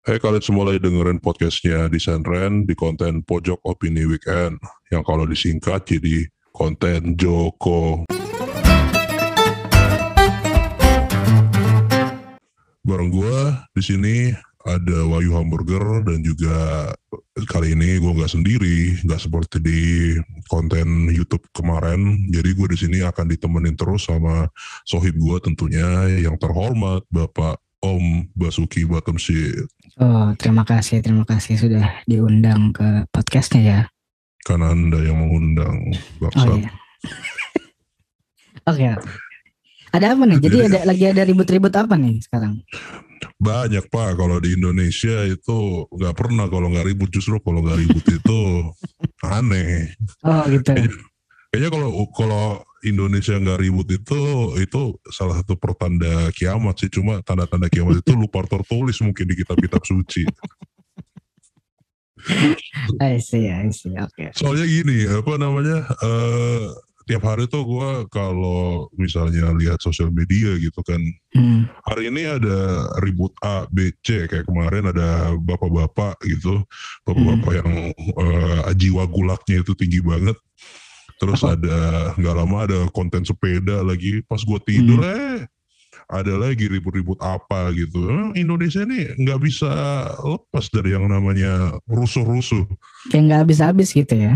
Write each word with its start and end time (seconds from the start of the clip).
Hai 0.00 0.16
kalian 0.16 0.40
semua 0.40 0.64
lagi 0.64 0.80
dengerin 0.80 1.20
podcastnya 1.20 1.84
Desain 1.92 2.24
Ren 2.24 2.64
di 2.64 2.72
konten 2.72 3.20
Pojok 3.20 3.60
Opini 3.68 4.08
Weekend 4.08 4.56
yang 4.88 5.04
kalau 5.04 5.28
disingkat 5.28 5.84
jadi 5.84 6.24
konten 6.56 7.20
Joko. 7.20 8.08
Bareng 12.80 13.12
gue 13.12 13.36
di 13.76 13.82
sini 13.84 14.16
ada 14.64 15.04
Wahyu 15.04 15.36
Hamburger 15.36 16.00
dan 16.08 16.24
juga 16.24 16.88
kali 17.44 17.76
ini 17.76 18.00
gue 18.00 18.12
nggak 18.16 18.32
sendiri, 18.32 19.04
nggak 19.04 19.20
seperti 19.20 19.60
di 19.60 19.80
konten 20.48 21.12
YouTube 21.12 21.44
kemarin. 21.52 22.24
Jadi 22.32 22.56
gue 22.56 22.72
di 22.72 22.78
sini 22.80 22.98
akan 23.04 23.36
ditemenin 23.36 23.76
terus 23.76 24.08
sama 24.08 24.48
sohib 24.88 25.12
gue 25.20 25.36
tentunya 25.44 26.08
yang 26.24 26.40
terhormat 26.40 27.04
Bapak 27.12 27.60
Om 27.80 28.28
Basuki 28.36 28.84
Batemsit. 28.84 29.64
Oh, 29.96 30.36
terima 30.36 30.68
kasih, 30.68 31.00
terima 31.00 31.24
kasih 31.24 31.56
sudah 31.56 32.04
diundang 32.04 32.76
ke 32.76 33.08
podcastnya 33.08 33.62
ya. 33.64 33.80
Karena 34.44 34.72
Anda 34.72 35.00
yang 35.00 35.16
mengundang 35.20 35.88
Oh 36.20 36.56
iya. 36.56 36.68
Oke. 38.70 38.84
Ada 39.90 40.06
apa 40.14 40.22
nih? 40.28 40.38
Jadi 40.38 40.56
Jadi- 40.60 40.66
ada 40.70 40.78
lagi 40.86 41.04
ada 41.08 41.22
ribut-ribut 41.24 41.72
apa 41.72 41.96
nih 41.96 42.20
sekarang? 42.20 42.60
Banyak 43.40 43.88
Pak, 43.88 44.20
kalau 44.20 44.36
di 44.36 44.52
Indonesia 44.52 45.24
itu 45.24 45.58
nggak 45.88 46.12
pernah 46.12 46.44
kalau 46.52 46.68
nggak 46.68 46.84
ribut 46.84 47.08
justru 47.08 47.40
kalau 47.40 47.64
nggak 47.64 47.80
ribut 47.80 48.04
itu 48.04 48.40
aneh. 49.24 49.96
Oh 50.20 50.44
gitu. 50.48 50.76
Kayaknya 51.50 51.70
kalau 51.74 51.90
kalau 52.14 52.44
Indonesia 52.86 53.34
nggak 53.34 53.58
ribut 53.58 53.90
itu 53.90 54.20
itu 54.62 54.82
salah 55.10 55.42
satu 55.42 55.58
pertanda 55.58 56.30
kiamat 56.30 56.78
sih. 56.78 56.86
Cuma 56.88 57.18
tanda-tanda 57.26 57.66
kiamat 57.66 58.06
itu 58.06 58.14
lupa 58.14 58.46
tertulis 58.46 59.02
mungkin 59.02 59.26
di 59.26 59.34
kitab-kitab 59.34 59.82
suci. 59.82 60.24
I 63.02 63.18
see, 63.18 63.50
I 63.50 63.66
see. 63.74 63.96
Oke. 63.98 64.30
Soalnya 64.36 64.68
gini, 64.68 65.08
apa 65.10 65.40
namanya? 65.40 65.88
eh 66.04 66.68
tiap 67.08 67.26
hari 67.26 67.50
tuh 67.50 67.66
gua 67.66 68.06
kalau 68.06 68.86
misalnya 68.94 69.50
lihat 69.50 69.82
sosial 69.82 70.14
media 70.14 70.54
gitu 70.62 70.78
kan, 70.86 71.02
Hmm. 71.34 71.66
hari 71.86 72.10
ini 72.10 72.26
ada 72.26 72.90
ribut 73.02 73.34
A, 73.42 73.66
B, 73.70 73.90
C 74.02 74.26
kayak 74.30 74.46
kemarin 74.46 74.90
ada 74.90 75.34
bapak-bapak 75.38 76.18
gitu, 76.26 76.62
bapak-bapak 77.02 77.52
yang 77.58 77.70
eh, 77.94 78.62
jiwa 78.78 79.06
gulaknya 79.10 79.62
itu 79.66 79.74
tinggi 79.74 79.98
banget. 80.02 80.38
Terus 81.20 81.44
Apa? 81.44 81.52
ada 81.52 81.76
nggak 82.16 82.34
lama 82.34 82.56
ada 82.64 82.78
konten 82.96 83.20
sepeda 83.28 83.84
lagi, 83.84 84.24
pas 84.24 84.40
gue 84.40 84.58
tidur 84.64 85.04
eh 85.04 85.44
ada 86.10 86.34
lagi 86.34 86.66
ribut-ribut 86.66 87.20
apa 87.22 87.70
gitu. 87.76 88.32
Indonesia 88.34 88.82
ini 88.82 89.14
nggak 89.14 89.40
bisa 89.44 89.70
lepas 90.24 90.66
dari 90.72 90.96
yang 90.98 91.06
namanya 91.06 91.78
rusuh-rusuh 91.86 92.66
Kayak 93.14 93.22
nggak 93.30 93.40
habis-habis 93.46 93.88
gitu 93.94 94.16
ya. 94.18 94.34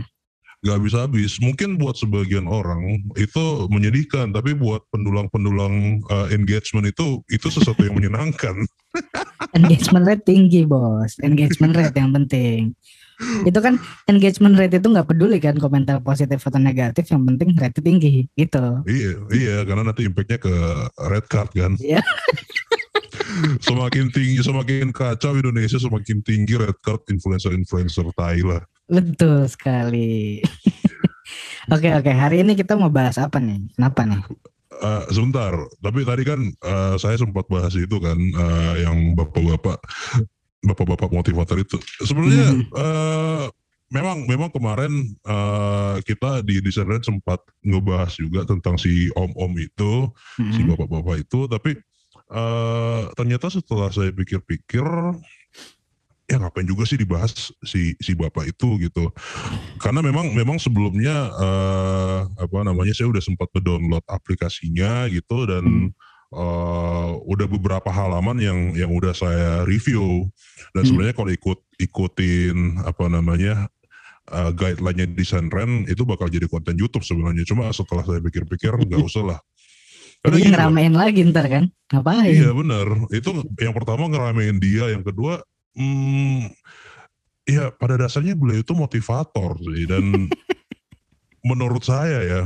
nggak 0.65 0.81
bisa 0.81 1.05
habis. 1.05 1.37
Mungkin 1.45 1.77
buat 1.77 1.93
sebagian 2.01 2.49
orang 2.49 3.05
itu 3.21 3.45
menyedihkan, 3.69 4.33
tapi 4.33 4.57
buat 4.57 4.81
pendulang-pendulang 4.89 6.01
uh, 6.09 6.33
engagement 6.33 6.89
itu 6.89 7.21
itu 7.29 7.53
sesuatu 7.53 7.85
yang 7.85 7.93
menyenangkan. 7.93 8.65
Engagement 9.59 10.09
rate 10.09 10.25
tinggi 10.25 10.65
bos. 10.65 11.21
Engagement 11.21 11.77
rate 11.77 11.93
yang 12.01 12.17
penting. 12.17 12.73
Itu 13.49 13.59
kan 13.61 13.81
engagement 14.09 14.57
rate 14.57 14.81
itu 14.81 14.89
nggak 14.89 15.09
peduli 15.09 15.39
kan 15.41 15.57
komentar 15.57 16.01
positif 16.01 16.41
atau 16.43 16.61
negatif. 16.61 17.09
Yang 17.09 17.23
penting 17.35 17.49
rate 17.57 17.81
tinggi 17.81 18.29
gitu. 18.35 18.83
iya, 18.89 19.13
iya, 19.33 19.57
karena 19.63 19.93
nanti 19.93 20.07
impactnya 20.07 20.39
ke 20.41 20.55
red 21.11 21.27
card 21.29 21.51
kan. 21.53 21.73
Iya. 21.81 22.01
semakin 23.67 24.11
tinggi, 24.15 24.41
semakin 24.45 24.95
kacau 24.95 25.35
Indonesia, 25.35 25.79
semakin 25.81 26.23
tinggi 26.23 26.55
red 26.55 26.79
card 26.85 27.03
influencer-influencer 27.11 28.07
Thailand. 28.15 28.65
Betul 28.85 29.49
sekali. 29.49 30.41
Oke 31.73 31.89
oke. 31.97 32.13
Hari 32.13 32.45
ini 32.45 32.53
kita 32.53 32.77
mau 32.77 32.93
bahas 32.93 33.17
apa 33.17 33.41
nih? 33.41 33.73
Kenapa 33.73 34.05
nih? 34.05 34.21
Uh, 34.75 35.07
sebentar, 35.09 35.55
tapi 35.81 36.05
tadi 36.05 36.23
kan 36.29 36.41
uh, 36.61 36.99
saya 37.01 37.17
sempat 37.17 37.49
bahas 37.49 37.73
itu 37.73 37.97
kan, 38.03 38.19
uh, 38.37 38.75
yang 38.77 39.17
bapak-bapak, 39.17 39.81
bapak-bapak 40.65 41.13
motivator 41.13 41.61
itu. 41.61 41.77
Sebenarnya 42.03 42.49
Hmm. 42.51 42.65
uh, 42.73 43.45
memang 43.93 44.25
memang 44.27 44.51
kemarin 44.51 44.93
uh, 45.29 46.01
kita 46.03 46.43
di 46.43 46.59
Desain 46.65 46.89
Red 46.89 47.05
sempat 47.05 47.39
ngebahas 47.63 48.17
juga 48.17 48.49
tentang 48.49 48.81
si 48.81 49.13
om-om 49.15 49.53
itu, 49.61 50.09
si 50.41 50.61
Hmm. 50.65 50.75
bapak-bapak 50.75 51.29
itu, 51.29 51.47
tapi 51.47 51.77
uh, 52.33 53.13
ternyata 53.15 53.53
setelah 53.53 53.93
saya 53.93 54.11
pikir-pikir, 54.11 54.83
ya 56.25 56.41
ngapain 56.41 56.65
juga 56.65 56.89
sih 56.89 56.97
dibahas 56.97 57.53
si 57.61 57.93
si 58.01 58.17
bapak 58.17 58.49
itu 58.49 58.81
gitu 58.81 59.13
karena 59.77 60.01
memang 60.01 60.33
memang 60.33 60.57
sebelumnya 60.57 61.13
eh, 61.37 62.21
apa 62.41 62.65
namanya 62.65 62.97
saya 62.97 63.13
udah 63.13 63.21
sempat 63.21 63.53
download 63.61 64.01
aplikasinya 64.09 65.05
gitu 65.13 65.45
dan 65.45 65.93
eh, 66.35 67.11
udah 67.25 67.47
beberapa 67.47 67.89
halaman 67.89 68.43
yang 68.43 68.59
yang 68.75 68.91
udah 68.91 69.15
saya 69.15 69.63
review 69.65 70.27
dan 70.75 70.83
Hmm. 70.83 70.89
sebenarnya 70.91 71.15
kalau 71.15 71.31
ikut 71.31 71.59
ikutin 71.79 72.57
apa 72.83 73.07
namanya 73.07 73.71
eh, 74.27 74.51
guideline-nya 74.51 75.07
desain 75.15 75.47
Ren 75.47 75.87
itu 75.87 76.03
bakal 76.03 76.27
jadi 76.27 76.51
konten 76.51 76.75
YouTube 76.75 77.07
sebenarnya 77.07 77.47
cuma 77.47 77.71
setelah 77.71 78.03
saya 78.03 78.19
pikir-pikir 78.19 78.75
nggak 78.75 79.07
usah 79.11 79.25
lah 79.25 79.41
Karena 80.19 80.41
Jadi 80.41 80.49
Pak. 80.49 80.53
ngeramein 80.57 80.95
lagi 80.97 81.21
ntar 81.29 81.47
kan? 81.53 81.65
Ngapain? 81.93 82.33
Iya 82.33 82.51
benar. 82.57 82.87
Itu 83.13 83.45
yang 83.61 83.77
pertama 83.77 84.09
ngeramein 84.09 84.57
dia, 84.57 84.89
yang 84.89 85.05
kedua, 85.05 85.45
hmm, 85.77 86.49
ya 87.45 87.69
pada 87.77 88.01
dasarnya 88.01 88.33
beliau 88.33 88.65
itu 88.65 88.73
motivator 88.73 89.53
sih 89.61 89.85
dan 89.85 90.01
menurut 91.49 91.85
saya 91.85 92.25
ya 92.25 92.41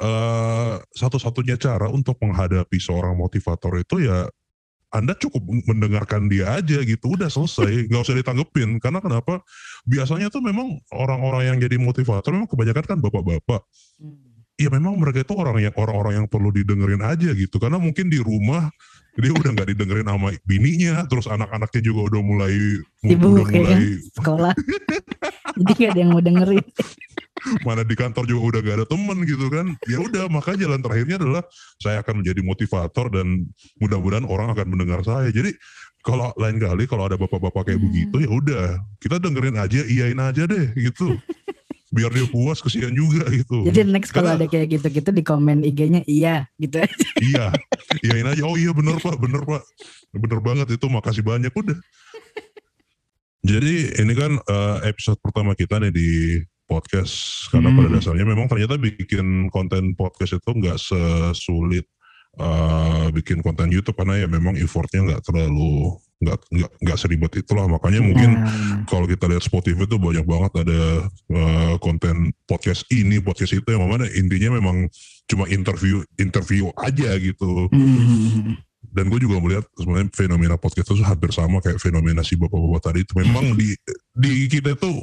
eh, 0.00 0.74
satu-satunya 0.94 1.58
cara 1.60 1.86
untuk 1.90 2.18
menghadapi 2.18 2.78
seorang 2.80 3.14
motivator 3.14 3.78
itu 3.78 4.06
ya 4.06 4.26
anda 4.94 5.10
cukup 5.18 5.42
mendengarkan 5.66 6.30
dia 6.30 6.54
aja 6.54 6.78
gitu, 6.86 7.18
udah 7.18 7.26
selesai, 7.26 7.66
nggak 7.90 8.02
usah 8.06 8.14
ditanggepin. 8.14 8.78
Karena 8.78 9.02
kenapa? 9.02 9.42
Biasanya 9.82 10.30
tuh 10.30 10.38
memang 10.38 10.78
orang-orang 10.94 11.50
yang 11.50 11.58
jadi 11.58 11.82
motivator 11.82 12.30
memang 12.30 12.46
kebanyakan 12.46 12.84
kan 12.86 12.98
bapak-bapak 13.02 13.66
Hmm. 13.94 14.18
ya 14.58 14.70
memang 14.74 14.98
mereka 14.98 15.22
itu 15.22 15.34
orang 15.38 15.62
yang 15.62 15.74
orang-orang 15.78 16.14
yang 16.18 16.26
perlu 16.26 16.50
didengerin 16.50 16.98
aja 16.98 17.30
gitu 17.30 17.62
karena 17.62 17.78
mungkin 17.78 18.10
di 18.10 18.18
rumah 18.18 18.66
dia 19.14 19.30
udah 19.30 19.54
nggak 19.54 19.70
didengerin 19.70 20.10
sama 20.10 20.34
bininya 20.42 21.06
terus 21.06 21.30
anak-anaknya 21.30 21.78
juga 21.78 22.10
udah 22.10 22.22
mulai 22.26 22.54
Sibuk 22.98 23.38
udah 23.38 23.46
ya 23.46 23.54
mulai 23.54 23.82
Sekolah. 24.18 24.54
Jadi 25.62 25.72
gak 25.78 25.90
ada 25.94 26.00
yang 26.02 26.10
mau 26.10 26.22
dengerin. 26.22 26.66
Mana 27.66 27.84
di 27.84 27.92
kantor 27.92 28.24
juga 28.24 28.42
udah 28.56 28.60
gak 28.64 28.76
ada 28.82 28.86
temen 28.88 29.18
gitu 29.28 29.46
kan. 29.52 29.66
Ya 29.84 29.98
udah 30.00 30.24
maka 30.32 30.56
jalan 30.56 30.80
terakhirnya 30.80 31.16
adalah 31.20 31.42
saya 31.78 32.00
akan 32.00 32.24
menjadi 32.24 32.40
motivator 32.40 33.12
dan 33.12 33.48
mudah-mudahan 33.78 34.24
orang 34.24 34.52
akan 34.52 34.66
mendengar 34.72 35.00
saya. 35.04 35.28
Jadi 35.28 35.52
kalau 36.04 36.32
lain 36.36 36.60
kali 36.60 36.84
kalau 36.84 37.08
ada 37.08 37.16
bapak-bapak 37.16 37.72
kayak 37.72 37.80
Hmm. 37.80 37.88
begitu 37.88 38.16
ya 38.20 38.30
udah. 38.30 38.66
Kita 39.00 39.16
dengerin 39.16 39.56
aja 39.56 39.80
iyain 39.84 40.20
aja 40.20 40.44
deh 40.44 40.66
gitu. 40.76 41.16
Biar 41.94 42.10
dia 42.10 42.26
puas 42.26 42.58
kesian 42.58 42.90
juga 42.90 43.24
gitu. 43.30 43.64
Jadi 43.70 43.86
next 43.86 44.10
kalau 44.10 44.34
ada 44.34 44.44
kayak 44.50 44.66
gitu-gitu 44.66 45.14
di 45.14 45.22
komen 45.22 45.62
IG-nya 45.62 46.02
iya 46.04 46.44
gitu. 46.58 46.82
Aja. 46.82 47.06
iya 47.22 47.46
iyain 48.04 48.26
aja. 48.26 48.42
Oh 48.44 48.58
iya 48.58 48.74
bener 48.74 49.00
pak 49.00 49.16
bener 49.16 49.46
pak. 49.46 49.62
Bener 50.12 50.40
banget 50.42 50.68
itu 50.74 50.86
makasih 50.90 51.22
banyak 51.24 51.54
udah. 51.54 51.78
Jadi 53.44 54.00
ini 54.00 54.12
kan 54.16 54.32
eh, 54.40 54.76
episode 54.88 55.20
pertama 55.20 55.52
kita 55.52 55.76
nih 55.76 55.92
di 55.92 56.10
podcast. 56.64 57.46
Karena 57.48 57.70
Hmm. 57.70 57.78
pada 57.80 57.88
dasarnya 57.94 58.26
memang 58.26 58.46
ternyata 58.48 58.74
bikin 58.76 59.48
konten 59.48 59.92
podcast 59.94 60.36
itu 60.40 60.50
nggak 60.50 60.78
sesulit 60.78 61.86
eh, 62.34 63.06
bikin 63.14 63.46
konten 63.46 63.70
YouTube. 63.70 63.94
Karena 63.94 64.18
ya 64.18 64.26
memang 64.26 64.58
effortnya 64.58 65.06
nggak 65.06 65.22
terlalu 65.22 65.94
nggak 66.18 66.38
nggak 66.50 66.70
nggak 66.82 66.98
seribet 66.98 67.32
itulah. 67.38 67.70
Makanya 67.70 68.02
mungkin 68.02 68.30
Nah, 68.34 68.82
kalau 68.90 69.06
kita 69.06 69.30
lihat 69.30 69.44
Spotify 69.44 69.86
itu 69.86 69.96
banyak 70.02 70.26
banget 70.26 70.52
ada 70.66 70.80
eh, 71.30 71.74
konten 71.78 72.34
podcast 72.44 72.90
ini 72.90 73.22
podcast 73.22 73.54
itu. 73.54 73.68
Yang 73.70 73.86
mana 73.86 74.04
intinya 74.10 74.58
memang 74.58 74.90
cuma 75.30 75.46
interview 75.46 76.02
interview 76.18 76.74
aja 76.76 77.14
gitu. 77.22 77.70
Hmm. 77.70 78.58
dan 78.94 79.10
gue 79.10 79.16
juga 79.16 79.42
melihat 79.42 79.66
sebenarnya 79.74 80.06
fenomena 80.14 80.54
podcast 80.54 80.86
itu 80.86 81.02
hampir 81.02 81.34
sama 81.34 81.58
kayak 81.58 81.82
fenomena 81.82 82.22
si 82.22 82.38
bapak-bapak 82.38 82.78
tadi. 82.78 83.02
Itu 83.02 83.18
memang 83.18 83.58
di 83.58 83.74
di 84.14 84.46
kita 84.46 84.78
tuh 84.78 84.94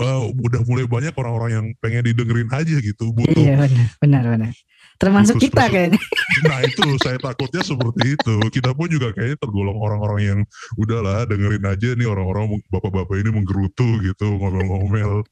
eh, 0.00 0.20
udah 0.32 0.60
mulai 0.64 0.84
banyak 0.88 1.14
orang-orang 1.14 1.50
yang 1.52 1.66
pengen 1.78 2.08
didengerin 2.08 2.48
aja 2.50 2.76
gitu 2.80 3.12
butuh 3.12 3.36
Iya 3.36 3.54
benar, 3.60 3.86
benar, 4.00 4.24
benar. 4.36 4.52
Termasuk 5.00 5.40
Itu 5.40 5.48
kita 5.48 5.64
spesifik. 5.64 5.96
kayaknya. 5.96 6.00
nah 6.44 6.58
itu 6.60 6.84
saya 7.00 7.16
takutnya 7.16 7.62
seperti 7.64 8.20
itu 8.20 8.34
kita 8.52 8.70
pun 8.76 8.88
juga 8.88 9.12
kayaknya 9.16 9.38
tergolong 9.40 9.78
orang-orang 9.80 10.20
yang 10.20 10.38
udahlah 10.76 11.24
dengerin 11.24 11.64
aja 11.64 11.88
nih 11.96 12.04
orang-orang 12.04 12.60
bapak-bapak 12.68 13.16
ini 13.16 13.30
menggerutu 13.32 13.88
gitu 14.04 14.26
ngomel-ngomel 14.36 15.24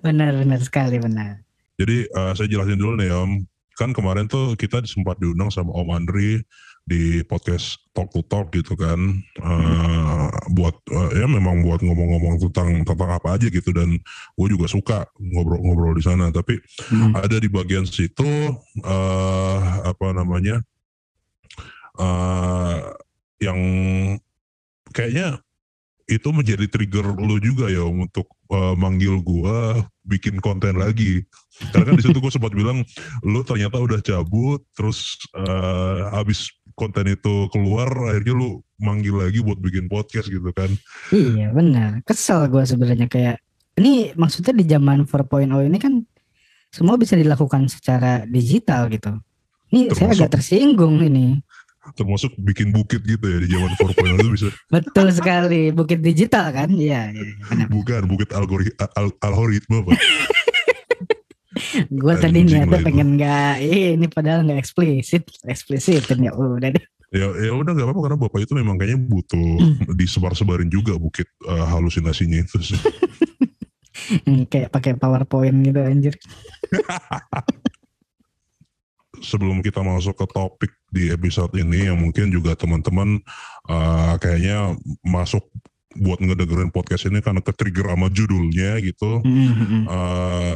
Benar, 0.00 0.32
benar 0.32 0.60
sekali, 0.64 0.96
benar. 0.96 1.44
Jadi 1.76 2.08
eh, 2.08 2.32
saya 2.34 2.48
jelasin 2.48 2.80
dulu 2.80 2.96
nih 2.98 3.12
Om. 3.12 3.30
Kan 3.78 3.94
kemarin 3.94 4.26
tuh 4.26 4.58
kita 4.58 4.82
sempat 4.82 5.20
diundang 5.22 5.54
sama 5.54 5.70
Om 5.70 5.88
Andri 5.94 6.42
di 6.88 7.20
podcast 7.28 7.84
talk 7.92 8.08
to 8.16 8.24
talk 8.24 8.48
gitu 8.56 8.72
kan. 8.72 9.20
Uh, 9.36 10.32
buat 10.56 10.72
uh, 10.88 11.12
ya 11.12 11.28
memang 11.28 11.60
buat 11.60 11.84
ngomong-ngomong 11.84 12.40
tentang 12.48 12.88
tentang 12.88 13.10
apa 13.12 13.36
aja 13.36 13.52
gitu. 13.52 13.68
Dan 13.76 14.00
gue 14.34 14.48
juga 14.48 14.64
suka 14.64 15.04
ngobrol-ngobrol 15.20 15.92
di 15.92 16.04
sana. 16.04 16.32
Tapi 16.32 16.56
Hmm. 16.88 17.12
ada 17.12 17.36
di 17.36 17.50
bagian 17.52 17.84
situ 17.84 18.24
uh, 18.86 19.58
apa 19.84 20.14
namanya 20.16 20.62
uh, 22.00 22.96
yang 23.42 23.58
kayaknya 24.94 25.42
itu 26.08 26.32
menjadi 26.32 26.64
trigger 26.64 27.12
lu 27.20 27.36
juga 27.36 27.68
ya 27.68 27.84
untuk 27.84 28.32
uh, 28.48 28.72
manggil 28.72 29.20
gua 29.20 29.84
bikin 30.08 30.40
konten 30.40 30.80
lagi. 30.80 31.28
Karena 31.68 31.92
kan 31.92 32.00
di 32.00 32.04
situ 32.08 32.16
gue 32.16 32.32
sempat 32.32 32.56
bilang 32.56 32.80
lu 33.20 33.44
ternyata 33.44 33.76
udah 33.76 34.00
cabut 34.00 34.64
terus 34.72 35.20
uh, 35.36 36.08
habis 36.16 36.48
konten 36.78 37.04
itu 37.08 37.50
keluar 37.50 37.90
akhirnya 38.06 38.32
lu 38.32 38.50
manggil 38.78 39.18
lagi 39.18 39.42
buat 39.42 39.58
bikin 39.58 39.90
podcast 39.90 40.30
gitu 40.30 40.54
kan 40.54 40.70
Iya 41.10 41.50
benar. 41.50 41.98
Kesel 42.02 42.46
gue 42.46 42.62
sebenarnya 42.62 43.04
kayak 43.04 43.42
ini 43.74 44.14
maksudnya 44.14 44.54
di 44.54 44.64
zaman 44.64 45.02
4.0 45.02 45.26
ini 45.66 45.76
kan 45.76 45.98
semua 46.68 46.94
bisa 46.94 47.14
dilakukan 47.14 47.66
secara 47.66 48.22
digital 48.24 48.86
gitu. 48.88 49.18
Ini 49.68 49.90
saya 49.90 50.08
Termasuk- 50.08 50.16
agak 50.16 50.30
tersinggung 50.32 50.96
ini. 51.00 51.42
termasuk 51.88 52.36
bikin 52.36 52.68
bukit 52.68 53.00
gitu 53.00 53.24
ya 53.24 53.40
di 53.40 53.48
zaman 53.48 53.72
4.0 53.72 54.20
itu 54.20 54.28
bisa 54.30 54.48
Betul 54.76 55.08
sekali, 55.08 55.72
bukit 55.72 55.98
digital 55.98 56.52
kan? 56.52 56.68
Iya, 56.68 57.16
benar. 57.48 57.64
bukan 57.66 58.02
bukit 58.04 58.28
algori 58.30 58.68
al- 58.76 59.16
algoritma 59.18 59.80
pak 59.82 59.96
Gue 61.86 62.14
tadi 62.18 62.42
niatnya 62.42 62.80
pengen 62.82 63.14
nggak, 63.14 63.54
eh, 63.62 63.94
ini 63.94 64.06
padahal 64.10 64.42
nggak 64.44 64.60
eksplisit, 64.60 65.24
eksplisit 65.46 66.04
ya 66.10 66.34
udah 66.34 66.70
deh. 66.74 66.84
ya 67.08 67.24
ya 67.40 67.56
udah 67.56 67.72
nggak 67.72 67.88
apa-apa 67.88 68.00
karena 68.04 68.18
bapak 68.20 68.40
itu 68.44 68.52
memang 68.52 68.76
kayaknya 68.76 69.00
butuh 69.00 69.48
disebar-sebarin 69.96 70.68
juga 70.68 70.92
bukit 71.00 71.24
uh, 71.48 71.64
halusinasinya 71.64 72.44
itu 72.44 72.58
sih. 72.74 72.80
Hmm, 74.08 74.48
Kayak 74.48 74.72
pakai 74.72 74.96
PowerPoint 74.96 75.58
gitu 75.68 75.84
anjir. 75.84 76.14
sebelum 79.22 79.60
kita 79.60 79.82
masuk 79.82 80.14
ke 80.14 80.26
topik 80.30 80.72
di 80.88 81.10
episode 81.10 81.52
ini 81.58 81.90
yang 81.90 81.98
mungkin 81.98 82.30
juga 82.30 82.54
teman-teman 82.54 83.20
uh, 83.68 84.14
kayaknya 84.22 84.78
masuk 85.04 85.44
buat 85.98 86.22
ngedengerin 86.22 86.70
podcast 86.70 87.10
ini 87.10 87.18
karena 87.18 87.42
ke 87.42 87.50
trigger 87.50 87.90
sama 87.90 88.08
judulnya 88.12 88.78
gitu. 88.84 89.20
Hmm, 89.24 89.52
hmm, 89.52 89.66
hmm. 89.66 89.84
Uh, 89.88 90.54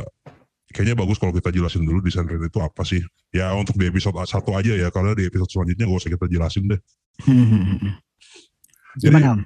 kayaknya 0.72 0.96
bagus 0.96 1.20
kalau 1.20 1.30
kita 1.36 1.52
jelasin 1.52 1.84
dulu 1.84 2.00
desain 2.00 2.24
rate 2.26 2.48
itu 2.48 2.58
apa 2.58 2.82
sih. 2.82 3.04
Ya 3.30 3.52
untuk 3.52 3.76
di 3.76 3.86
episode 3.86 4.16
satu 4.24 4.56
aja 4.56 4.72
ya 4.74 4.88
karena 4.88 5.12
di 5.12 5.28
episode 5.28 5.52
selanjutnya 5.52 5.86
gak 5.86 6.00
usah 6.00 6.10
kita 6.16 6.26
jelasin 6.26 6.64
deh. 6.72 6.80
Hmm. 7.22 8.00
Jadi- 8.96 9.20
Gimana? 9.20 9.44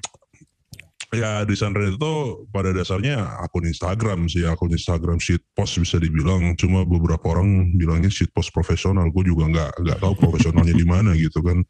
Ya 1.14 1.46
desain 1.46 1.70
rate 1.70 1.94
itu 1.94 2.12
pada 2.50 2.75
dasarnya 2.75 3.38
akun 3.38 3.62
Instagram 3.62 4.26
sih, 4.26 4.43
akun 4.43 4.75
Instagram 4.75 5.23
shitpost 5.23 5.78
bisa 5.78 6.02
dibilang. 6.02 6.58
Cuma 6.58 6.82
beberapa 6.82 7.31
orang 7.31 7.78
bilangnya 7.78 8.11
shitpost 8.11 8.50
profesional. 8.50 9.06
Gue 9.14 9.23
juga 9.31 9.46
nggak 9.46 9.87
nggak 9.87 9.99
tahu 10.02 10.14
profesionalnya 10.19 10.75
di 10.75 10.82
mana 10.82 11.14
gitu 11.14 11.46
kan. 11.46 11.62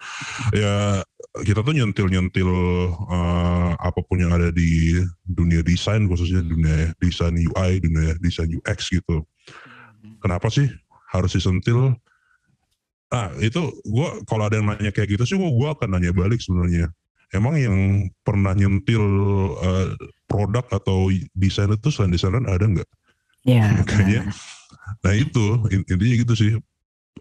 Ya 0.56 1.04
kita 1.44 1.60
tuh 1.60 1.76
nyentil 1.76 2.08
nyentil 2.08 2.48
apa 3.76 4.00
pun 4.08 4.24
yang 4.24 4.32
ada 4.32 4.48
di 4.48 4.96
dunia 5.20 5.60
desain 5.60 6.08
khususnya 6.08 6.40
dunia 6.40 6.96
desain 6.96 7.36
UI, 7.36 7.70
dunia 7.84 8.16
desain 8.16 8.48
UX 8.48 8.88
gitu. 8.88 9.20
Kenapa 10.22 10.48
sih 10.50 10.66
harus 11.12 11.32
disentil? 11.32 11.94
Ah 13.06 13.30
itu 13.38 13.62
gue 13.86 14.08
kalau 14.26 14.50
ada 14.50 14.58
yang 14.58 14.66
nanya 14.66 14.90
kayak 14.90 15.14
gitu 15.14 15.24
sih 15.24 15.36
gue 15.38 15.68
akan 15.70 15.88
nanya 15.94 16.10
balik 16.10 16.42
sebenarnya. 16.42 16.90
Emang 17.34 17.58
yang 17.58 18.06
pernah 18.22 18.54
nyentil 18.54 19.02
eh, 19.62 19.88
produk 20.26 20.66
atau 20.70 21.10
desain 21.34 21.70
itu 21.70 21.90
selain 21.90 22.14
desainan 22.14 22.46
ada 22.46 22.66
nggak? 22.66 22.88
Ya, 23.46 23.62
Kayaknya. 23.88 24.30
Nah 25.02 25.14
itu 25.14 25.44
in- 25.70 25.86
intinya 25.86 26.16
gitu 26.22 26.34
sih. 26.34 26.50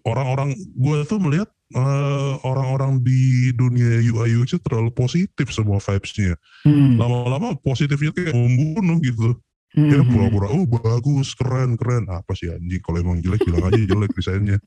Orang-orang 0.05 0.53
gue 0.57 0.97
tuh 1.09 1.17
melihat 1.21 1.49
eh, 1.73 2.33
orang-orang 2.45 3.01
di 3.01 3.49
dunia 3.53 4.01
UI 4.13 4.41
UX 4.41 4.57
terlalu 4.61 4.93
positif 4.93 5.49
semua 5.49 5.81
vibes-nya. 5.81 6.37
Hmm, 6.65 6.97
Lama-lama 6.97 7.57
positifnya 7.57 8.13
kayak 8.13 8.33
membunuh 8.33 9.01
gitu. 9.01 9.37
Hmm, 9.75 9.89
Ya 9.91 10.01
hmm. 10.01 10.09
pura-pura, 10.09 10.47
oh 10.51 10.65
bagus, 10.65 11.35
keren, 11.35 11.75
keren. 11.75 12.07
Apa 12.07 12.31
sih 12.33 12.49
anjing? 12.49 12.81
Kalau 12.81 12.97
emang 13.03 13.19
jelek 13.19 13.43
bilang 13.43 13.67
aja 13.69 13.77
jelek 13.77 14.11
desainnya. 14.15 14.57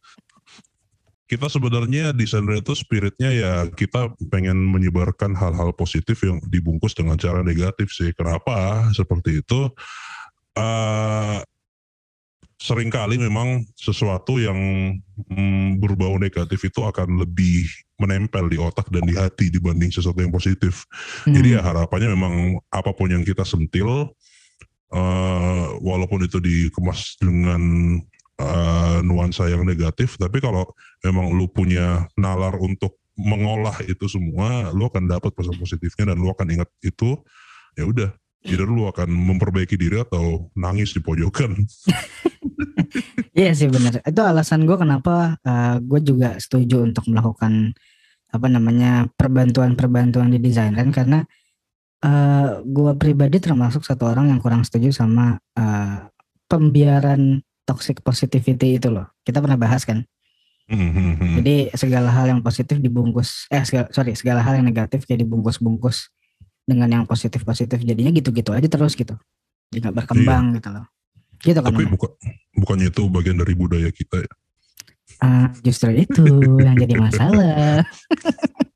Kita 1.29 1.45
sebenarnya 1.53 2.17
desainer 2.17 2.65
itu 2.65 2.73
spiritnya 2.73 3.29
ya 3.29 3.53
kita 3.69 4.17
pengen 4.33 4.65
menyebarkan 4.65 5.37
hal-hal 5.37 5.77
positif 5.77 6.25
yang 6.25 6.41
dibungkus 6.49 6.97
dengan 6.97 7.21
cara 7.21 7.45
negatif 7.45 7.93
sih. 7.93 8.17
Kenapa 8.17 8.89
seperti 8.97 9.45
itu? 9.45 9.69
Eh 10.57 11.45
sering 12.59 12.91
kali 12.91 13.23
memang 13.23 13.63
sesuatu 13.79 14.43
yang 14.43 14.59
mm, 15.31 15.79
berbau 15.79 16.19
negatif 16.19 16.67
itu 16.67 16.83
akan 16.83 17.23
lebih 17.23 17.71
menempel 18.03 18.51
di 18.51 18.59
otak 18.59 18.91
dan 18.91 19.07
di 19.07 19.15
hati 19.15 19.47
dibanding 19.47 19.95
sesuatu 19.95 20.19
yang 20.19 20.35
positif. 20.35 20.83
Hmm. 21.23 21.39
Jadi 21.39 21.55
ya 21.55 21.63
harapannya 21.63 22.19
memang 22.19 22.59
apa 22.75 22.91
pun 22.91 23.15
yang 23.15 23.23
kita 23.23 23.47
sentil, 23.47 24.11
eh, 24.93 25.67
walaupun 25.81 26.25
itu 26.25 26.39
dikemas 26.41 27.17
dengan 27.21 27.63
eh, 28.39 28.99
nuansa 29.05 29.49
yang 29.51 29.65
negatif, 29.65 30.17
tapi 30.17 30.39
kalau 30.39 30.69
memang 31.03 31.35
lu 31.35 31.49
punya 31.51 32.07
nalar 32.17 32.57
untuk 32.61 33.01
mengolah 33.19 33.75
itu 33.85 34.07
semua, 34.07 34.71
lu 34.71 34.87
akan 34.87 35.11
dapat 35.11 35.35
pesan 35.35 35.59
positifnya 35.59 36.15
dan 36.15 36.23
lu 36.23 36.31
akan 36.31 36.47
ingat 36.55 36.71
itu, 36.87 37.19
ya 37.75 37.85
udah. 37.85 38.11
Either 38.47 38.71
lu 38.71 38.87
akan 38.87 39.11
memperbaiki 39.11 39.75
diri 39.75 39.99
atau 39.99 40.47
nangis 40.55 40.95
di 40.95 41.03
pojokan. 41.03 41.59
Iya 43.39 43.55
sih 43.55 43.71
benar. 43.71 44.03
Itu 44.03 44.19
alasan 44.27 44.67
gue 44.67 44.75
kenapa 44.75 45.39
gue 45.79 46.01
juga 46.03 46.35
setuju 46.43 46.83
untuk 46.91 47.07
melakukan 47.07 47.71
apa 48.29 48.47
namanya 48.51 49.09
perbantuan-perbantuan 49.17 50.29
di 50.35 50.39
desain 50.43 50.77
kan 50.77 50.93
karena 50.93 51.25
gue 52.63 52.93
pribadi 52.95 53.43
termasuk 53.43 53.83
satu 53.83 54.07
orang 54.07 54.31
yang 54.31 54.39
kurang 54.39 54.63
setuju 54.63 54.95
sama 54.95 55.39
eh, 55.59 56.07
pembiaran 56.47 57.43
toxic 57.67 58.01
positivity 58.01 58.79
itu 58.81 58.89
loh. 58.89 59.11
Kita 59.27 59.43
pernah 59.43 59.59
bahas 59.61 59.85
kan. 59.85 60.07
Hmm, 60.69 61.41
Jadi 61.41 61.73
segala 61.73 62.13
hal 62.13 62.29
yang 62.29 62.41
positif 62.45 62.77
dibungkus, 62.77 63.49
eh 63.49 63.65
segala, 63.65 63.89
sorry 63.89 64.13
segala 64.13 64.45
hal 64.45 64.61
yang 64.61 64.69
negatif 64.69 65.09
kayak 65.09 65.25
dibungkus-bungkus 65.25 66.13
dengan 66.69 66.93
yang 66.93 67.05
positif-positif. 67.09 67.81
Jadinya 67.81 68.13
gitu-gitu 68.13 68.53
aja 68.53 68.69
terus 68.69 68.93
gitu. 68.93 69.17
Jadi 69.73 69.79
nggak 69.85 69.97
berkembang 70.05 70.61
gitu 70.61 70.69
loh. 70.69 70.85
Gitu 71.41 71.61
kan. 71.61 71.73
Tapi 71.73 71.89
bukan 71.89 72.11
bukannya 72.53 72.89
itu 72.93 73.03
bagian 73.09 73.37
dari 73.41 73.55
budaya 73.57 73.89
kita 73.89 74.21
ya? 74.21 74.33
Ah, 75.19 75.49
justru 75.65 76.05
itu 76.05 76.25
yang 76.61 76.77
jadi 76.77 76.95
masalah. 77.01 77.83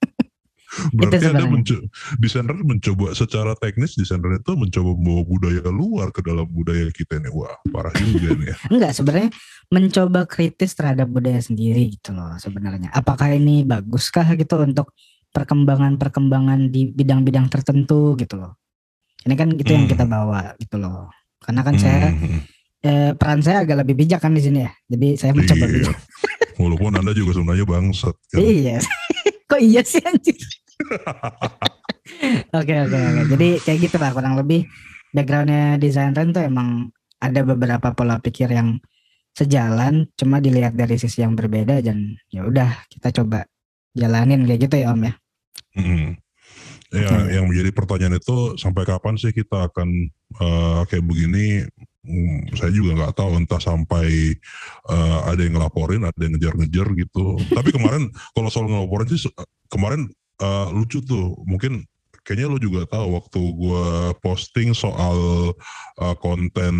Berarti 0.96 1.16
ada 1.18 1.24
sebenarnya. 1.38 1.50
menco- 1.50 1.86
desainer 2.16 2.56
mencoba 2.56 3.06
secara 3.12 3.52
teknis 3.54 3.92
desainer 3.92 4.36
itu 4.36 4.52
mencoba 4.52 4.90
membawa 4.90 5.22
budaya 5.22 5.62
luar 5.66 6.08
ke 6.08 6.20
dalam 6.20 6.46
budaya 6.46 6.88
kita 6.88 7.18
nih. 7.18 7.30
Wah, 7.30 7.56
parah 7.68 7.92
juga 7.94 8.32
nih 8.32 8.46
ya. 8.48 8.56
Enggak, 8.72 8.92
sebenarnya 8.92 9.30
mencoba 9.68 10.20
kritis 10.24 10.72
terhadap 10.72 11.06
budaya 11.06 11.38
sendiri 11.38 11.92
gitu 11.92 12.10
loh 12.10 12.36
sebenarnya. 12.36 12.88
Apakah 12.90 13.30
ini 13.30 13.62
baguskah 13.62 14.32
gitu 14.32 14.56
untuk 14.58 14.92
perkembangan-perkembangan 15.30 16.68
di 16.68 16.88
bidang-bidang 16.88 17.48
tertentu 17.48 18.16
gitu 18.16 18.36
loh. 18.36 18.56
Ini 19.22 19.32
kan 19.32 19.48
itu 19.50 19.68
yang 19.68 19.84
Hmm. 19.84 19.92
kita 19.92 20.04
bawa 20.04 20.56
gitu 20.56 20.76
loh. 20.76 21.08
Karena 21.38 21.62
kan 21.62 21.74
saya 21.74 22.10
Hmm, 22.10 22.40
eh, 22.80 23.10
peran 23.12 23.40
saya 23.40 23.62
agak 23.62 23.80
lebih 23.80 23.94
bijak 23.96 24.18
kan 24.18 24.30
di 24.30 24.40
sini 24.40 24.60
ya. 24.60 24.70
Jadi 24.86 25.08
saya 25.14 25.32
mencoba 25.32 25.62
iya. 25.62 25.72
bijak. 25.74 25.96
Walaupun 26.54 26.92
anda 26.92 27.12
juga 27.12 27.32
sebenarnya 27.34 27.64
bangsat. 27.64 28.14
Kan? 28.28 28.38
Iya. 28.38 28.76
Kok 29.48 29.60
iya 29.60 29.80
sih 29.82 30.00
anjir? 30.00 30.36
Oke 32.58 32.74
oke 32.82 32.98
oke. 32.98 33.22
Jadi 33.30 33.48
kayak 33.62 33.78
gitu 33.78 33.96
lah 33.96 34.10
kurang 34.10 34.34
lebih 34.34 34.66
backgroundnya 35.14 35.78
desain 35.78 36.12
rent 36.12 36.34
tuh 36.34 36.44
emang 36.44 36.90
ada 37.22 37.40
beberapa 37.46 37.94
pola 37.94 38.18
pikir 38.18 38.50
yang 38.50 38.82
sejalan, 39.32 40.10
cuma 40.18 40.42
dilihat 40.42 40.76
dari 40.76 40.98
sisi 41.00 41.24
yang 41.24 41.38
berbeda 41.38 41.80
dan 41.80 42.18
ya 42.28 42.44
udah 42.44 42.84
kita 42.90 43.22
coba 43.22 43.48
jalanin 43.96 44.44
kayak 44.44 44.60
gitu 44.68 44.76
ya 44.82 44.92
om 44.92 45.02
ya. 45.06 45.14
Hmm. 45.78 46.18
Ya, 46.92 47.08
Oke. 47.08 47.32
yang 47.32 47.48
menjadi 47.48 47.70
pertanyaan 47.72 48.20
itu 48.20 48.60
sampai 48.60 48.84
kapan 48.84 49.16
sih 49.16 49.32
kita 49.32 49.72
akan 49.72 49.88
eh, 50.36 50.80
kayak 50.92 51.04
begini? 51.08 51.64
Hmm, 52.02 52.50
saya 52.58 52.74
juga 52.74 52.98
nggak 52.98 53.14
tahu 53.14 53.38
entah 53.40 53.62
sampai 53.62 54.36
eh, 54.90 55.18
ada 55.24 55.40
yang 55.40 55.56
ngelaporin, 55.56 56.04
ada 56.04 56.20
yang 56.20 56.36
ngejar-ngejar 56.36 56.92
gitu. 56.98 57.40
Tapi 57.48 57.70
kemarin 57.72 58.12
kalau 58.36 58.52
soal 58.52 58.68
ngelaporin 58.68 59.08
sih 59.08 59.32
kemarin 59.72 60.12
eh, 60.42 60.66
lucu 60.74 60.98
tuh. 61.06 61.38
Mungkin 61.46 61.86
kayaknya 62.26 62.46
lu 62.50 62.58
juga 62.58 62.86
tahu 62.90 63.18
waktu 63.18 63.40
gua 63.54 64.10
posting 64.18 64.74
soal 64.74 65.16
eh, 66.02 66.16
konten 66.18 66.74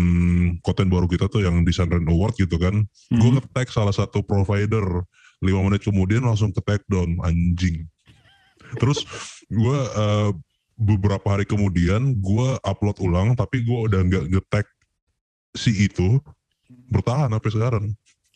konten 0.59 0.87
baru 0.91 1.07
kita 1.07 1.31
tuh 1.31 1.47
yang 1.47 1.63
Design 1.63 1.87
Rent 1.87 2.11
Award 2.11 2.35
gitu 2.35 2.59
kan. 2.59 2.83
Gue 3.07 3.29
Hmm. 3.31 3.39
nge-tag 3.39 3.71
salah 3.71 3.95
satu 3.95 4.19
provider 4.19 5.07
lima 5.43 5.59
menit 5.59 5.83
kemudian 5.83 6.23
langsung 6.23 6.55
ke 6.55 6.63
take 6.63 6.87
down 6.87 7.19
anjing 7.27 7.83
terus 8.79 9.03
gue 9.51 9.77
uh, 9.93 10.31
beberapa 10.79 11.35
hari 11.35 11.45
kemudian 11.45 12.15
gue 12.17 12.47
upload 12.63 12.97
ulang 13.03 13.35
tapi 13.35 13.61
gue 13.61 13.79
udah 13.91 14.01
nggak 14.07 14.25
nge-tag 14.33 14.65
si 15.53 15.85
itu 15.85 16.17
bertahan 16.89 17.29
sampai 17.29 17.51
sekarang 17.51 17.85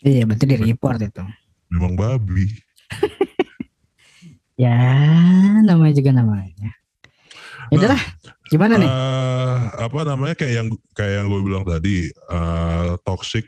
iya 0.03 0.27
berarti 0.27 0.45
di 0.45 0.57
report 0.59 0.99
itu 1.01 1.23
memang 1.71 1.95
babi 1.97 2.51
ya 4.57 4.75
namanya 5.61 5.93
juga 5.93 6.11
namanya. 6.11 6.69
Ya 7.69 7.75
udahlah 7.77 8.01
gimana 8.47 8.73
nih? 8.79 8.89
uh, 8.89 9.57
apa 9.85 9.99
namanya 10.07 10.35
kayak 10.39 10.53
yang 10.63 10.67
kayak 10.95 11.13
yang 11.21 11.27
gue 11.29 11.41
bilang 11.43 11.63
tadi 11.67 12.09
uh, 12.31 12.95
toxic 13.03 13.45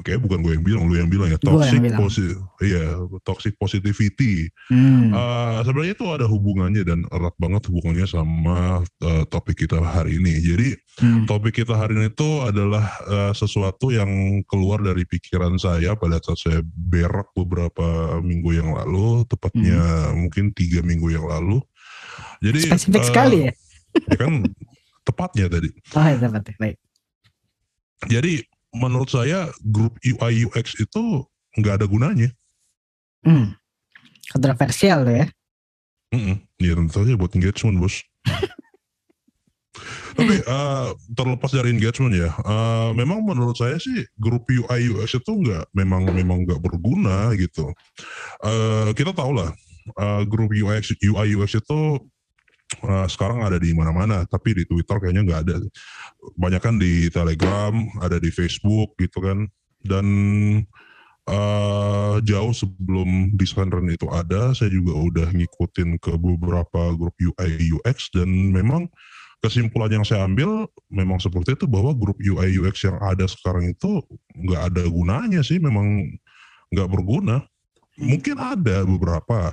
kayak 0.00 0.24
bukan 0.24 0.40
gue 0.40 0.52
yang 0.56 0.64
bilang 0.64 0.82
lu 0.88 0.96
yang 0.96 1.10
bilang 1.12 1.28
ya 1.28 1.36
toxic 1.36 1.84
positif 2.00 2.40
iya 2.64 2.96
toxic 3.28 3.52
positivity. 3.60 4.48
Hmm. 4.72 5.12
uh, 5.12 5.60
sebenarnya 5.60 5.92
itu 5.92 6.06
ada 6.08 6.24
hubungannya 6.24 6.82
dan 6.82 7.04
erat 7.12 7.36
banget 7.36 7.68
hubungannya 7.68 8.08
sama 8.08 8.80
uh, 9.04 9.24
topik 9.28 9.68
kita 9.68 9.84
hari 9.84 10.16
ini. 10.16 10.40
Jadi 10.40 10.68
hmm. 11.04 11.28
topik 11.28 11.60
kita 11.60 11.76
hari 11.76 12.00
ini 12.00 12.08
itu 12.08 12.30
adalah 12.40 12.88
uh, 13.04 13.32
sesuatu 13.36 13.92
yang 13.92 14.40
keluar 14.48 14.80
dari 14.80 15.04
pikiran 15.04 15.60
saya 15.60 15.92
pada 15.92 16.16
saat 16.24 16.40
saya 16.40 16.60
berak 16.64 17.28
beberapa 17.36 18.18
minggu 18.24 18.56
yang 18.56 18.72
lalu 18.72 19.28
tepatnya 19.28 19.80
hmm. 20.08 20.24
mungkin 20.24 20.44
tiga 20.56 20.80
minggu 20.80 21.12
yang 21.12 21.28
lalu. 21.28 21.60
Jadi 22.40 22.58
spesifik 22.64 23.04
uh, 23.04 23.08
sekali 23.12 23.38
ya? 23.44 23.52
ya 24.08 24.16
kan 24.16 24.32
tepatnya 25.04 25.46
tadi. 25.52 25.68
Oh 25.92 26.00
ya 26.00 26.16
tepat 26.16 26.56
baik. 26.56 26.76
Jadi 28.10 28.42
menurut 28.72 29.08
saya 29.12 29.52
grup 29.60 29.96
UI 30.00 30.48
UX 30.48 30.76
itu 30.80 31.24
nggak 31.60 31.80
ada 31.80 31.86
gunanya. 31.86 32.32
Hmm. 33.22 33.54
Kontroversial 34.32 35.04
ya. 35.06 35.28
Mm 36.12 36.20
-mm. 36.20 36.36
Ya 36.60 36.72
tentu 36.76 36.92
saja 36.92 37.16
buat 37.16 37.32
engagement 37.36 37.80
bos. 37.80 38.00
Tapi 40.12 40.44
uh, 40.44 40.92
terlepas 41.16 41.48
dari 41.48 41.72
engagement 41.72 42.12
ya, 42.12 42.28
uh, 42.44 42.92
memang 42.92 43.24
menurut 43.24 43.56
saya 43.56 43.80
sih 43.80 44.04
grup 44.20 44.44
UI 44.44 44.92
UX 44.92 45.16
itu 45.16 45.32
nggak 45.32 45.72
memang 45.72 46.04
memang 46.12 46.44
nggak 46.44 46.60
berguna 46.60 47.32
gitu. 47.40 47.72
Uh, 48.44 48.92
kita 48.92 49.16
tahu 49.16 49.32
lah 49.32 49.48
uh, 49.96 50.22
grup 50.28 50.52
UX 50.52 50.92
UI 51.00 51.32
UX 51.32 51.56
itu 51.56 51.80
uh, 52.80 53.06
sekarang 53.08 53.44
ada 53.44 53.60
di 53.60 53.76
mana-mana 53.76 54.24
tapi 54.24 54.56
di 54.56 54.64
Twitter 54.64 54.96
kayaknya 54.96 55.22
nggak 55.28 55.40
ada. 55.48 55.56
Banyak 56.38 56.62
kan 56.62 56.74
di 56.80 57.12
Telegram 57.12 57.74
ada 58.00 58.16
di 58.16 58.32
Facebook 58.32 58.96
gitu 58.96 59.20
kan. 59.20 59.44
Dan 59.82 60.06
uh, 61.26 62.16
jauh 62.22 62.54
sebelum 62.54 63.34
desainer 63.34 63.82
itu 63.90 64.06
ada 64.10 64.54
saya 64.56 64.70
juga 64.70 64.94
udah 64.96 65.28
ngikutin 65.30 65.98
ke 65.98 66.12
beberapa 66.18 66.94
grup 66.94 67.14
UI 67.18 67.78
UX 67.78 68.10
dan 68.14 68.28
memang 68.30 68.90
kesimpulan 69.42 69.90
yang 69.90 70.06
saya 70.06 70.22
ambil 70.22 70.70
memang 70.86 71.18
seperti 71.18 71.58
itu 71.58 71.66
bahwa 71.66 71.90
grup 71.98 72.16
UI 72.22 72.62
UX 72.62 72.86
yang 72.86 72.98
ada 73.02 73.26
sekarang 73.26 73.74
itu 73.74 73.98
nggak 74.38 74.62
ada 74.70 74.82
gunanya 74.86 75.42
sih 75.42 75.58
memang 75.58 76.06
nggak 76.70 76.88
berguna. 76.88 77.42
Mungkin 78.00 78.40
ada 78.40 78.88
beberapa 78.88 79.52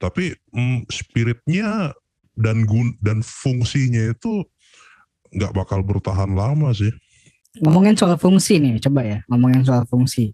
tapi 0.00 0.32
mm, 0.52 0.88
spiritnya 0.88 1.92
dan 2.40 2.64
gun 2.64 2.96
dan 2.98 3.20
fungsinya 3.20 4.16
itu 4.16 4.42
nggak 5.30 5.52
bakal 5.54 5.84
bertahan 5.84 6.32
lama 6.32 6.72
sih. 6.74 6.90
Ngomongin 7.60 7.98
soal 7.98 8.16
fungsi 8.16 8.58
nih, 8.62 8.80
coba 8.82 9.00
ya 9.04 9.18
ngomongin 9.28 9.62
soal 9.62 9.84
fungsi. 9.86 10.32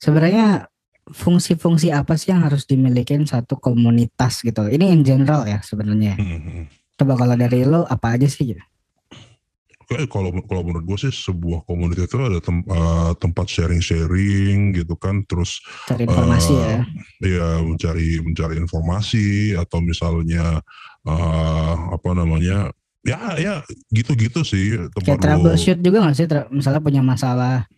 Sebenarnya 0.00 0.66
fungsi-fungsi 1.06 1.94
apa 1.94 2.18
sih 2.18 2.34
yang 2.34 2.42
harus 2.42 2.66
dimiliki 2.66 3.14
satu 3.22 3.58
komunitas 3.58 4.42
gitu? 4.42 4.66
Ini 4.66 4.90
in 4.90 5.02
general 5.06 5.46
ya 5.46 5.62
sebenarnya. 5.62 6.18
Hmm. 6.18 6.40
hmm. 6.42 6.64
Coba 6.96 7.12
kalau 7.20 7.36
dari 7.36 7.60
lo 7.68 7.84
apa 7.84 8.16
aja 8.16 8.24
sih 8.24 8.56
gitu? 8.56 8.64
Oke, 9.86 10.02
kalau 10.10 10.34
kalau 10.50 10.66
menurut 10.66 10.82
gue 10.82 10.98
sih 11.06 11.14
sebuah 11.14 11.62
komunitas 11.62 12.10
itu 12.10 12.18
ada 12.18 12.42
tem, 12.42 12.58
uh, 12.66 13.14
tempat 13.22 13.46
sharing-sharing 13.46 14.74
gitu 14.74 14.98
kan, 14.98 15.22
terus 15.30 15.62
cari 15.86 16.10
informasi 16.10 16.52
uh, 16.58 16.62
ya. 16.66 16.80
Iya, 17.22 17.48
mencari 17.62 18.18
mencari 18.18 18.54
informasi 18.58 19.54
atau 19.54 19.78
misalnya 19.78 20.58
uh, 21.06 21.74
apa 21.94 22.10
namanya 22.18 22.74
ya 23.06 23.38
ya 23.38 23.54
gitu-gitu 23.94 24.42
sih 24.42 24.74
tempat 24.90 25.06
kayak 25.06 25.22
troubleshoot 25.22 25.78
juga 25.78 26.02
gak 26.02 26.16
sih? 26.18 26.26
Misalnya 26.50 26.82
punya 26.82 27.06
masalah 27.06 27.70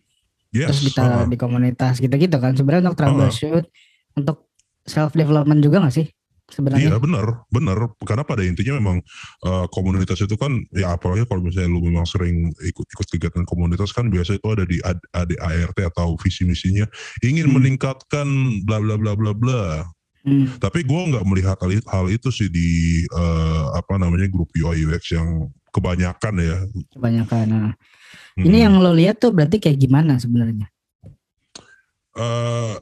yes, 0.49 0.73
terus 0.73 0.89
kita 0.89 1.05
uh, 1.05 1.25
di 1.29 1.37
komunitas 1.37 2.01
gitu-gitu 2.01 2.41
kan. 2.41 2.57
Sebenarnya 2.57 2.89
untuk 2.89 3.05
troubleshoot 3.05 3.69
uh, 3.69 4.17
untuk 4.17 4.49
self 4.89 5.13
development 5.13 5.61
juga 5.61 5.85
gak 5.85 5.93
sih 5.93 6.09
sebenarnya 6.49 6.89
iya 6.91 6.95
benar 6.97 7.45
benar 7.49 7.77
karena 8.03 8.23
pada 8.25 8.41
intinya 8.43 8.77
memang 8.77 8.97
uh, 9.45 9.65
komunitas 9.69 10.19
itu 10.21 10.35
kan 10.35 10.51
ya 10.73 10.97
apalagi 10.97 11.25
kalau 11.29 11.45
misalnya 11.45 11.69
lu 11.71 11.81
memang 11.85 12.05
sering 12.05 12.51
ikut-ikut 12.59 13.07
kegiatan 13.07 13.45
komunitas 13.45 13.93
kan 13.93 14.09
biasa 14.09 14.37
itu 14.37 14.47
ada 14.49 14.65
di 14.65 14.77
ADART 15.13 15.77
atau 15.93 16.17
visi 16.19 16.43
misinya 16.43 16.89
ingin 17.21 17.49
hmm. 17.49 17.55
meningkatkan 17.55 18.27
bla 18.65 18.81
bla 18.81 18.95
bla 18.97 19.13
bla 19.15 19.31
bla 19.33 19.63
Hmm. 20.19 20.51
Tapi 20.59 20.83
gue 20.83 21.01
nggak 21.15 21.23
melihat 21.23 21.57
hal, 21.63 21.71
hal 21.79 22.05
itu 22.11 22.27
sih 22.27 22.51
di 22.51 23.01
uh, 23.15 23.71
apa 23.71 23.95
namanya 23.95 24.27
grup 24.27 24.51
UI 24.51 24.83
UX 24.83 25.15
yang 25.15 25.47
kebanyakan 25.71 26.33
ya. 26.43 26.57
Kebanyakan. 26.91 27.45
Nah. 27.47 27.71
Hmm. 28.35 28.43
Ini 28.43 28.67
yang 28.67 28.83
lo 28.83 28.91
lihat 28.91 29.23
tuh 29.23 29.31
berarti 29.31 29.63
kayak 29.63 29.79
gimana 29.79 30.19
sebenarnya? 30.19 30.67
Uh, 32.19 32.75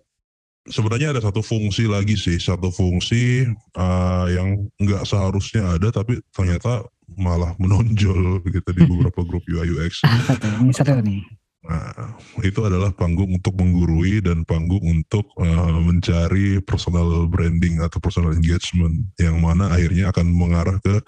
sebenarnya 0.67 1.15
ada 1.15 1.21
satu 1.23 1.39
fungsi 1.43 1.87
lagi 1.87 2.15
sih, 2.15 2.37
satu 2.39 2.71
fungsi 2.71 3.47
uh, 3.75 4.25
yang 4.31 4.67
nggak 4.79 5.03
seharusnya 5.07 5.79
ada 5.79 5.91
tapi 5.91 6.19
ternyata 6.31 6.83
malah 7.15 7.55
menonjol 7.57 8.43
gitu 8.45 8.69
di 8.75 8.81
beberapa 8.83 9.23
grup 9.23 9.43
UI 9.47 9.71
UX. 9.71 10.03
Nih. 11.07 11.23
Nah, 11.67 12.15
itu 12.47 12.63
adalah 12.63 12.95
panggung 12.95 13.27
untuk 13.27 13.51
menggurui 13.59 14.23
dan 14.23 14.47
panggung 14.47 14.79
untuk 14.87 15.27
uh, 15.35 15.75
mencari 15.83 16.63
personal 16.63 17.27
branding 17.27 17.83
atau 17.83 17.99
personal 17.99 18.31
engagement 18.31 18.95
yang 19.19 19.35
mana 19.43 19.67
akhirnya 19.75 20.07
akan 20.15 20.31
mengarah 20.31 20.79
ke 20.79 21.03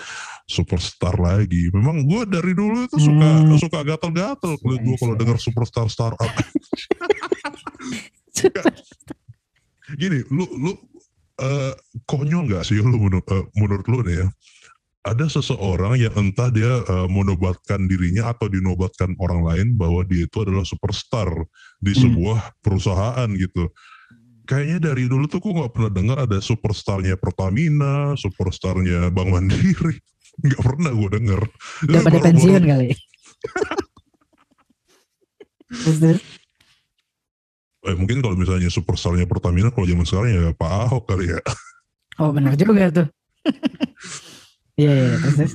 superstar 0.51 1.15
lagi. 1.15 1.71
Memang 1.71 2.03
gue 2.03 2.27
dari 2.27 2.51
dulu 2.51 2.91
itu 2.91 2.97
suka 2.99 3.29
hmm. 3.39 3.55
suka 3.55 3.79
gatel-gatel 3.87 4.59
gue 4.59 4.95
kalau 4.99 5.15
dengar 5.15 5.39
superstar 5.39 5.87
startup. 5.87 6.27
Gini, 9.99 10.23
lu 10.31 10.47
lu 10.55 10.71
uh, 11.43 11.75
konyol 12.07 12.47
nggak 12.47 12.63
sih 12.63 12.79
lu 12.79 12.95
menur, 12.95 13.19
uh, 13.27 13.43
menurut 13.59 13.83
lu 13.91 13.99
nih 14.07 14.23
ya? 14.23 14.27
ada 15.09 15.25
seseorang 15.31 15.95
yang 15.95 16.11
entah 16.19 16.51
dia 16.51 16.83
uh, 16.83 17.07
menobatkan 17.07 17.87
dirinya 17.87 18.35
atau 18.35 18.51
dinobatkan 18.51 19.15
orang 19.17 19.41
lain 19.47 19.67
bahwa 19.79 20.03
dia 20.03 20.27
itu 20.27 20.43
adalah 20.43 20.67
superstar 20.67 21.31
di 21.79 21.95
hmm. 21.95 22.01
sebuah 22.03 22.39
perusahaan 22.59 23.29
gitu. 23.31 23.71
Kayaknya 24.43 24.91
dari 24.91 25.07
dulu 25.07 25.29
tuh 25.29 25.39
gue 25.39 25.53
nggak 25.55 25.71
pernah 25.71 25.91
dengar 25.93 26.17
ada 26.25 26.41
superstarnya 26.41 27.15
Pertamina, 27.15 28.17
superstarnya 28.17 29.13
Bank 29.13 29.29
Mandiri. 29.29 29.95
Nggak 30.39 30.63
pernah 30.63 30.95
gue 30.95 31.09
denger. 31.19 31.41
Udah 31.83 31.99
pada 31.99 32.19
pensiun 32.23 32.63
kali. 32.63 32.95
eh, 37.87 37.95
mungkin 37.95 38.19
kalau 38.19 38.35
misalnya 38.35 38.67
superstarnya 38.67 39.29
Pertamina 39.29 39.71
kalau 39.71 39.87
zaman 39.87 40.05
sekarang 40.07 40.29
ya 40.33 40.43
Pak 40.55 40.71
Ahok 40.89 41.03
kali 41.07 41.31
ya. 41.31 41.39
Oh 42.19 42.35
benar 42.35 42.55
juga 42.59 42.91
tuh. 42.91 43.07
Iya, 44.79 44.95
iya, 44.95 45.15
iya 45.19 45.47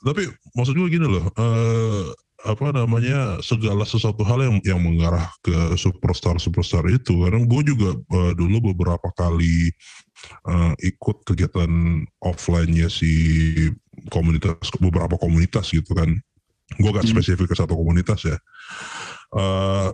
Tapi 0.00 0.24
maksud 0.56 0.72
gue 0.72 0.88
gini 0.88 1.04
loh, 1.04 1.28
uh, 1.36 2.08
apa 2.44 2.76
namanya 2.76 3.40
segala 3.40 3.88
sesuatu 3.88 4.20
hal 4.20 4.44
yang 4.44 4.56
yang 4.60 4.80
mengarah 4.80 5.32
ke 5.40 5.52
superstar 5.80 6.36
superstar 6.36 6.84
itu 6.92 7.24
karena 7.24 7.40
gue 7.40 7.60
juga 7.64 7.96
uh, 7.96 8.32
dulu 8.36 8.72
beberapa 8.72 9.08
kali 9.16 9.72
uh, 10.44 10.76
ikut 10.84 11.24
kegiatan 11.24 12.04
offline-nya 12.20 12.92
si 12.92 13.12
komunitas 14.12 14.60
beberapa 14.76 15.16
komunitas 15.16 15.72
gitu 15.72 15.96
kan 15.96 16.12
gue 16.76 16.90
gak 16.92 17.08
hmm. 17.08 17.16
spesifik 17.16 17.48
ke 17.48 17.56
satu 17.56 17.72
komunitas 17.72 18.28
ya 18.28 18.36
uh, 19.32 19.88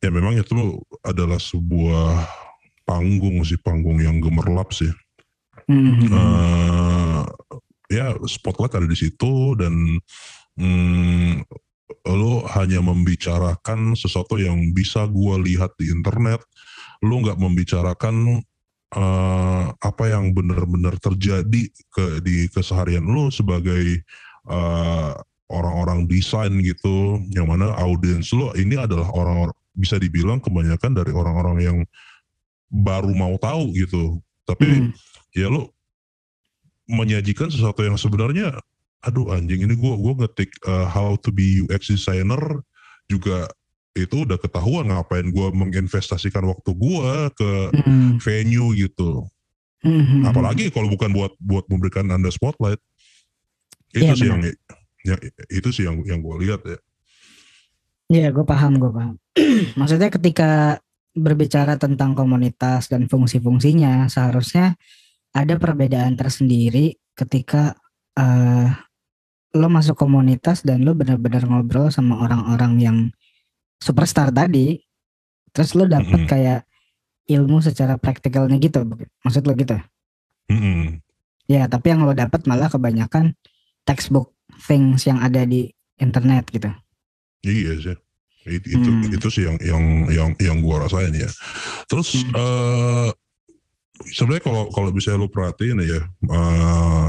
ya 0.00 0.08
memang 0.08 0.36
itu 0.36 0.80
adalah 1.04 1.38
sebuah 1.38 2.24
panggung 2.88 3.44
sih 3.46 3.60
panggung 3.60 4.00
yang 4.00 4.18
gemerlap 4.18 4.72
sih 4.72 4.90
Mm-hmm. 5.70 6.10
Uh, 6.10 7.22
ya 7.86 8.10
spotlight 8.26 8.74
ada 8.74 8.90
di 8.90 8.98
situ 8.98 9.54
dan 9.54 10.02
mm, 10.58 11.46
lo 12.10 12.42
hanya 12.58 12.82
membicarakan 12.82 13.94
sesuatu 13.94 14.34
yang 14.34 14.74
bisa 14.74 15.06
gue 15.06 15.34
lihat 15.46 15.70
di 15.78 15.94
internet. 15.94 16.42
Lo 17.06 17.22
nggak 17.22 17.38
membicarakan 17.38 18.42
uh, 18.98 19.64
apa 19.70 20.04
yang 20.10 20.34
benar-benar 20.34 20.98
terjadi 20.98 21.70
ke 21.94 22.18
di 22.18 22.50
keseharian 22.50 23.06
lo 23.06 23.30
sebagai 23.30 24.02
uh, 24.50 25.14
orang-orang 25.50 26.10
desain 26.10 26.50
gitu 26.62 27.22
yang 27.30 27.46
mana 27.50 27.74
audiens 27.78 28.30
lo 28.34 28.54
ini 28.58 28.74
adalah 28.74 29.06
orang-orang 29.10 29.59
bisa 29.80 29.96
dibilang 29.96 30.36
kebanyakan 30.38 30.92
dari 30.92 31.10
orang-orang 31.10 31.56
yang 31.58 31.78
baru 32.68 33.10
mau 33.10 33.34
tahu 33.40 33.72
gitu. 33.74 34.20
Tapi 34.44 34.68
Hmm. 34.68 34.92
ya 35.32 35.48
lu 35.48 35.64
menyajikan 36.86 37.48
sesuatu 37.48 37.80
yang 37.80 37.94
sebenarnya 37.94 38.58
aduh 39.00 39.32
anjing 39.32 39.64
ini 39.64 39.74
gua 39.74 39.96
gua 39.96 40.12
ngetik 40.20 40.52
uh, 40.68 40.84
how 40.84 41.16
to 41.16 41.32
be 41.32 41.64
UX 41.64 41.88
designer 41.88 42.60
juga 43.08 43.48
itu 43.96 44.22
udah 44.22 44.36
ketahuan 44.36 44.86
ngapain 44.86 45.32
gua 45.32 45.48
menginvestasikan 45.50 46.44
waktu 46.44 46.70
gua 46.76 47.32
ke 47.32 47.50
Hmm. 47.80 48.20
venue 48.20 48.76
gitu. 48.76 49.24
Hmm, 49.80 50.04
hmm, 50.04 50.22
Apalagi 50.28 50.68
kalau 50.68 50.92
bukan 50.92 51.08
buat 51.10 51.32
buat 51.40 51.64
memberikan 51.72 52.04
Anda 52.12 52.28
spotlight. 52.28 52.76
Itu 53.90 54.04
Iya, 54.04 54.14
sih 54.14 54.28
yang, 54.28 54.44
benar. 54.44 54.54
yang 55.08 55.18
itu 55.48 55.68
sih 55.72 55.84
yang 55.88 55.96
yang 56.04 56.20
gua 56.20 56.36
lihat 56.36 56.60
ya. 56.68 56.76
Iya, 58.10 58.34
gue 58.34 58.42
paham, 58.42 58.82
gue 58.82 58.90
paham. 58.90 59.14
Maksudnya 59.78 60.10
ketika 60.10 60.82
berbicara 61.14 61.78
tentang 61.78 62.18
komunitas 62.18 62.90
dan 62.90 63.06
fungsi-fungsinya, 63.06 64.10
seharusnya 64.10 64.74
ada 65.30 65.54
perbedaan 65.54 66.18
tersendiri 66.18 66.98
ketika 67.14 67.78
eh 68.18 68.68
lo 69.50 69.66
masuk 69.66 69.98
komunitas 69.98 70.62
dan 70.62 70.86
lo 70.86 70.94
benar-benar 70.94 71.42
ngobrol 71.42 71.90
sama 71.90 72.22
orang-orang 72.22 72.72
yang 72.78 72.98
superstar 73.82 74.30
tadi, 74.30 74.78
terus 75.50 75.74
lo 75.74 75.90
dapet 75.90 76.22
Mm-mm. 76.22 76.30
kayak 76.30 76.60
ilmu 77.26 77.58
secara 77.58 77.98
praktikalnya 77.98 78.58
gitu, 78.62 78.86
maksud 79.26 79.42
lo 79.46 79.54
gitu? 79.58 79.74
Mm-mm. 80.50 81.02
Ya, 81.50 81.66
tapi 81.66 81.90
yang 81.90 82.06
lo 82.06 82.14
dapet 82.14 82.46
malah 82.46 82.70
kebanyakan 82.70 83.34
textbook 83.82 84.30
things 84.66 85.02
yang 85.06 85.18
ada 85.18 85.42
di 85.42 85.74
internet 85.98 86.46
gitu. 86.54 86.70
Iya 87.40 87.72
sih. 87.80 87.96
It- 88.48 88.68
Itu 88.68 88.88
Hmm. 88.88 89.12
itu 89.12 89.28
sih 89.28 89.44
yang 89.44 89.56
yang 89.60 89.84
yang 90.08 90.28
yang 90.40 90.58
gua 90.60 90.88
rasain 90.88 91.12
ya. 91.12 91.28
Terus 91.86 92.24
Hmm. 92.24 92.32
eh 92.36 93.08
sebenarnya 94.12 94.42
kalau 94.44 94.62
kalau 94.72 94.90
bisa 94.90 95.12
lu 95.16 95.28
perhatiin 95.28 95.80
ya, 95.84 96.00
eh 96.08 97.08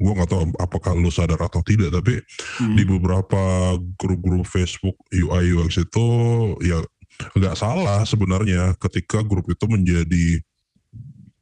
gua 0.00 0.12
nggak 0.16 0.30
tahu 0.30 0.42
apakah 0.56 0.92
lu 0.94 1.10
sadar 1.10 1.38
atau 1.42 1.60
tidak, 1.60 1.90
tapi 1.90 2.22
Hmm. 2.62 2.74
di 2.78 2.82
beberapa 2.86 3.74
grup-grup 3.98 4.46
Facebook 4.46 4.94
UI 5.10 5.54
UX 5.54 5.82
itu 5.82 6.06
ya 6.62 6.78
nggak 7.36 7.58
salah 7.58 8.06
sebenarnya 8.06 8.72
ketika 8.80 9.20
grup 9.20 9.50
itu 9.50 9.66
menjadi 9.66 10.40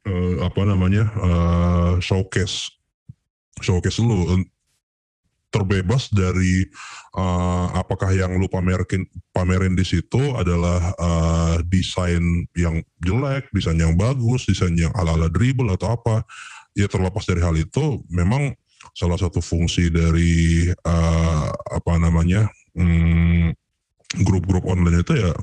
eh, 0.03 0.35
apa 0.41 0.65
namanya 0.65 1.05
eh, 1.05 1.93
showcase 2.01 2.67
showcase 3.61 4.01
lu 4.01 4.41
terbebas 5.49 6.13
dari 6.13 6.65
eh, 7.17 7.67
apakah 7.73 8.13
yang 8.13 8.37
lu 8.37 8.45
pamerin 8.45 9.05
pamerin 9.33 9.73
di 9.73 9.85
situ 9.85 10.37
adalah 10.37 10.93
eh, 10.93 11.55
desain 11.65 12.21
yang 12.53 12.81
jelek, 13.01 13.49
desain 13.53 13.77
yang 13.77 13.97
bagus, 13.97 14.45
desain 14.45 14.73
yang 14.77 14.93
ala-ala 14.93 15.27
dribble 15.29 15.73
atau 15.73 15.97
apa. 15.97 16.21
Ya 16.77 16.85
terlepas 16.85 17.25
dari 17.25 17.41
hal 17.41 17.57
itu, 17.57 18.05
memang 18.13 18.53
salah 18.95 19.17
satu 19.17 19.41
fungsi 19.41 19.89
dari 19.89 20.69
eh, 20.69 21.47
apa 21.49 21.93
namanya 21.97 22.47
hmm, 22.77 23.51
grup-grup 24.23 24.69
online 24.69 25.01
itu 25.01 25.17
ya 25.17 25.33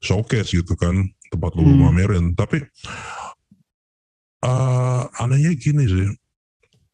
showcase 0.00 0.52
gitu 0.56 0.74
kan, 0.76 0.96
tempat 1.28 1.52
lu 1.56 1.64
Hmm. 1.76 1.92
pamerin. 1.92 2.24
Tapi 2.32 2.64
eh 4.46 5.02
anehnya 5.20 5.52
gini 5.56 5.84
sih, 5.88 6.08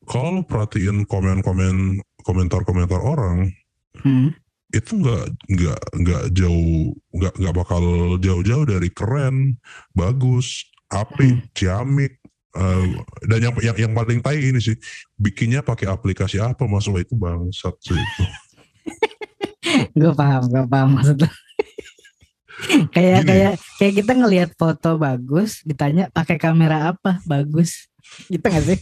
kalau 0.06 0.42
perhatiin 0.42 1.06
komen-komen 1.06 2.02
komentar-komentar 2.23 2.99
orang 3.02 3.50
Hmm. 4.02 4.32
itu 4.73 4.97
nggak 4.97 5.25
nggak 5.52 5.80
nggak 6.00 6.23
jauh 6.32 6.97
nggak 7.12 7.35
nggak 7.37 7.54
bakal 7.54 7.85
jauh-jauh 8.16 8.64
dari 8.64 8.88
keren 8.88 9.61
bagus 9.92 10.64
apik 10.88 11.44
ciamik 11.52 12.16
eh, 12.56 12.85
dan 13.28 13.38
yang 13.38 13.54
yang 13.61 13.76
yang 13.76 13.92
paling 13.92 14.25
tai 14.25 14.40
ini 14.40 14.64
sih 14.64 14.76
bikinnya 15.21 15.61
pakai 15.61 15.92
aplikasi 15.92 16.40
apa? 16.40 16.64
Mas 16.64 16.88
Wah, 16.88 17.04
itu 17.04 17.12
bangsat 17.12 17.76
sih 17.85 17.92
itu. 17.92 18.25
Gue 20.00 20.12
paham 20.16 20.42
gue 20.48 20.64
paham 20.66 20.88
maksud 20.96 21.16
lo 21.20 21.29
kayak 22.96 23.29
kayak 23.29 23.53
kayak 23.77 23.94
kita 24.03 24.12
ngelihat 24.16 24.50
foto 24.57 24.96
bagus 24.96 25.61
ditanya 25.68 26.09
pakai 26.12 26.40
kamera 26.40 26.96
apa? 26.96 27.20
Bagus. 27.29 27.92
Gitu 28.29 28.42
gak 28.42 28.64
sih? 28.64 28.81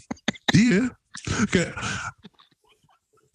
Iya 0.55 1.00
kayak 1.53 1.73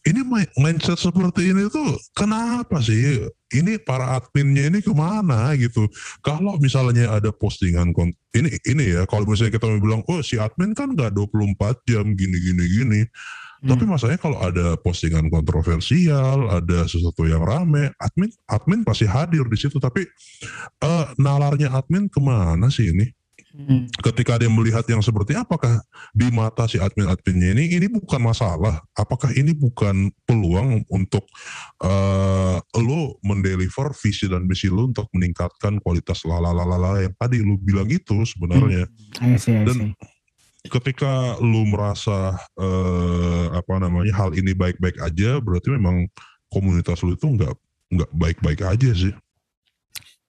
ini 0.05 0.21
mi- 0.21 0.53
mindset 0.61 1.01
seperti 1.01 1.49
ini 1.49 1.65
tuh 1.73 1.97
kenapa 2.13 2.77
sih? 2.77 3.25
Ini 3.49 3.81
para 3.81 4.13
adminnya 4.21 4.69
ini 4.69 4.79
ke 4.85 4.93
mana 4.93 5.49
gitu? 5.57 5.89
Kalau 6.21 6.61
misalnya 6.61 7.09
ada 7.09 7.33
postingan 7.33 7.89
ini 8.37 8.53
ini 8.69 8.85
ya 8.93 9.09
kalau 9.09 9.25
misalnya 9.25 9.57
kita 9.57 9.65
bilang 9.81 10.05
oh 10.05 10.21
si 10.21 10.37
admin 10.37 10.77
kan 10.77 10.93
nggak 10.93 11.09
24 11.09 11.89
jam 11.89 12.05
gini 12.13 12.37
gini 12.37 12.63
gini. 12.69 13.01
Tapi 13.65 13.81
Hmm. 13.81 13.97
masalahnya 13.97 14.21
kalau 14.21 14.37
ada 14.45 14.77
postingan 14.77 15.25
kontroversial 15.25 16.53
ada 16.53 16.85
sesuatu 16.85 17.25
yang 17.25 17.41
rame 17.41 17.89
admin 17.97 18.29
admin 18.45 18.85
pasti 18.85 19.09
hadir 19.09 19.49
di 19.49 19.57
situ. 19.57 19.81
Tapi 19.81 20.05
eh, 20.85 21.05
nalarnya 21.17 21.73
admin 21.73 22.05
ke 22.05 22.21
mana 22.21 22.69
sih 22.69 22.93
ini 22.93 23.09
Hmm. 23.55 23.87
ketika 24.03 24.35
dia 24.35 24.51
melihat 24.51 24.83
yang 24.91 24.99
seperti 24.99 25.31
apakah 25.31 25.79
di 26.11 26.27
mata 26.27 26.67
si 26.67 26.75
admin-adminnya 26.75 27.55
ini 27.55 27.79
ini 27.79 27.87
bukan 27.87 28.19
masalah 28.19 28.83
apakah 28.91 29.31
ini 29.31 29.55
bukan 29.55 30.11
peluang 30.27 30.83
untuk 30.91 31.23
eh 31.79 32.59
lo 32.83 33.15
mendeliver 33.23 33.95
visi 33.95 34.27
dan 34.27 34.43
misi 34.43 34.67
lo 34.67 34.91
untuk 34.91 35.07
meningkatkan 35.15 35.79
kualitas 35.79 36.27
lalalala 36.27 36.99
yang 36.99 37.15
tadi 37.15 37.39
lo 37.39 37.55
bilang 37.55 37.87
itu 37.87 38.27
sebenarnya 38.27 38.91
I 39.23 39.39
see, 39.39 39.55
I 39.55 39.63
Dan- 39.63 39.95
see. 39.95 40.67
ketika 40.67 41.39
lo 41.39 41.63
merasa 41.63 42.35
eh 42.59 43.45
apa 43.55 43.79
namanya 43.79 44.19
hal 44.19 44.35
ini 44.35 44.51
baik-baik 44.51 44.99
aja 44.99 45.39
berarti 45.39 45.71
memang 45.71 46.11
komunitas 46.51 46.99
lo 47.07 47.15
itu 47.15 47.23
nggak 47.23 47.55
nggak 47.87 48.11
baik-baik 48.11 48.67
aja 48.67 48.91
sih 48.91 49.15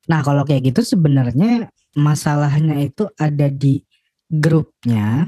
Nah 0.06 0.22
kalau 0.22 0.46
kayak 0.46 0.70
gitu 0.70 0.86
sebenarnya 0.86 1.66
masalahnya 1.96 2.84
itu 2.84 3.08
ada 3.16 3.48
di 3.48 3.80
grupnya, 4.28 5.26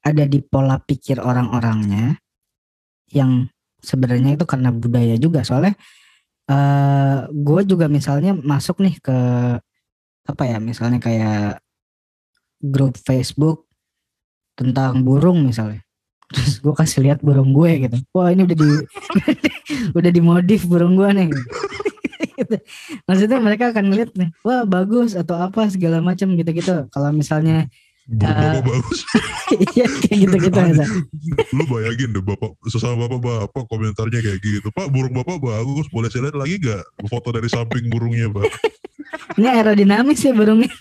ada 0.00 0.24
di 0.24 0.38
pola 0.40 0.78
pikir 0.78 1.18
orang-orangnya, 1.18 2.16
yang 3.10 3.50
sebenarnya 3.82 4.38
itu 4.38 4.44
karena 4.46 4.70
budaya 4.70 5.18
juga. 5.18 5.42
Soalnya 5.42 5.74
eh 6.50 7.18
gue 7.30 7.60
juga 7.66 7.86
misalnya 7.90 8.34
masuk 8.34 8.82
nih 8.82 8.96
ke 9.02 9.18
apa 10.22 10.42
ya, 10.46 10.58
misalnya 10.62 11.02
kayak 11.02 11.58
grup 12.62 12.94
Facebook 13.02 13.66
tentang 14.54 15.02
burung 15.02 15.42
misalnya. 15.42 15.82
Terus 16.32 16.64
gue 16.64 16.72
kasih 16.72 17.00
lihat 17.04 17.18
burung 17.20 17.52
gue 17.52 17.88
gitu. 17.88 17.96
Wah 18.16 18.32
ini 18.32 18.46
udah 18.48 18.56
di 18.56 18.70
udah 19.98 20.10
dimodif 20.14 20.64
burung 20.64 20.96
gue 20.96 21.10
nih. 21.12 21.28
Gitu. 22.32 22.56
Maksudnya 23.04 23.38
mereka 23.38 23.70
akan 23.70 23.84
ngeliat 23.92 24.10
nih, 24.16 24.30
wah 24.42 24.64
bagus 24.64 25.14
atau 25.14 25.36
apa 25.38 25.68
segala 25.68 26.00
macam 26.00 26.32
gitu-gitu. 26.34 26.88
Kalau 26.88 27.10
misalnya 27.12 27.68
Burung 28.02 28.34
Eh, 28.34 28.34
bapak 28.34 28.66
bagus 28.66 28.98
iya 29.78 29.86
kayak 29.86 30.18
gitu-gitu 30.26 30.58
lu 31.54 31.64
bayangin 31.70 32.10
deh 32.10 32.18
bapak 32.18 32.50
sesama 32.66 33.06
bapak-bapak 33.06 33.62
komentarnya 33.70 34.18
kayak 34.18 34.42
gitu 34.42 34.74
pak 34.74 34.90
burung 34.90 35.14
bapak 35.14 35.38
bagus 35.38 35.86
boleh 35.86 36.10
saya 36.10 36.26
lihat 36.26 36.34
lagi 36.34 36.58
gak 36.58 36.82
foto 37.06 37.30
dari 37.30 37.46
samping 37.46 37.86
burungnya 37.86 38.26
pak 38.26 38.50
Ini 39.38 39.48
aerodinamis 39.48 40.20
ya 40.24 40.32
burungnya. 40.32 40.72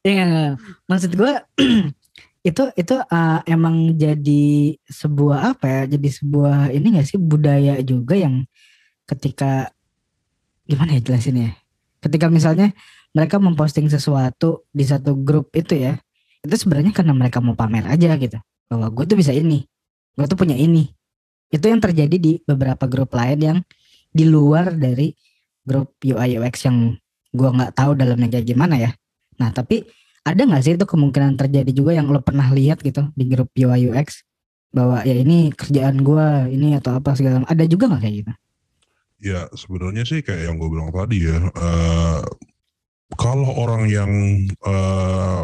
ya 0.00 0.12
nggak. 0.12 0.52
maksud 0.88 1.12
gue 1.16 1.32
itu 2.48 2.62
itu 2.72 2.94
uh, 2.96 3.40
emang 3.44 3.92
jadi 4.00 4.76
sebuah 4.88 5.56
apa 5.56 5.66
ya? 5.68 5.82
Jadi 5.96 6.08
sebuah 6.08 6.72
ini 6.72 6.96
gak 6.96 7.08
sih 7.12 7.20
budaya 7.20 7.76
juga 7.84 8.16
yang 8.16 8.48
ketika 9.10 9.74
gimana 10.70 10.94
ya 10.94 11.00
jelasinnya? 11.02 11.58
Ketika 11.98 12.30
misalnya 12.30 12.70
mereka 13.10 13.42
memposting 13.42 13.90
sesuatu 13.90 14.64
di 14.70 14.86
satu 14.86 15.18
grup 15.18 15.50
itu 15.58 15.74
ya, 15.74 15.98
itu 16.46 16.54
sebenarnya 16.54 16.94
karena 16.94 17.12
mereka 17.12 17.42
mau 17.42 17.58
pamer 17.58 17.90
aja 17.90 18.14
gitu. 18.14 18.38
Bahwa 18.70 18.86
gue 18.94 19.04
tuh 19.10 19.18
bisa 19.18 19.34
ini, 19.34 19.66
gue 20.14 20.26
tuh 20.30 20.38
punya 20.38 20.54
ini. 20.54 20.86
Itu 21.50 21.66
yang 21.66 21.82
terjadi 21.82 22.16
di 22.16 22.38
beberapa 22.46 22.86
grup 22.86 23.10
lain 23.18 23.38
yang 23.42 23.58
di 24.10 24.26
luar 24.26 24.74
dari 24.74 25.14
grup 25.66 25.94
UI 26.02 26.38
UX 26.38 26.66
yang 26.66 26.98
gua 27.30 27.54
nggak 27.54 27.72
tahu 27.78 27.94
dalamnya 27.94 28.28
kayak 28.30 28.46
gimana 28.46 28.74
ya. 28.78 28.90
Nah 29.38 29.54
tapi 29.54 29.86
ada 30.26 30.42
nggak 30.42 30.62
sih 30.66 30.74
itu 30.74 30.84
kemungkinan 30.84 31.38
terjadi 31.38 31.70
juga 31.70 31.94
yang 31.94 32.10
lo 32.10 32.20
pernah 32.20 32.50
lihat 32.50 32.82
gitu 32.82 33.08
di 33.14 33.24
grup 33.30 33.54
UI 33.54 33.90
UX 33.90 34.26
bahwa 34.70 35.02
ya 35.06 35.14
ini 35.14 35.50
kerjaan 35.54 36.02
gua 36.02 36.50
ini 36.50 36.74
atau 36.78 36.98
apa 36.98 37.14
segala. 37.14 37.46
Ada 37.46 37.66
juga 37.70 37.86
nggak 37.90 38.02
kayak 38.02 38.14
gitu? 38.26 38.32
Ya 39.20 39.46
sebenarnya 39.52 40.04
sih 40.08 40.24
kayak 40.24 40.48
yang 40.50 40.56
gue 40.56 40.68
bilang 40.72 40.90
tadi 40.90 41.28
ya 41.28 41.36
eh, 41.38 42.20
kalau 43.16 43.50
orang 43.60 43.86
yang 43.86 44.10
eh, 44.48 45.42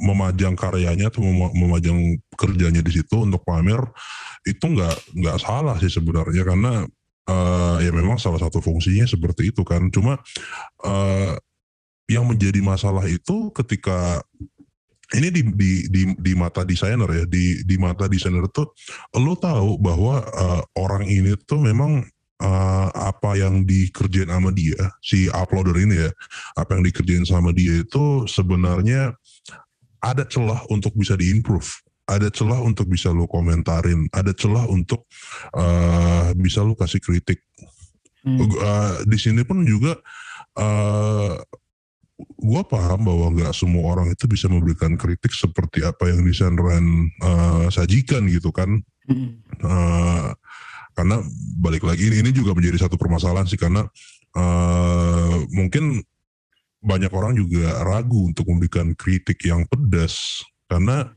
memajang 0.00 0.54
karyanya 0.54 1.10
atau 1.12 1.20
mema- 1.20 1.52
memajang 1.52 2.16
kerjanya 2.38 2.80
di 2.80 2.92
situ 2.94 3.26
untuk 3.26 3.42
pamer 3.44 3.82
itu 4.48 4.64
nggak 4.64 4.96
nggak 5.12 5.38
salah 5.40 5.76
sih 5.80 5.92
sebenarnya 5.92 6.42
karena 6.46 6.72
eh, 7.28 7.76
ya 7.84 7.90
memang 7.92 8.16
salah 8.16 8.40
satu 8.40 8.64
fungsinya 8.64 9.04
seperti 9.04 9.52
itu 9.52 9.62
kan. 9.66 9.88
Cuma 9.92 10.20
eh, 10.84 11.34
yang 12.08 12.28
menjadi 12.28 12.60
masalah 12.60 13.04
itu 13.08 13.48
ketika 13.56 14.20
ini 15.12 15.28
di 15.28 15.42
di 15.52 15.72
di, 15.88 16.02
di 16.16 16.32
mata 16.36 16.64
desainer 16.64 17.08
ya 17.08 17.24
di 17.28 17.64
di 17.64 17.76
mata 17.76 18.08
desainer 18.08 18.44
tuh 18.48 18.72
lo 19.20 19.36
tahu 19.36 19.76
bahwa 19.76 20.20
uh, 20.20 20.62
orang 20.80 21.04
ini 21.04 21.36
tuh 21.44 21.60
memang 21.60 22.04
uh, 22.42 22.88
apa 22.94 23.38
yang 23.38 23.62
dikerjain 23.62 24.30
sama 24.30 24.50
dia 24.50 24.78
si 25.04 25.30
uploader 25.30 25.76
ini 25.78 26.08
ya 26.08 26.10
apa 26.58 26.78
yang 26.78 26.82
dikerjain 26.86 27.26
sama 27.28 27.54
dia 27.54 27.82
itu 27.84 28.26
sebenarnya 28.26 29.14
ada 30.02 30.24
celah 30.26 30.64
untuk 30.72 30.92
bisa 30.96 31.14
diimprove 31.14 31.84
ada 32.04 32.28
celah 32.28 32.60
untuk 32.60 32.88
bisa 32.88 33.08
lo 33.08 33.24
komentarin 33.24 34.08
ada 34.12 34.32
celah 34.36 34.68
untuk 34.68 35.08
uh, 35.56 36.32
bisa 36.36 36.60
lo 36.60 36.76
kasih 36.76 37.00
kritik. 37.00 37.40
Hmm. 38.24 38.40
uh, 38.40 39.04
di 39.04 39.20
sini 39.20 39.44
pun 39.44 39.64
juga 39.68 40.00
uh, 40.56 41.36
gue 42.20 42.62
paham 42.68 43.00
bahwa 43.04 43.26
nggak 43.36 43.52
semua 43.52 43.96
orang 43.96 44.08
itu 44.12 44.24
bisa 44.24 44.48
memberikan 44.48 44.96
kritik 44.96 45.32
seperti 45.32 45.84
apa 45.84 46.08
yang 46.08 46.24
desain 46.24 46.56
Ren 46.56 47.10
uh, 47.20 47.66
sajikan 47.68 48.28
gitu 48.28 48.52
kan. 48.52 48.80
Uh, 49.60 50.32
karena 50.94 51.20
balik 51.58 51.84
lagi 51.84 52.08
ini, 52.08 52.22
ini 52.24 52.30
juga 52.30 52.54
menjadi 52.54 52.86
satu 52.86 52.94
permasalahan 52.94 53.44
sih 53.50 53.58
karena 53.58 53.84
uh, 54.38 55.36
mungkin 55.50 56.00
banyak 56.84 57.10
orang 57.10 57.34
juga 57.34 57.82
ragu 57.82 58.30
untuk 58.30 58.46
memberikan 58.46 58.94
kritik 58.94 59.42
yang 59.42 59.66
pedas 59.66 60.44
karena 60.70 61.10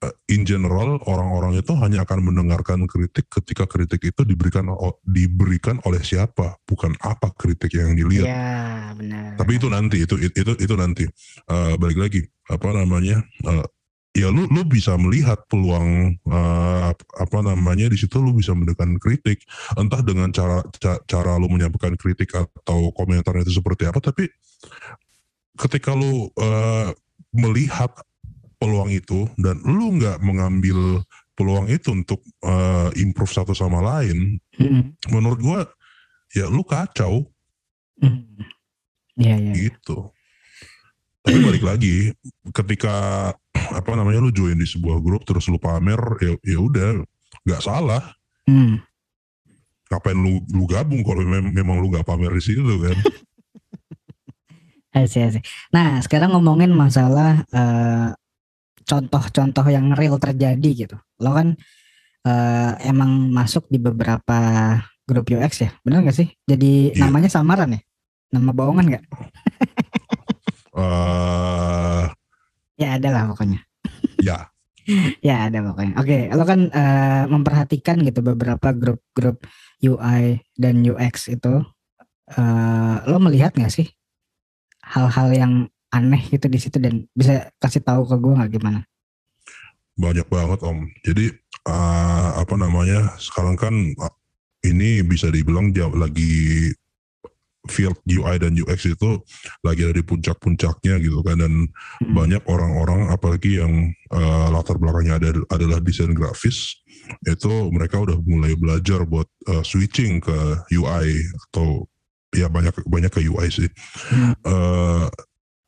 uh, 0.00 0.14
in 0.32 0.42
general 0.48 0.98
orang-orang 1.04 1.60
itu 1.60 1.72
hanya 1.78 2.02
akan 2.02 2.32
mendengarkan 2.32 2.88
kritik 2.88 3.28
ketika 3.28 3.68
kritik 3.68 4.00
itu 4.00 4.22
diberikan 4.24 4.72
diberikan 5.04 5.78
oleh 5.84 6.00
siapa, 6.00 6.56
bukan 6.64 6.96
apa 7.04 7.32
kritik 7.36 7.76
yang 7.76 7.92
dilihat. 7.94 8.26
Ya, 8.26 8.92
benar. 8.96 9.36
Tapi 9.36 9.52
itu 9.60 9.66
nanti 9.68 9.96
itu 10.04 10.14
itu 10.16 10.52
itu 10.56 10.74
nanti 10.74 11.04
uh, 11.48 11.76
balik 11.76 11.98
lagi 12.00 12.20
apa 12.50 12.68
namanya 12.74 13.22
uh, 13.46 13.64
ya 14.10 14.26
lu 14.28 14.50
lu 14.50 14.66
bisa 14.66 14.98
melihat 14.98 15.38
peluang 15.46 16.18
uh, 16.26 16.90
apa 16.94 17.38
namanya 17.46 17.86
di 17.86 17.94
situ 17.94 18.18
lu 18.18 18.34
bisa 18.34 18.50
mendengarkan 18.50 18.98
kritik 18.98 19.46
entah 19.78 20.02
dengan 20.02 20.34
cara 20.34 20.66
ca, 20.82 20.98
cara 21.06 21.38
lu 21.38 21.46
menyampaikan 21.46 21.94
kritik 21.94 22.34
atau 22.34 22.90
komentar 22.90 23.38
itu 23.38 23.54
seperti 23.54 23.86
apa 23.86 24.02
tapi 24.02 24.26
ketika 25.54 25.94
lu 25.94 26.26
uh, 26.34 26.90
melihat 27.30 27.94
peluang 28.60 28.90
itu 28.92 29.30
dan 29.40 29.56
lu 29.62 29.96
nggak 29.96 30.18
mengambil 30.20 31.00
peluang 31.40 31.72
itu 31.72 31.96
untuk 31.96 32.20
uh, 32.44 32.92
improve 33.00 33.32
satu 33.32 33.56
sama 33.56 33.80
lain, 33.80 34.36
mm. 34.60 35.08
menurut 35.08 35.40
gua 35.40 35.60
ya 36.36 36.52
lu 36.52 36.60
kacau. 36.60 37.24
Mm. 37.96 38.44
Yeah, 39.16 39.40
yeah. 39.40 39.56
Gitu. 39.56 40.12
Tapi 41.30 41.46
balik 41.46 41.62
lagi, 41.62 41.96
ketika 42.50 42.94
apa 43.78 43.90
namanya 43.94 44.18
lu 44.18 44.34
join 44.34 44.58
di 44.58 44.66
sebuah 44.66 44.98
grup 44.98 45.22
terus 45.22 45.46
lu 45.46 45.62
pamer, 45.62 45.98
ya 46.18 46.34
ya 46.42 46.58
udah 46.58 47.06
nggak 47.46 47.62
salah. 47.62 48.02
Mm. 48.50 48.82
Ngapain 49.90 50.18
lu 50.18 50.42
lu 50.50 50.66
gabung 50.66 51.02
kalau 51.06 51.22
mem 51.22 51.54
memang 51.54 51.78
lu 51.78 51.86
nggak 51.94 52.06
pamer 52.06 52.34
di 52.34 52.42
situ 52.42 52.62
kan? 52.82 52.98
Asik, 54.90 55.22
asik. 55.22 55.46
Nah 55.70 56.02
sekarang 56.02 56.34
ngomongin 56.34 56.74
masalah 56.74 57.46
uh, 57.54 58.10
contoh-contoh 58.82 59.62
yang 59.70 59.94
real 59.94 60.18
terjadi 60.18 60.70
gitu. 60.74 60.98
Lo 61.22 61.30
kan 61.30 61.54
uh, 62.26 62.72
emang 62.82 63.30
masuk 63.30 63.70
di 63.70 63.78
beberapa 63.78 64.38
grup 65.06 65.30
UX 65.30 65.62
ya, 65.62 65.70
benar 65.86 66.02
gak 66.02 66.18
sih? 66.18 66.34
Jadi 66.42 66.90
yeah. 66.90 67.06
namanya 67.06 67.30
samaran 67.30 67.78
ya? 67.78 67.80
Nama 68.34 68.50
bohongan 68.50 68.86
gak? 68.90 69.04
uh, 70.80 72.04
ya 72.80 72.96
ada 72.96 73.08
lah 73.12 73.22
pokoknya. 73.30 73.60
Ya. 74.20 74.48
ya 75.26 75.46
ada 75.48 75.60
pokoknya. 75.60 75.94
Oke, 76.00 76.08
okay, 76.08 76.22
lo 76.32 76.44
kan 76.48 76.72
uh, 76.72 77.24
memperhatikan 77.28 78.00
gitu 78.02 78.24
beberapa 78.24 78.72
grup-grup 78.72 79.44
UI 79.84 80.40
dan 80.56 80.82
UX 80.82 81.28
itu. 81.28 81.62
Uh, 82.30 83.02
lo 83.10 83.18
melihat 83.18 83.50
gak 83.58 83.74
sih 83.74 83.90
hal-hal 84.86 85.28
yang 85.34 85.52
aneh 85.90 86.22
gitu 86.30 86.46
di 86.46 86.58
situ 86.62 86.78
dan 86.78 87.06
bisa 87.10 87.50
kasih 87.58 87.82
tahu 87.82 88.06
ke 88.06 88.14
gue 88.14 88.32
nggak 88.38 88.52
gimana? 88.54 88.80
Banyak 89.98 90.26
banget 90.30 90.60
om. 90.62 90.86
Jadi 91.02 91.34
uh, 91.66 92.38
apa 92.38 92.54
namanya 92.54 93.18
sekarang 93.18 93.58
kan 93.58 93.74
ini 94.62 95.02
bisa 95.02 95.28
dibilang 95.28 95.74
jauh 95.74 95.92
lagi 95.98 96.70
field 97.68 97.98
UI 98.08 98.40
dan 98.40 98.56
UX 98.56 98.88
itu 98.88 99.20
lagi 99.60 99.84
ada 99.84 99.92
di 99.92 100.04
puncak-puncaknya 100.04 100.96
gitu 101.02 101.20
kan 101.20 101.36
dan 101.36 101.68
hmm. 101.68 102.14
banyak 102.16 102.42
orang-orang 102.48 103.12
apalagi 103.12 103.60
yang 103.60 103.92
uh, 104.14 104.48
latar 104.48 104.80
belakangnya 104.80 105.20
ada 105.20 105.30
adalah 105.52 105.78
desain 105.84 106.16
grafis 106.16 106.80
itu 107.28 107.52
mereka 107.68 108.00
udah 108.00 108.16
mulai 108.24 108.56
belajar 108.56 109.04
buat 109.04 109.28
uh, 109.52 109.60
switching 109.60 110.24
ke 110.24 110.38
UI 110.72 111.20
atau 111.50 111.84
ya 112.32 112.46
banyak 112.46 112.72
banyak 112.86 113.10
ke 113.12 113.20
UI 113.28 113.50
sih. 113.52 113.68
Hmm. 114.08 114.32
Uh, 114.46 115.06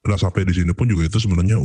nah 0.07 0.19
sampai 0.19 0.49
di 0.49 0.55
sini 0.57 0.73
pun 0.73 0.89
juga 0.89 1.07
itu 1.07 1.19
sebenarnya 1.21 1.61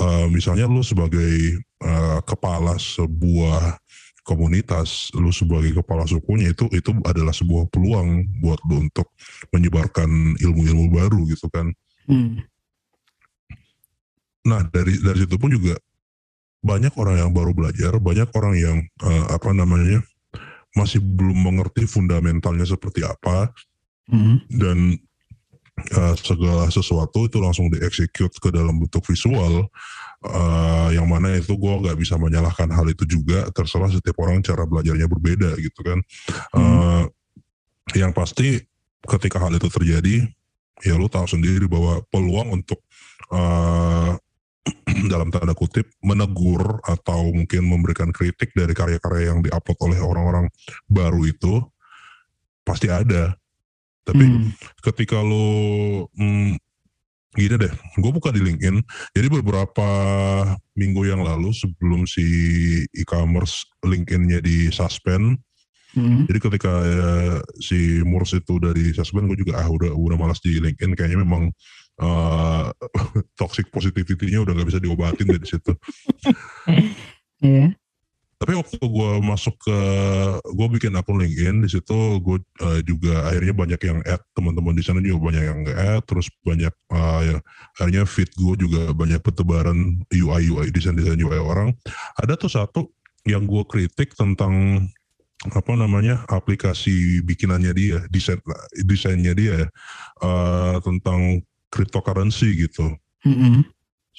uh, 0.00 0.26
misalnya 0.30 0.70
lu 0.70 0.84
sebagai 0.84 1.60
uh, 1.84 2.20
kepala 2.24 2.76
sebuah 2.76 3.80
komunitas, 4.22 5.10
lu 5.16 5.32
sebagai 5.32 5.74
kepala 5.82 6.04
sukunya 6.04 6.52
itu 6.52 6.68
itu 6.72 6.92
adalah 7.04 7.32
sebuah 7.34 7.68
peluang 7.72 8.24
buat 8.40 8.60
lu 8.68 8.88
untuk 8.88 9.12
menyebarkan 9.50 10.36
ilmu-ilmu 10.38 10.92
baru 10.92 11.20
gitu 11.28 11.48
kan. 11.50 11.72
Hmm. 12.06 12.44
Nah 14.46 14.64
dari 14.68 14.96
dari 15.00 15.18
situ 15.24 15.36
pun 15.36 15.52
juga 15.52 15.76
banyak 16.60 16.92
orang 16.96 17.16
yang 17.26 17.30
baru 17.32 17.52
belajar, 17.56 17.96
banyak 17.96 18.28
orang 18.36 18.54
yang 18.56 18.76
uh, 19.00 19.32
apa 19.32 19.50
namanya 19.56 20.04
masih 20.76 21.00
belum 21.02 21.50
mengerti 21.50 21.88
fundamentalnya 21.88 22.68
seperti 22.68 23.02
apa, 23.02 23.50
hmm. 24.12 24.46
dan 24.52 24.94
uh, 25.96 26.14
segala 26.18 26.68
sesuatu 26.68 27.26
itu 27.26 27.38
langsung 27.40 27.68
dieksekut 27.72 28.36
ke 28.36 28.48
dalam 28.52 28.76
bentuk 28.80 29.04
visual 29.08 29.68
uh, 30.26 30.88
yang 30.92 31.08
mana 31.08 31.36
itu 31.36 31.56
gue 31.56 31.74
nggak 31.86 31.96
bisa 31.96 32.20
menyalahkan 32.20 32.68
hal 32.70 32.86
itu 32.88 33.04
juga 33.08 33.48
terserah 33.50 33.90
setiap 33.90 34.16
orang 34.20 34.44
cara 34.44 34.64
belajarnya 34.68 35.06
berbeda 35.08 35.50
gitu 35.58 35.80
kan 35.80 35.98
hmm. 36.54 36.60
uh, 36.60 37.04
yang 37.96 38.14
pasti 38.14 38.60
ketika 39.04 39.40
hal 39.40 39.52
itu 39.56 39.66
terjadi 39.66 40.28
ya 40.84 40.96
lu 40.96 41.08
tahu 41.08 41.28
sendiri 41.28 41.68
bahwa 41.68 42.04
peluang 42.08 42.60
untuk 42.60 42.80
uh, 43.32 44.16
dalam 45.12 45.32
tanda 45.32 45.56
kutip 45.56 45.88
menegur 46.04 46.80
atau 46.84 47.32
mungkin 47.32 47.64
memberikan 47.64 48.12
kritik 48.12 48.52
dari 48.52 48.76
karya-karya 48.76 49.32
yang 49.32 49.40
diupload 49.40 49.78
oleh 49.88 49.98
orang-orang 50.00 50.46
baru 50.86 51.24
itu 51.24 51.64
pasti 52.64 52.92
ada 52.92 53.34
tapi 54.04 54.24
hmm. 54.26 54.50
ketika 54.80 55.20
lo 55.20 56.06
hmm, 56.16 56.56
gini 57.36 57.56
deh, 57.56 57.72
gue 57.72 58.10
buka 58.10 58.34
di 58.34 58.42
LinkedIn. 58.42 58.82
Jadi 59.14 59.28
beberapa 59.30 59.88
minggu 60.74 61.06
yang 61.06 61.22
lalu 61.22 61.54
sebelum 61.54 62.02
si 62.08 62.26
e-commerce 62.90 63.62
LinkedIn-nya 63.86 64.42
di 64.42 64.66
suspend, 64.74 65.38
hmm. 65.94 66.26
jadi 66.26 66.38
ketika 66.42 66.72
ya, 66.82 67.10
si 67.62 68.02
Murs 68.02 68.34
itu 68.34 68.58
dari 68.58 68.90
suspend, 68.90 69.30
gue 69.30 69.38
juga 69.46 69.62
ah 69.62 69.68
udah 69.70 69.94
udah 69.94 70.16
malas 70.18 70.42
di 70.42 70.58
LinkedIn. 70.58 70.98
Kayaknya 70.98 71.22
memang 71.22 71.54
uh, 72.02 72.74
toxic 73.40 73.70
positivity-nya 73.70 74.42
udah 74.42 74.52
gak 74.58 74.68
bisa 74.68 74.82
diobatin 74.82 75.28
dari 75.28 75.46
situ. 75.46 75.72
Iya 77.40 77.72
tapi 78.40 78.56
waktu 78.56 78.80
gue 78.80 79.10
masuk 79.20 79.52
ke 79.60 79.78
gue 80.48 80.66
bikin 80.72 80.96
akun 80.96 81.20
LinkedIn 81.20 81.60
di 81.60 81.68
situ 81.68 82.16
gue 82.24 82.40
uh, 82.64 82.80
juga 82.80 83.28
akhirnya 83.28 83.52
banyak 83.52 83.80
yang 83.84 84.00
add 84.08 84.24
teman-teman 84.32 84.72
di 84.72 84.80
sana 84.80 85.04
juga 85.04 85.28
banyak 85.28 85.44
yang 85.44 85.58
nggak 85.60 85.76
add 85.76 86.02
terus 86.08 86.32
banyak 86.40 86.72
uh, 86.88 87.20
ya, 87.20 87.36
akhirnya 87.76 88.08
feed 88.08 88.32
gue 88.40 88.64
juga 88.64 88.96
banyak 88.96 89.20
pertebaran 89.20 90.00
UI 90.08 90.48
UI 90.48 90.72
desain 90.72 90.96
desain 90.96 91.20
UI 91.20 91.36
orang. 91.36 91.76
Ada 92.16 92.40
tuh 92.40 92.48
satu 92.48 92.80
yang 93.28 93.44
gue 93.44 93.60
kritik 93.68 94.16
tentang 94.16 94.88
apa 95.44 95.72
namanya 95.76 96.24
aplikasi 96.32 97.20
bikinannya 97.20 97.76
dia 97.76 97.98
desain 98.08 98.40
desainnya 98.88 99.36
dia 99.36 99.68
uh, 100.24 100.80
tentang 100.80 101.44
cryptocurrency 101.68 102.56
gitu. 102.56 102.88
Mm 103.20 103.36
-hmm 103.36 103.62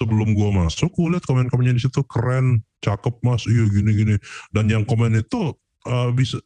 sebelum 0.02 0.34
gue 0.34 0.50
masuk 0.50 0.90
gue 0.98 1.14
lihat 1.14 1.26
komen-komennya 1.30 1.78
di 1.78 1.84
situ 1.86 2.02
keren 2.10 2.66
cakep 2.82 3.16
mas 3.22 3.46
iya 3.46 3.64
gini 3.70 3.92
gini 3.94 4.16
dan 4.50 4.66
yang 4.68 4.84
komen 4.84 5.16
itu 5.16 5.54
uh, 5.86 6.10
bisa 6.12 6.42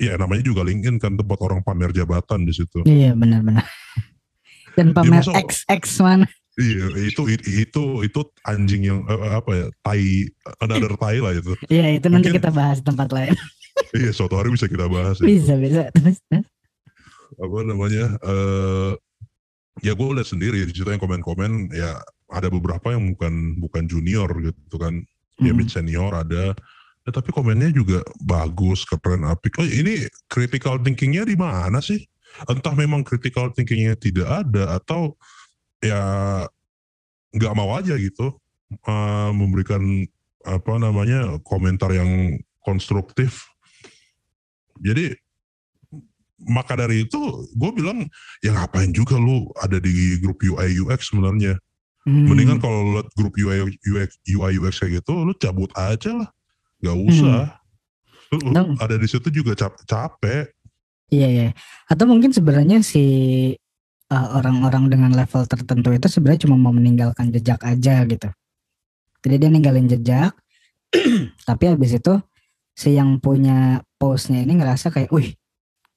ya 0.00 0.16
namanya 0.16 0.46
juga 0.46 0.64
LinkedIn 0.64 0.96
kan 0.96 1.18
tempat 1.18 1.38
orang 1.44 1.60
pamer 1.60 1.92
jabatan 1.92 2.46
di 2.48 2.54
situ 2.54 2.86
iya 2.86 3.12
benar-benar 3.12 3.66
dan 4.78 4.94
pamer 4.96 5.20
ya, 5.20 5.42
X 5.44 5.66
X 5.66 6.00
mana 6.00 6.26
Iya 6.60 6.86
itu 7.08 7.22
itu 7.30 7.84
itu 8.04 8.20
anjing 8.44 8.82
yang 8.84 9.00
uh, 9.08 9.40
apa 9.40 9.50
ya 9.54 9.66
tai 9.80 10.28
another 10.60 10.92
tai 10.98 11.22
lah 11.22 11.32
itu. 11.32 11.54
Iya 11.72 11.96
itu 11.96 12.06
nanti 12.12 12.28
Mungkin, 12.28 12.42
kita 12.42 12.50
bahas 12.52 12.84
tempat 12.84 13.08
lain. 13.14 13.32
iya 13.98 14.10
suatu 14.12 14.36
hari 14.36 14.52
bisa 14.52 14.68
kita 14.68 14.90
bahas. 14.90 15.22
Bisa 15.22 15.56
ya. 15.56 15.62
bisa 15.62 15.82
terus. 15.94 16.18
Apa 17.38 17.56
namanya? 17.64 18.18
Uh, 18.20 18.92
ya 19.80 19.96
gue 19.96 20.06
lihat 20.10 20.28
sendiri 20.28 20.66
di 20.66 20.74
situ 20.74 20.90
yang 20.90 21.00
komen-komen 21.00 21.72
ya 21.72 22.02
ada 22.28 22.48
beberapa 22.52 22.92
yang 22.92 23.14
bukan 23.16 23.56
bukan 23.62 23.88
junior 23.88 24.28
gitu 24.42 24.76
kan 24.76 25.00
ya 25.40 25.52
Hmm. 25.52 25.58
mid 25.58 25.68
senior 25.72 26.12
ada. 26.12 26.52
Ya, 27.00 27.10
tapi 27.16 27.32
komennya 27.32 27.72
juga 27.72 28.04
bagus 28.20 28.84
keren 28.84 29.24
apik. 29.24 29.56
Oh 29.56 29.64
ini 29.64 30.04
critical 30.28 30.76
thinkingnya 30.76 31.24
di 31.24 31.32
mana 31.32 31.80
sih? 31.80 32.04
Entah 32.44 32.76
memang 32.76 33.02
critical 33.02 33.50
thinkingnya 33.56 33.96
tidak 33.96 34.28
ada 34.28 34.76
atau 34.76 35.16
ya 35.80 36.00
nggak 37.32 37.56
mau 37.56 37.72
aja 37.72 37.96
gitu 37.96 38.36
uh, 38.84 39.30
memberikan 39.32 39.80
apa 40.44 40.76
namanya 40.76 41.40
komentar 41.40 41.88
yang 41.92 42.36
konstruktif. 42.60 43.48
Jadi 44.76 45.16
maka 46.48 46.76
dari 46.76 47.04
itu 47.04 47.20
gue 47.52 47.70
bilang 47.76 48.08
ya 48.40 48.56
ngapain 48.56 48.92
juga 48.92 49.20
lu 49.20 49.52
ada 49.60 49.76
di 49.76 50.16
grup 50.20 50.40
UI 50.40 50.80
UX 50.80 51.12
sebenarnya 51.12 51.60
Hmm. 52.10 52.26
mendingan 52.26 52.58
kalau 52.58 52.82
lu 52.82 52.90
liat 52.98 53.06
grup 53.14 53.38
UI 53.38 53.70
UX, 53.86 54.18
UI 54.26 54.58
UX 54.58 54.82
kayak 54.82 54.98
gitu 54.98 55.14
lu 55.22 55.30
cabut 55.38 55.70
aja 55.78 56.10
lah 56.10 56.28
nggak 56.82 56.98
usah 57.06 57.54
Lu- 58.34 58.42
lu 58.46 58.50
Dong. 58.50 58.70
ada 58.82 58.98
di 58.98 59.06
situ 59.06 59.30
juga 59.30 59.54
cap- 59.54 59.78
capek 59.86 60.50
Iya 61.10 61.26
ya. 61.26 61.48
Atau 61.90 62.06
mungkin 62.06 62.30
sebenarnya 62.30 62.86
si 62.86 63.02
uh, 64.14 64.28
orang-orang 64.38 64.86
dengan 64.86 65.10
level 65.10 65.42
tertentu 65.50 65.90
itu 65.90 66.06
sebenarnya 66.06 66.46
cuma 66.46 66.54
mau 66.54 66.70
meninggalkan 66.70 67.34
jejak 67.34 67.58
aja 67.66 68.06
gitu. 68.06 68.30
Jadi 69.20 69.34
dia 69.34 69.50
ninggalin 69.50 69.90
jejak, 69.90 70.32
tapi 71.50 71.64
habis 71.66 71.98
itu 71.98 72.14
si 72.78 72.94
yang 72.94 73.18
punya 73.18 73.82
postnya 73.98 74.46
ini 74.46 74.54
ngerasa 74.62 74.94
kayak, 74.94 75.10
wih, 75.10 75.34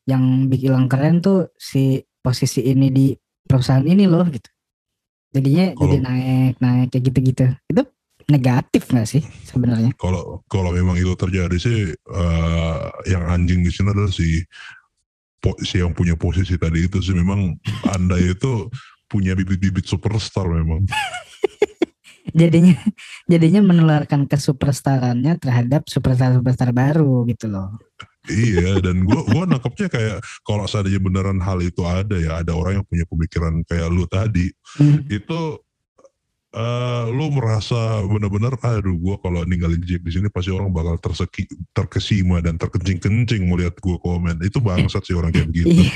yang 0.09 0.49
bikin 0.49 0.89
keren 0.89 1.21
tuh 1.21 1.53
si 1.55 2.01
posisi 2.19 2.65
ini 2.65 2.89
di 2.89 3.13
perusahaan 3.45 3.85
ini 3.85 4.09
loh 4.09 4.25
gitu. 4.27 4.49
Jadinya 5.33 5.65
jadi 5.73 5.97
Kalau- 5.97 6.05
naik 6.05 6.55
naik 6.61 6.87
kayak 6.93 7.03
gitu-gitu. 7.09 7.45
Itu 7.67 7.83
negatif 8.23 8.87
nggak 8.87 9.07
sih 9.09 9.19
sebenarnya? 9.43 9.91
kalau 9.99 10.39
kalau 10.47 10.71
memang 10.71 10.95
itu 10.95 11.11
terjadi 11.19 11.57
sih 11.59 11.91
eh, 11.91 12.79
yang 13.11 13.27
anjing 13.27 13.59
di 13.59 13.67
sini 13.67 13.91
adalah 13.91 14.07
si 14.07 14.39
si 15.67 15.83
yang 15.83 15.91
punya 15.91 16.15
posisi 16.15 16.55
tadi 16.55 16.87
itu 16.87 17.03
sih 17.03 17.11
memang 17.11 17.51
anda 17.91 18.15
itu 18.15 18.71
punya 19.11 19.35
bibit-bibit 19.35 19.83
superstar 19.83 20.47
memang 20.47 20.87
Jadinya 22.33 22.73
jadinya 23.27 23.61
menularkan 23.61 24.25
kesuperstarannya 24.25 25.37
terhadap 25.37 25.85
superstar-superstar 25.85 26.71
baru 26.73 27.27
gitu 27.27 27.51
loh. 27.51 27.77
Iya 28.29 28.79
dan 28.79 29.03
gua 29.03 29.21
gua 29.27 29.43
nangkepnya 29.43 29.87
kayak 29.87 30.17
kalau 30.43 30.63
seandainya 30.63 31.01
beneran 31.03 31.39
hal 31.39 31.59
itu 31.59 31.83
ada 31.83 32.15
ya 32.15 32.39
ada 32.39 32.55
orang 32.55 32.79
yang 32.79 32.87
punya 32.87 33.03
pemikiran 33.07 33.63
kayak 33.67 33.87
lu 33.91 34.07
tadi 34.07 34.47
Hmm. 34.73 35.05
itu 35.05 35.59
eh 36.53 37.05
lu 37.09 37.33
merasa 37.33 38.05
benar-benar 38.05 38.61
aduh 38.61 38.93
gua 39.01 39.17
kalau 39.17 39.41
ninggalin 39.41 39.81
jejak 39.81 40.05
di 40.05 40.13
sini 40.13 40.29
pasti 40.29 40.53
orang 40.53 40.69
bakal 40.69 41.01
terseki, 41.01 41.49
terkesima 41.73 42.45
dan 42.45 42.61
terkencing-kencing 42.61 43.49
melihat 43.49 43.73
gua 43.81 43.97
komen 43.97 44.37
itu 44.45 44.61
bangsat 44.61 45.01
sih 45.01 45.17
orang 45.17 45.33
kayak 45.33 45.49
begitu 45.49 45.81
Iya. 45.81 45.89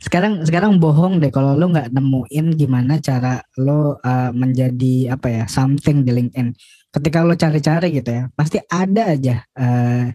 sekarang 0.00 0.48
sekarang 0.48 0.80
bohong 0.80 1.20
deh 1.20 1.28
kalau 1.28 1.52
lo 1.60 1.68
nggak 1.68 1.92
nemuin 1.92 2.46
gimana 2.56 2.96
cara 3.04 3.44
lo 3.60 4.00
uh, 4.00 4.32
menjadi 4.32 5.12
apa 5.12 5.28
ya 5.28 5.44
something 5.44 6.00
di 6.02 6.12
LinkedIn. 6.16 6.56
Ketika 6.88 7.20
lo 7.20 7.36
cari-cari 7.36 7.92
gitu 7.92 8.08
ya, 8.08 8.32
pasti 8.32 8.56
ada 8.64 9.12
aja 9.12 9.44
uh, 9.60 10.08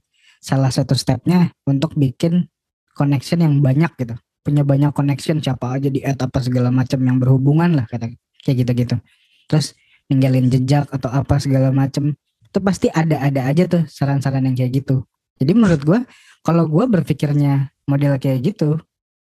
salah 0.43 0.67
satu 0.67 0.91
stepnya 0.91 1.55
untuk 1.63 1.95
bikin 1.95 2.51
connection 2.91 3.39
yang 3.39 3.63
banyak 3.63 3.95
gitu. 3.95 4.19
Punya 4.43 4.67
banyak 4.67 4.91
connection 4.91 5.39
siapa 5.39 5.79
aja 5.79 5.87
di 5.87 6.03
add 6.03 6.19
apa 6.19 6.43
segala 6.43 6.67
macam 6.67 6.99
yang 6.99 7.15
berhubungan 7.15 7.79
lah 7.79 7.87
kata 7.87 8.11
kayak 8.43 8.67
gitu-gitu. 8.67 8.99
Terus 9.47 9.71
ninggalin 10.11 10.51
jejak 10.51 10.91
atau 10.91 11.07
apa 11.07 11.39
segala 11.39 11.71
macam 11.71 12.11
itu 12.43 12.59
pasti 12.59 12.91
ada-ada 12.91 13.47
aja 13.47 13.63
tuh 13.71 13.87
saran-saran 13.87 14.43
yang 14.51 14.55
kayak 14.59 14.83
gitu. 14.83 15.07
Jadi 15.39 15.51
menurut 15.55 15.81
gua 15.87 15.99
kalau 16.43 16.67
gua 16.67 16.91
berpikirnya 16.91 17.71
model 17.87 18.19
kayak 18.19 18.43
gitu 18.51 18.83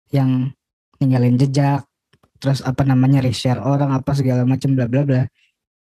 yang 0.09 0.49
ninggalin 0.97 1.37
jejak 1.37 1.85
terus 2.41 2.59
apa 2.65 2.83
namanya 2.83 3.21
reshare 3.21 3.61
orang 3.61 3.93
apa 3.93 4.11
segala 4.17 4.43
macam 4.43 4.75
bla 4.75 4.89
bla 4.89 5.07
bla 5.07 5.23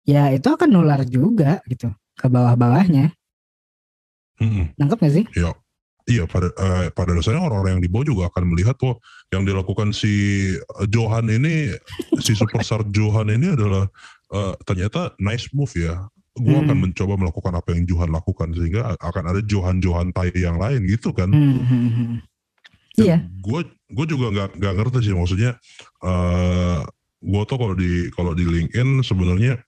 ya 0.08 0.32
itu 0.32 0.47
akan 0.47 0.69
nular 0.71 1.03
juga 1.03 1.60
gitu 1.67 1.91
ke 2.15 2.25
bawah-bawahnya 2.32 3.16
Mm-mm. 4.41 4.65
nangkep 4.78 4.97
gak 5.02 5.13
sih 5.13 5.26
Iya 6.08 6.23
pada 6.23 6.47
eh, 6.56 6.88
pada 6.95 7.12
dasarnya 7.12 7.43
orang-orang 7.43 7.78
yang 7.78 7.84
di 7.84 7.91
bawah 7.91 8.08
juga 8.08 8.23
akan 8.32 8.56
melihat 8.56 8.80
wah 8.80 8.95
yang 9.36 9.43
dilakukan 9.43 9.91
si 9.91 10.13
eh, 10.56 10.88
Johan 10.88 11.28
ini 11.28 11.76
si 12.23 12.32
superstar 12.39 12.88
Johan 12.95 13.28
ini 13.28 13.52
adalah 13.52 13.91
eh, 14.32 14.54
ternyata 14.63 15.12
nice 15.19 15.52
move 15.52 15.76
ya. 15.76 16.08
Gua 16.38 16.63
akan 16.63 16.80
Hmm. 16.80 16.84
mencoba 16.88 17.19
melakukan 17.19 17.54
apa 17.60 17.76
yang 17.76 17.84
Johan 17.84 18.13
lakukan 18.15 18.56
sehingga 18.56 18.95
akan 18.95 19.23
ada 19.36 19.41
Johan-Johan 19.43 20.15
tai 20.15 20.32
yang 20.32 20.56
lain 20.56 20.88
gitu 20.88 21.12
kan. 21.12 21.28
Hmm, 21.28 21.60
hmm, 21.67 21.89
hmm. 21.91 22.17
iya 23.04 23.28
Gue 23.43 23.67
gue 23.91 24.06
juga 24.08 24.32
nggak 24.32 24.50
nggak 24.63 24.73
ngerti 24.80 25.12
sih 25.12 25.15
maksudnya. 25.17 25.60
eh 26.08 26.80
gue 27.19 27.41
tuh 27.50 27.58
kalau 27.60 27.76
di 27.76 28.08
kalau 28.15 28.32
di 28.32 28.45
LinkedIn 28.47 29.04
sebenarnya 29.04 29.60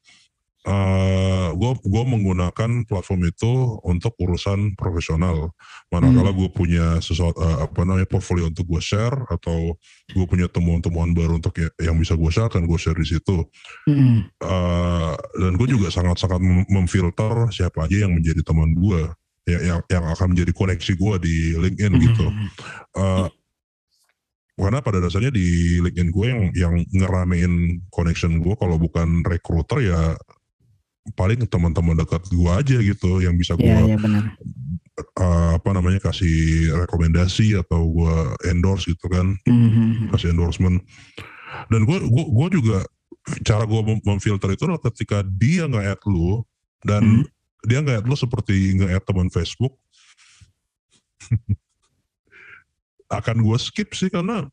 eh 0.70 1.50
gue 1.50 1.72
gue 1.82 2.04
menggunakan 2.06 2.86
platform 2.86 3.22
itu 3.26 3.82
untuk 3.82 4.14
urusan 4.22 4.78
profesional. 4.78 5.50
Manakala 5.90 6.30
gue 6.30 6.46
punya 6.54 7.02
sesuatu 7.02 7.42
eh, 7.42 7.58
apa 7.66 7.82
namanya 7.82 8.06
portfolio 8.06 8.46
untuk 8.46 8.70
gue 8.70 8.78
share 8.78 9.18
atau 9.34 9.74
gue 10.14 10.26
punya 10.30 10.46
temuan-temuan 10.46 11.18
baru 11.18 11.42
untuk 11.42 11.58
ya- 11.58 11.74
yang 11.82 11.98
bisa 11.98 12.14
gue 12.14 12.30
share 12.30 12.54
kan 12.54 12.70
gue 12.70 12.78
share 12.78 12.94
di 12.98 13.08
situ. 13.10 13.50
Hmm, 13.90 14.30
Eh, 14.40 15.14
dan 15.42 15.54
gue 15.58 15.68
juga 15.74 15.90
sangat-sangat 15.90 16.38
mem- 16.38 16.70
memfilter 16.70 17.50
siapa 17.50 17.90
aja 17.90 18.06
yang 18.06 18.14
menjadi 18.14 18.46
teman 18.46 18.70
gue 18.78 19.10
ya, 19.50 19.60
yang 19.74 19.80
yang 19.90 20.06
akan 20.06 20.38
menjadi 20.38 20.52
koneksi 20.54 20.94
gue 20.94 21.16
di 21.26 21.36
LinkedIn 21.58 21.94
hmm, 21.98 22.04
gitu. 22.06 22.26
hmm. 22.30 22.48
Eh, 22.94 23.28
karena 24.60 24.84
pada 24.84 25.00
dasarnya 25.00 25.32
di 25.32 25.80
LinkedIn 25.82 26.10
gue 26.12 26.26
yang 26.28 26.42
yang 26.54 26.74
ngeramein 26.94 27.80
connection 27.90 28.38
gue 28.44 28.54
kalau 28.60 28.76
bukan 28.78 29.24
recruiter 29.26 29.80
ya 29.82 30.14
paling 31.10 31.42
teman-teman 31.46 31.98
dekat 31.98 32.22
gue 32.28 32.52
aja 32.52 32.78
gitu 32.80 33.20
yang 33.20 33.34
bisa 33.34 33.56
gue 33.56 33.66
iya 33.66 33.98
benar 33.98 34.36
eh, 35.00 35.52
apa 35.56 35.70
namanya 35.72 35.98
kasih 36.04 36.36
rekomendasi 36.86 37.58
atau 37.58 37.82
gue 37.88 38.16
endorse 38.46 38.86
gitu 38.88 39.08
kan 39.08 39.34
Hmm, 39.48 39.70
hmm, 39.70 39.90
hmm. 39.96 40.08
kasih 40.14 40.30
endorsement 40.32 40.84
dan 41.72 41.82
gue 41.84 41.98
gue 42.06 42.48
juga 42.52 42.86
cara 43.42 43.64
gue 43.64 43.82
mem- 43.82 44.04
memfilter 44.06 44.54
itu 44.54 44.64
adalah 44.64 44.84
ketika 44.86 45.24
dia 45.26 45.66
nggak 45.66 45.98
add 45.98 46.04
lu 46.06 46.44
dan 46.84 47.02
Hmm. 47.02 47.24
dia 47.66 47.80
nggak 47.80 48.04
add 48.04 48.08
lu 48.08 48.16
seperti 48.16 48.78
nggak 48.78 48.92
add 48.92 49.06
teman 49.06 49.30
Facebook 49.30 49.74
akan 53.10 53.38
gue 53.42 53.58
skip 53.58 53.90
sih 53.92 54.08
karena 54.08 54.46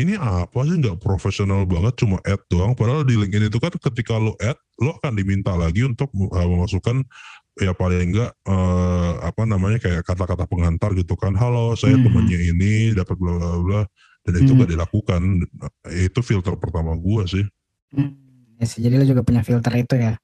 ini 0.00 0.14
apa 0.16 0.64
sih? 0.64 0.76
Nggak 0.80 0.98
profesional 0.98 1.68
banget 1.68 2.00
cuma 2.00 2.18
add 2.24 2.40
doang. 2.48 2.72
Padahal 2.72 3.04
di 3.04 3.14
LinkedIn 3.20 3.52
itu 3.52 3.58
kan 3.60 3.72
ketika 3.76 4.16
lo 4.16 4.32
add 4.40 4.56
lo 4.80 4.96
akan 4.96 5.12
diminta 5.14 5.52
lagi 5.54 5.84
untuk 5.84 6.08
uh, 6.16 6.46
memasukkan 6.48 7.04
ya 7.60 7.76
paling 7.76 8.14
enggak 8.14 8.32
eh, 8.48 9.12
apa 9.20 9.42
namanya 9.44 9.76
kayak 9.76 10.00
kata-kata 10.06 10.48
pengantar 10.48 10.96
gitu 10.96 11.12
kan. 11.18 11.36
Halo 11.36 11.76
saya 11.76 12.00
Mhm. 12.00 12.04
temannya 12.08 12.38
ini 12.56 12.72
dapat 12.96 13.16
bla 13.20 13.36
bla 13.36 13.58
bla. 13.60 13.82
Dan 14.20 14.32
itu 14.44 14.52
Mhm. 14.52 14.58
gak 14.64 14.70
dilakukan. 14.76 15.22
Itu 15.88 16.20
filter 16.20 16.52
pertama 16.56 16.92
gua 16.96 17.24
sih. 17.24 17.44
Hmm, 17.92 18.12
ya 18.60 18.64
sih, 18.68 18.80
jadi 18.84 19.00
lo 19.00 19.04
juga 19.04 19.24
punya 19.24 19.40
filter 19.40 19.72
itu 19.76 19.96
ya. 19.96 20.14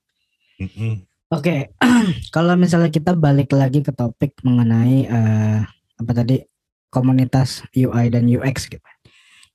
Mm-mm. 0.61 1.05
Oke, 1.29 1.75
kalau 2.37 2.55
misalnya 2.55 2.89
kita 2.89 3.13
balik 3.19 3.51
lagi 3.53 3.83
ke 3.83 3.91
topik 3.93 4.39
mengenai 4.41 4.97
eh, 5.05 5.61
apa 5.99 6.13
tadi? 6.13 6.41
Komunitas 6.87 7.67
UI 7.77 8.09
dan 8.09 8.25
UX 8.31 8.71
gitu. 8.71 8.81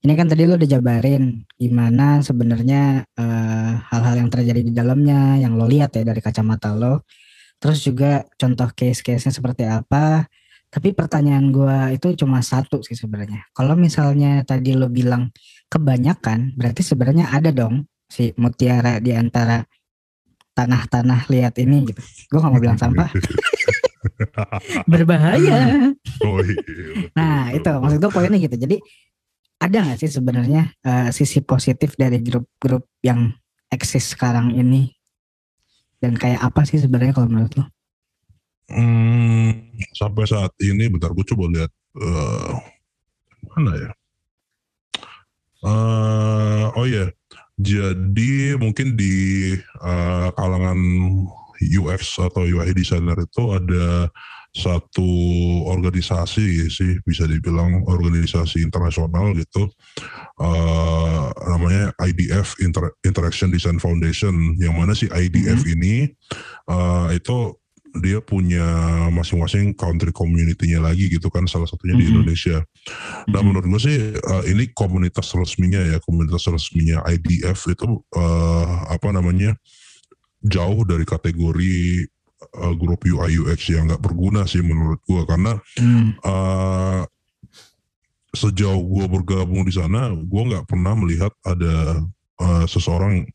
Ini 0.01 0.17
kan 0.17 0.25
tadi 0.25 0.49
lo 0.49 0.57
udah 0.57 0.65
jabarin 0.65 1.45
gimana 1.61 2.25
sebenarnya 2.25 3.05
eh, 3.05 3.71
hal-hal 3.85 4.15
yang 4.25 4.29
terjadi 4.33 4.61
di 4.65 4.73
dalamnya, 4.73 5.37
yang 5.37 5.53
lo 5.53 5.69
lihat 5.69 5.93
ya 5.93 6.01
dari 6.01 6.17
kacamata 6.17 6.73
lo. 6.73 7.05
Terus 7.61 7.85
juga 7.85 8.25
contoh 8.33 8.65
case-case-nya 8.73 9.29
seperti 9.29 9.69
apa. 9.69 10.25
Tapi 10.71 10.97
pertanyaan 10.97 11.53
gua 11.53 11.93
itu 11.93 12.17
cuma 12.17 12.41
satu 12.41 12.81
sih 12.81 12.97
sebenarnya. 12.97 13.45
Kalau 13.53 13.77
misalnya 13.77 14.41
tadi 14.41 14.73
lo 14.73 14.89
bilang 14.89 15.29
kebanyakan, 15.69 16.57
berarti 16.57 16.81
sebenarnya 16.81 17.29
ada 17.29 17.53
dong 17.53 17.85
si 18.09 18.33
mutiara 18.41 18.97
di 18.97 19.13
antara 19.13 19.61
tanah-tanah 20.57 21.29
lihat 21.29 21.55
ini 21.61 21.87
gitu. 21.87 22.01
Gue 22.27 22.39
gak 22.43 22.51
mau 22.51 22.59
bilang 22.59 22.75
sampah, 22.75 23.07
berbahaya. 24.91 25.91
oh, 26.27 26.41
iya, 26.43 26.59
Nah 27.15 27.55
itu 27.55 27.69
maksud 27.69 27.99
gue 28.03 28.11
poinnya 28.11 28.39
gitu. 28.41 28.55
Jadi 28.59 28.77
ada 29.62 29.78
nggak 29.86 30.00
sih 30.02 30.10
sebenarnya 30.10 30.74
eh, 30.82 31.10
sisi 31.13 31.45
positif 31.45 31.93
dari 31.93 32.17
grup-grup 32.17 32.89
yang 33.06 33.30
eksis 33.69 34.17
sekarang 34.17 34.58
ini? 34.58 34.89
Dan 36.02 36.17
kayak 36.17 36.41
apa 36.41 36.65
sih 36.65 36.82
sebenarnya 36.82 37.13
kalau 37.13 37.30
menurut 37.30 37.54
lo? 37.62 37.65
Hmm, 38.71 39.69
sampai 39.93 40.26
saat 40.26 40.50
ini 40.63 40.89
bentar 40.89 41.13
gue 41.13 41.26
coba 41.28 41.45
lihat 41.54 41.71
eh, 42.02 42.52
mana 43.54 43.74
ya 43.78 43.91
Eh, 45.62 46.65
oh 46.74 46.86
iya 46.89 47.13
Jadi 47.62 48.58
mungkin 48.58 48.97
di 48.97 49.54
uh, 49.86 50.34
kalangan 50.34 50.80
UX 51.62 52.17
atau 52.17 52.41
UI 52.50 52.74
designer 52.74 53.13
itu 53.21 53.54
ada 53.54 54.10
satu 54.51 55.07
organisasi 55.71 56.67
sih 56.67 56.99
bisa 57.07 57.23
dibilang 57.23 57.87
organisasi 57.87 58.59
internasional 58.59 59.31
gitu 59.31 59.71
uh, 60.43 61.31
namanya 61.47 61.95
IDF 62.03 62.59
Inter 62.59 62.91
Interaction 63.07 63.47
Design 63.47 63.79
Foundation 63.79 64.59
yang 64.59 64.75
mana 64.75 64.91
si 64.91 65.07
IDF 65.07 65.63
hmm. 65.63 65.73
ini 65.79 65.95
uh, 66.67 67.07
itu 67.15 67.55
dia 67.99 68.23
punya 68.23 68.63
masing-masing 69.11 69.75
country 69.75 70.15
community-nya 70.15 70.79
lagi 70.79 71.11
gitu 71.11 71.27
kan 71.27 71.43
salah 71.43 71.67
satunya 71.67 71.95
mm 71.95 71.99
-hmm. 71.99 72.07
di 72.07 72.13
Indonesia. 72.15 72.57
Nah 72.63 72.63
mm 72.63 73.27
-hmm. 73.27 73.43
menurut 73.43 73.67
gue 73.67 73.81
sih 73.83 73.99
uh, 74.15 74.43
ini 74.47 74.71
komunitas 74.71 75.27
resminya 75.35 75.83
ya 75.83 75.99
komunitas 75.99 76.47
resminya 76.47 77.03
IDF 77.11 77.67
itu 77.67 77.99
uh, 78.15 78.87
apa 78.87 79.11
namanya 79.11 79.59
jauh 80.39 80.87
dari 80.87 81.03
kategori 81.03 82.07
uh, 82.57 82.73
grup 82.75 83.03
UI 83.07 83.37
UX 83.39 83.71
yang 83.71 83.87
nggak 83.87 84.03
berguna 84.03 84.43
sih 84.49 84.63
menurut 84.63 84.99
gue 85.05 85.21
karena 85.27 85.59
hmm. 85.79 86.19
uh, 86.25 87.01
sejauh 88.31 88.79
gue 88.79 89.05
bergabung 89.11 89.67
di 89.67 89.73
sana 89.75 90.11
gue 90.15 90.43
nggak 90.47 90.67
pernah 90.67 90.95
melihat 90.95 91.31
ada 91.43 91.99
uh, 92.39 92.65
seseorang 92.67 93.27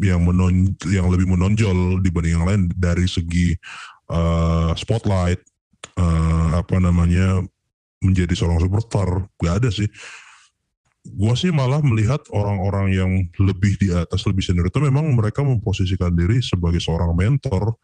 yang 0.00 0.24
menon 0.24 0.72
yang 0.88 1.12
lebih 1.12 1.28
menonjol 1.28 2.00
dibanding 2.00 2.40
yang 2.40 2.46
lain 2.48 2.62
dari 2.72 3.04
segi 3.04 3.52
uh, 4.08 4.72
spotlight 4.72 5.44
uh, 6.00 6.56
apa 6.56 6.76
namanya 6.80 7.44
menjadi 8.00 8.32
seorang 8.32 8.60
superstar. 8.64 9.28
Gak 9.36 9.54
ada 9.60 9.68
sih. 9.68 9.88
Gue 11.00 11.32
sih 11.36 11.48
malah 11.52 11.80
melihat 11.80 12.20
orang-orang 12.32 12.92
yang 12.92 13.10
lebih 13.40 13.76
di 13.80 13.88
atas 13.92 14.24
lebih 14.28 14.44
senior 14.44 14.68
itu 14.68 14.80
memang 14.84 15.08
mereka 15.16 15.40
memposisikan 15.40 16.12
diri 16.12 16.44
sebagai 16.44 16.80
seorang 16.80 17.16
mentor 17.16 17.76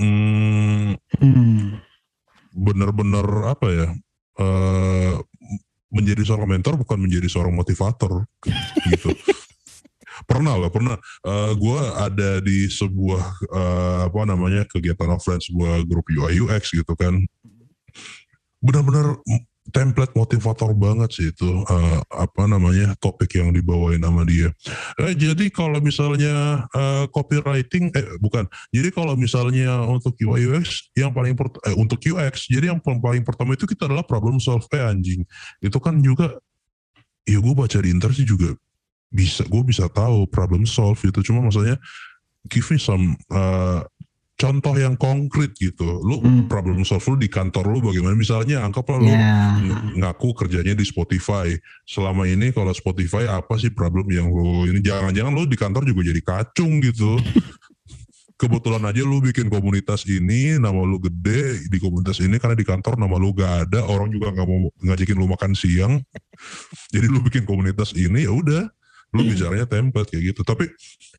hmm, 0.00 0.96
hmm. 1.20 1.80
benar-benar 2.52 3.26
apa 3.52 3.66
ya? 3.72 3.88
Uh, 4.36 5.16
menjadi 5.88 6.28
seorang 6.28 6.48
mentor 6.50 6.76
bukan 6.76 6.98
menjadi 7.00 7.28
seorang 7.30 7.54
motivator 7.56 8.28
gitu. 8.92 9.10
Pernah 10.24 10.56
lah 10.56 10.72
pernah. 10.72 10.96
Uh, 11.20 11.52
eh, 11.52 11.52
gue 11.60 11.80
ada 12.00 12.30
di 12.40 12.72
sebuah 12.72 13.24
uh, 13.52 13.98
apa 14.08 14.20
namanya 14.24 14.64
kegiatan 14.64 15.12
offline 15.12 15.44
sebuah 15.44 15.84
grup 15.84 16.08
UI 16.08 16.40
UX 16.40 16.72
gitu 16.72 16.96
kan. 16.96 17.20
Benar-benar 18.64 19.20
template 19.74 20.14
motivator 20.14 20.70
banget 20.74 21.10
sih 21.10 21.26
itu 21.34 21.48
uh, 21.66 21.98
apa 22.12 22.46
namanya 22.46 22.94
topik 23.02 23.38
yang 23.38 23.50
dibawain 23.50 23.98
sama 23.98 24.22
dia. 24.22 24.50
Eh, 25.02 25.14
jadi 25.14 25.50
kalau 25.50 25.82
misalnya 25.82 26.66
uh, 26.70 27.04
copywriting 27.10 27.90
eh 27.94 28.06
bukan. 28.22 28.46
Jadi 28.70 28.88
kalau 28.94 29.18
misalnya 29.18 29.82
untuk 29.86 30.14
UI 30.22 30.46
UX 30.46 30.90
yang 30.94 31.10
paling 31.10 31.34
eh, 31.66 31.76
untuk 31.76 31.98
UX 31.98 32.46
jadi 32.46 32.74
yang 32.74 32.80
paling 32.82 33.26
pertama 33.26 33.58
itu 33.58 33.66
kita 33.66 33.90
adalah 33.90 34.06
problem 34.06 34.38
solve 34.38 34.66
eh 34.70 34.82
anjing. 34.82 35.26
Itu 35.58 35.82
kan 35.82 35.98
juga 35.98 36.38
ya 37.26 37.42
gue 37.42 37.54
baca 37.54 37.78
di 37.82 37.90
internet 37.90 38.16
sih 38.22 38.28
juga 38.28 38.54
bisa 39.10 39.42
gue 39.46 39.62
bisa 39.66 39.90
tahu 39.90 40.26
problem 40.30 40.62
solve 40.66 40.98
itu 41.02 41.22
cuma 41.26 41.42
maksudnya 41.42 41.78
give 42.46 42.66
me 42.70 42.78
some 42.78 43.18
uh, 43.34 43.82
contoh 44.36 44.76
yang 44.76 44.94
konkret 45.00 45.56
gitu. 45.56 46.04
Lu 46.04 46.20
hmm. 46.20 46.46
problem 46.46 46.84
solve 46.84 47.16
lu 47.16 47.16
di 47.24 47.28
kantor 47.32 47.72
lu 47.72 47.78
bagaimana? 47.80 48.12
Misalnya 48.12 48.62
anggaplah 48.62 49.00
lu 49.00 49.08
yeah. 49.08 49.56
ngaku 49.96 50.36
kerjanya 50.36 50.76
di 50.76 50.84
Spotify. 50.84 51.56
Selama 51.88 52.28
ini 52.28 52.52
kalau 52.52 52.70
Spotify 52.76 53.24
apa 53.26 53.56
sih 53.56 53.72
problem 53.72 54.06
yang 54.12 54.28
lu 54.28 54.68
ini 54.68 54.84
jangan-jangan 54.84 55.32
lu 55.32 55.48
di 55.48 55.56
kantor 55.56 55.88
juga 55.88 56.12
jadi 56.12 56.20
kacung 56.20 56.84
gitu. 56.84 57.16
Kebetulan 58.36 58.84
aja 58.84 59.00
lu 59.00 59.24
bikin 59.24 59.48
komunitas 59.48 60.04
ini, 60.04 60.60
nama 60.60 60.84
lu 60.84 61.00
gede 61.00 61.72
di 61.72 61.80
komunitas 61.80 62.20
ini 62.20 62.36
karena 62.36 62.52
di 62.52 62.68
kantor 62.68 63.00
nama 63.00 63.16
lu 63.16 63.32
gak 63.32 63.64
ada, 63.64 63.80
orang 63.88 64.12
juga 64.12 64.28
nggak 64.28 64.44
mau 64.44 64.68
ngajakin 64.84 65.16
lu 65.16 65.24
makan 65.24 65.56
siang. 65.56 66.04
Jadi 66.92 67.08
lu 67.08 67.24
bikin 67.24 67.48
komunitas 67.48 67.96
ini 67.96 68.28
ya 68.28 68.36
udah 68.36 68.68
lu 69.14 69.22
hmm. 69.22 69.30
bicaranya 69.34 69.66
template 69.68 70.08
kayak 70.10 70.34
gitu. 70.34 70.40
Tapi 70.42 70.66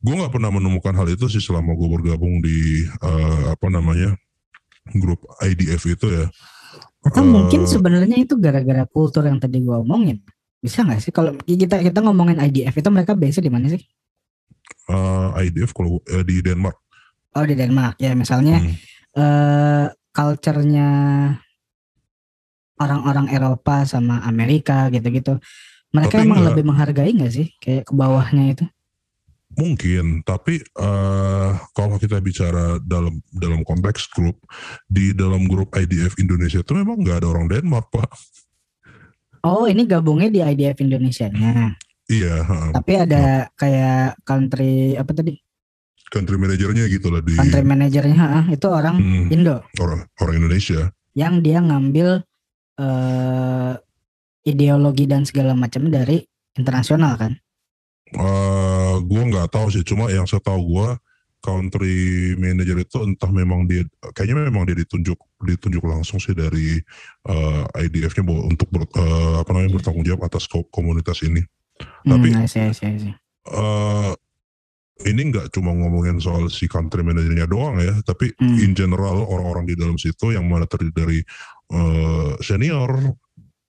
gue 0.02 0.14
nggak 0.14 0.32
pernah 0.32 0.50
menemukan 0.52 0.92
hal 0.92 1.08
itu 1.08 1.26
sih 1.30 1.40
selama 1.40 1.72
gue 1.72 1.88
bergabung 1.88 2.40
di 2.44 2.84
uh, 3.00 3.54
apa 3.54 3.66
namanya 3.72 4.12
grup 4.92 5.24
IDF 5.40 5.82
itu 5.88 6.06
ya. 6.08 6.26
Atau 7.04 7.24
uh, 7.24 7.28
mungkin 7.28 7.64
sebenarnya 7.64 8.16
itu 8.20 8.36
gara-gara 8.36 8.84
kultur 8.88 9.24
yang 9.24 9.40
tadi 9.40 9.62
gue 9.62 9.76
omongin. 9.76 10.20
Bisa 10.58 10.82
nggak 10.82 11.00
sih? 11.00 11.12
Kalau 11.14 11.32
kita 11.46 11.80
kita 11.80 11.98
ngomongin 12.02 12.42
IDF 12.42 12.74
itu 12.74 12.88
mereka 12.90 13.14
biasa 13.14 13.38
di 13.40 13.50
mana 13.50 13.70
sih? 13.70 13.80
Uh, 14.88 15.32
IDF 15.40 15.72
kalau 15.72 16.00
uh, 16.00 16.24
di 16.24 16.40
Denmark. 16.44 16.76
Oh 17.36 17.44
di 17.44 17.54
Denmark. 17.54 18.00
Ya 18.00 18.12
misalnya 18.12 18.60
hmm. 18.60 18.74
uh, 19.16 19.86
culture-nya 20.12 20.88
orang-orang 22.78 23.26
Eropa 23.34 23.82
sama 23.84 24.22
Amerika 24.22 24.86
gitu-gitu 24.90 25.38
mereka 25.94 26.20
tapi 26.20 26.24
emang 26.28 26.38
enggak, 26.40 26.50
lebih 26.52 26.64
menghargai 26.68 27.10
nggak 27.16 27.32
sih 27.32 27.46
kayak 27.60 27.88
ke 27.88 27.92
bawahnya 27.96 28.44
itu? 28.52 28.64
Mungkin, 29.58 30.22
tapi 30.22 30.62
uh, 30.78 31.56
kalau 31.74 31.96
kita 31.98 32.20
bicara 32.22 32.78
dalam 32.84 33.18
dalam 33.32 33.64
konteks 33.66 34.06
grup 34.12 34.38
di 34.86 35.16
dalam 35.16 35.48
grup 35.48 35.72
IDF 35.74 36.20
Indonesia 36.20 36.60
itu 36.60 36.72
memang 36.76 37.00
nggak 37.00 37.24
ada 37.24 37.28
orang 37.32 37.48
Denmark 37.48 37.88
pak. 37.90 38.12
Oh 39.42 39.64
ini 39.66 39.88
gabungnya 39.88 40.28
di 40.28 40.40
IDF 40.44 40.78
Indonesia-nya. 40.84 41.74
Iya. 42.08 42.34
Tapi 42.76 42.92
ada 42.96 43.48
kayak 43.56 44.20
country 44.24 44.96
apa 44.96 45.12
tadi? 45.16 45.36
Country 46.08 46.36
manajernya 46.40 46.84
gitu 46.88 47.12
lah 47.12 47.20
di. 47.20 47.36
Country 47.36 47.64
manajernya 47.64 48.48
itu 48.48 48.66
orang 48.68 48.96
hmm, 48.96 49.34
Indo. 49.34 49.64
Orang 49.76 50.08
orang 50.20 50.34
Indonesia. 50.40 50.88
Yang 51.12 51.34
dia 51.44 51.58
ngambil 51.60 52.08
uh, 52.80 53.72
ideologi 54.46 55.04
dan 55.08 55.26
segala 55.26 55.56
macam 55.56 55.88
dari 55.88 56.22
internasional 56.58 57.14
kan? 57.18 57.32
Uh, 58.16 58.22
eh, 58.22 58.94
gue 59.04 59.22
nggak 59.34 59.48
tahu 59.52 59.68
sih, 59.72 59.84
cuma 59.84 60.08
yang 60.08 60.24
saya 60.24 60.40
tahu 60.40 60.60
gue 60.64 60.88
country 61.38 62.34
manager 62.34 62.82
itu 62.82 62.98
entah 63.06 63.30
memang 63.30 63.70
dia 63.70 63.86
kayaknya 64.10 64.50
memang 64.50 64.66
dia 64.66 64.74
ditunjuk 64.74 65.14
ditunjuk 65.38 65.84
langsung 65.86 66.18
sih 66.18 66.34
dari 66.34 66.82
uh, 67.30 67.62
eh, 67.78 67.86
IDF-nya 67.86 68.26
untuk 68.26 68.66
ber, 68.74 68.90
uh, 68.98 69.38
apa 69.42 69.50
namanya 69.54 69.78
bertanggung 69.78 70.02
jawab 70.02 70.26
atas 70.26 70.50
komunitas 70.50 71.22
ini. 71.22 71.42
Hmm, 71.78 72.18
Tapi 72.18 72.28
I 72.34 72.46
see, 72.50 72.62
I 72.66 72.74
see, 72.74 72.88
I 72.90 72.98
see. 72.98 73.14
Uh, 73.48 74.12
ini 75.06 75.30
nggak 75.30 75.54
cuma 75.54 75.70
ngomongin 75.70 76.18
soal 76.18 76.50
si 76.50 76.66
country 76.66 77.06
manajernya 77.06 77.46
doang 77.46 77.78
ya, 77.78 77.94
tapi 78.02 78.34
hmm. 78.34 78.58
in 78.58 78.72
general 78.74 79.22
orang-orang 79.22 79.70
di 79.70 79.78
dalam 79.78 79.94
situ 79.94 80.34
yang 80.34 80.50
mana 80.50 80.66
terdiri 80.66 80.90
dari 80.90 81.18
uh, 81.70 82.34
senior, 82.42 83.14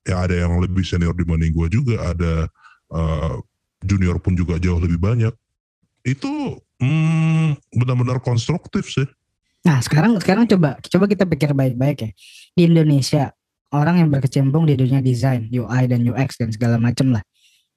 ya 0.09 0.25
ada 0.25 0.35
yang 0.35 0.57
lebih 0.57 0.81
senior 0.81 1.13
dibanding 1.13 1.53
gue 1.53 1.67
juga 1.69 2.01
ada 2.09 2.49
uh, 2.89 3.37
junior 3.85 4.17
pun 4.17 4.33
juga 4.33 4.57
jauh 4.57 4.81
lebih 4.81 4.97
banyak. 4.97 5.31
Itu 6.01 6.57
hmm, 6.81 7.77
benar-benar 7.77 8.17
konstruktif 8.25 8.89
sih. 8.89 9.05
Nah 9.63 9.77
sekarang 9.83 10.17
sekarang 10.17 10.49
coba 10.49 10.81
coba 10.81 11.05
kita 11.05 11.29
pikir 11.29 11.53
baik-baik 11.53 11.97
ya. 12.01 12.09
Di 12.57 12.61
Indonesia 12.65 13.29
orang 13.69 14.01
yang 14.01 14.09
berkecimpung 14.09 14.65
di 14.65 14.73
dunia 14.73 15.03
desain 15.03 15.45
UI 15.51 15.85
dan 15.85 16.01
UX 16.01 16.41
dan 16.41 16.49
segala 16.49 16.81
macam 16.81 17.13
lah. 17.13 17.23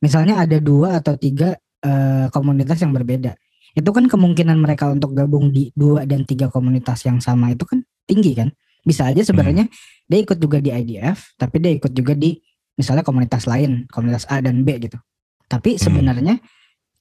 Misalnya 0.00 0.40
ada 0.40 0.56
dua 0.58 0.98
atau 0.98 1.14
tiga 1.14 1.54
uh, 1.84 2.26
komunitas 2.32 2.80
yang 2.80 2.96
berbeda. 2.96 3.36
Itu 3.72 3.92
kan 3.92 4.08
kemungkinan 4.08 4.58
mereka 4.58 4.90
untuk 4.90 5.14
gabung 5.16 5.52
di 5.52 5.70
dua 5.76 6.08
dan 6.08 6.24
tiga 6.24 6.48
komunitas 6.48 7.04
yang 7.06 7.20
sama 7.20 7.52
itu 7.52 7.64
kan 7.64 7.80
tinggi 8.04 8.34
kan 8.34 8.48
bisa 8.82 9.08
aja 9.08 9.22
sebenarnya 9.22 9.70
hmm. 9.70 10.06
dia 10.10 10.18
ikut 10.22 10.38
juga 10.38 10.58
di 10.58 10.70
IDF 10.74 11.38
tapi 11.38 11.62
dia 11.62 11.72
ikut 11.74 11.92
juga 11.94 12.12
di 12.18 12.34
misalnya 12.74 13.06
komunitas 13.06 13.46
lain 13.46 13.86
komunitas 13.88 14.26
A 14.26 14.42
dan 14.42 14.66
B 14.66 14.78
gitu 14.82 14.98
tapi 15.46 15.76
hmm. 15.76 15.80
sebenarnya 15.80 16.34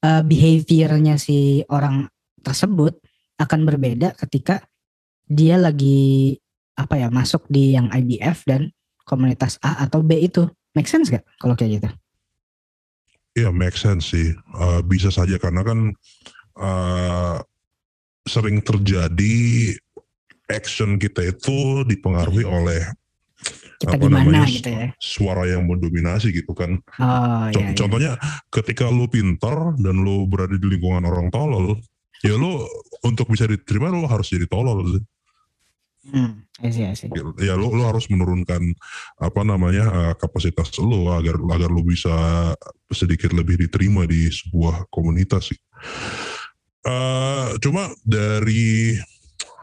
uh, 0.05 0.21
behaviornya 0.25 1.17
si 1.17 1.65
orang 1.69 2.09
tersebut 2.41 2.97
akan 3.41 3.65
berbeda 3.65 4.13
ketika 4.17 4.61
dia 5.25 5.55
lagi 5.57 6.37
apa 6.77 6.97
ya 6.97 7.07
masuk 7.13 7.45
di 7.47 7.77
yang 7.77 7.89
IDF 7.93 8.43
dan 8.45 8.73
komunitas 9.05 9.57
A 9.61 9.85
atau 9.85 10.01
B 10.05 10.17
itu 10.21 10.45
make 10.77 10.89
sense 10.89 11.09
gak 11.09 11.25
kalau 11.41 11.53
kayak 11.57 11.81
gitu? 11.81 11.89
Iya 13.31 13.49
make 13.55 13.79
sense 13.79 14.11
sih 14.11 14.35
uh, 14.59 14.83
bisa 14.83 15.07
saja 15.07 15.39
karena 15.39 15.63
kan 15.63 15.79
uh, 16.59 17.39
sering 18.27 18.59
terjadi 18.59 19.71
action 20.51 20.99
kita 20.99 21.23
itu 21.25 21.87
dipengaruhi 21.87 22.43
oleh 22.45 22.81
kita 23.81 23.97
apa 23.97 24.05
namanya 24.13 24.45
gitu 24.45 24.69
ya? 24.69 24.87
suara 25.01 25.49
yang 25.49 25.65
mendominasi 25.65 26.29
gitu 26.29 26.53
kan. 26.53 26.77
Oh, 27.01 27.49
iya, 27.49 27.73
iya. 27.73 27.73
Contohnya 27.73 28.11
ketika 28.53 28.85
lu 28.93 29.09
pintar 29.09 29.73
dan 29.81 30.05
lu 30.05 30.29
berada 30.29 30.53
di 30.53 30.67
lingkungan 30.69 31.01
orang 31.09 31.33
tolol, 31.33 31.81
ya 32.21 32.37
lu 32.37 32.61
untuk 33.01 33.25
bisa 33.33 33.49
diterima 33.49 33.89
lu 33.89 34.05
harus 34.05 34.29
jadi 34.29 34.45
tolol 34.45 34.85
sih. 34.85 35.03
Hmm, 36.01 36.49
I 36.65 36.69
see, 36.73 36.85
I 36.85 36.97
see. 36.97 37.13
ya 37.45 37.53
lo 37.53 37.69
lo 37.77 37.85
harus 37.85 38.09
menurunkan 38.09 38.73
apa 39.21 39.41
namanya 39.45 39.85
uh, 39.85 40.13
kapasitas 40.17 40.73
lo 40.81 41.13
agar 41.13 41.37
agar 41.37 41.69
lo 41.69 41.85
bisa 41.85 42.13
sedikit 42.89 43.29
lebih 43.37 43.61
diterima 43.61 44.09
di 44.09 44.25
sebuah 44.29 44.89
komunitas 44.89 45.53
sih. 45.53 45.59
Uh, 46.81 47.53
cuma 47.61 47.93
dari 48.01 48.97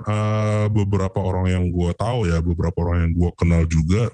uh, 0.07 0.67
beberapa 0.71 1.19
orang 1.19 1.51
yang 1.51 1.65
gue 1.73 1.91
tahu 1.97 2.29
ya, 2.29 2.39
beberapa 2.45 2.79
orang 2.85 3.09
yang 3.09 3.13
gue 3.17 3.31
kenal 3.35 3.63
juga, 3.67 4.13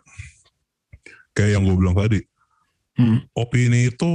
kayak 1.36 1.58
yang 1.58 1.64
gue 1.66 1.76
bilang 1.76 1.98
tadi, 1.98 2.20
Hmm. 2.94 3.26
opini 3.34 3.90
itu 3.90 4.06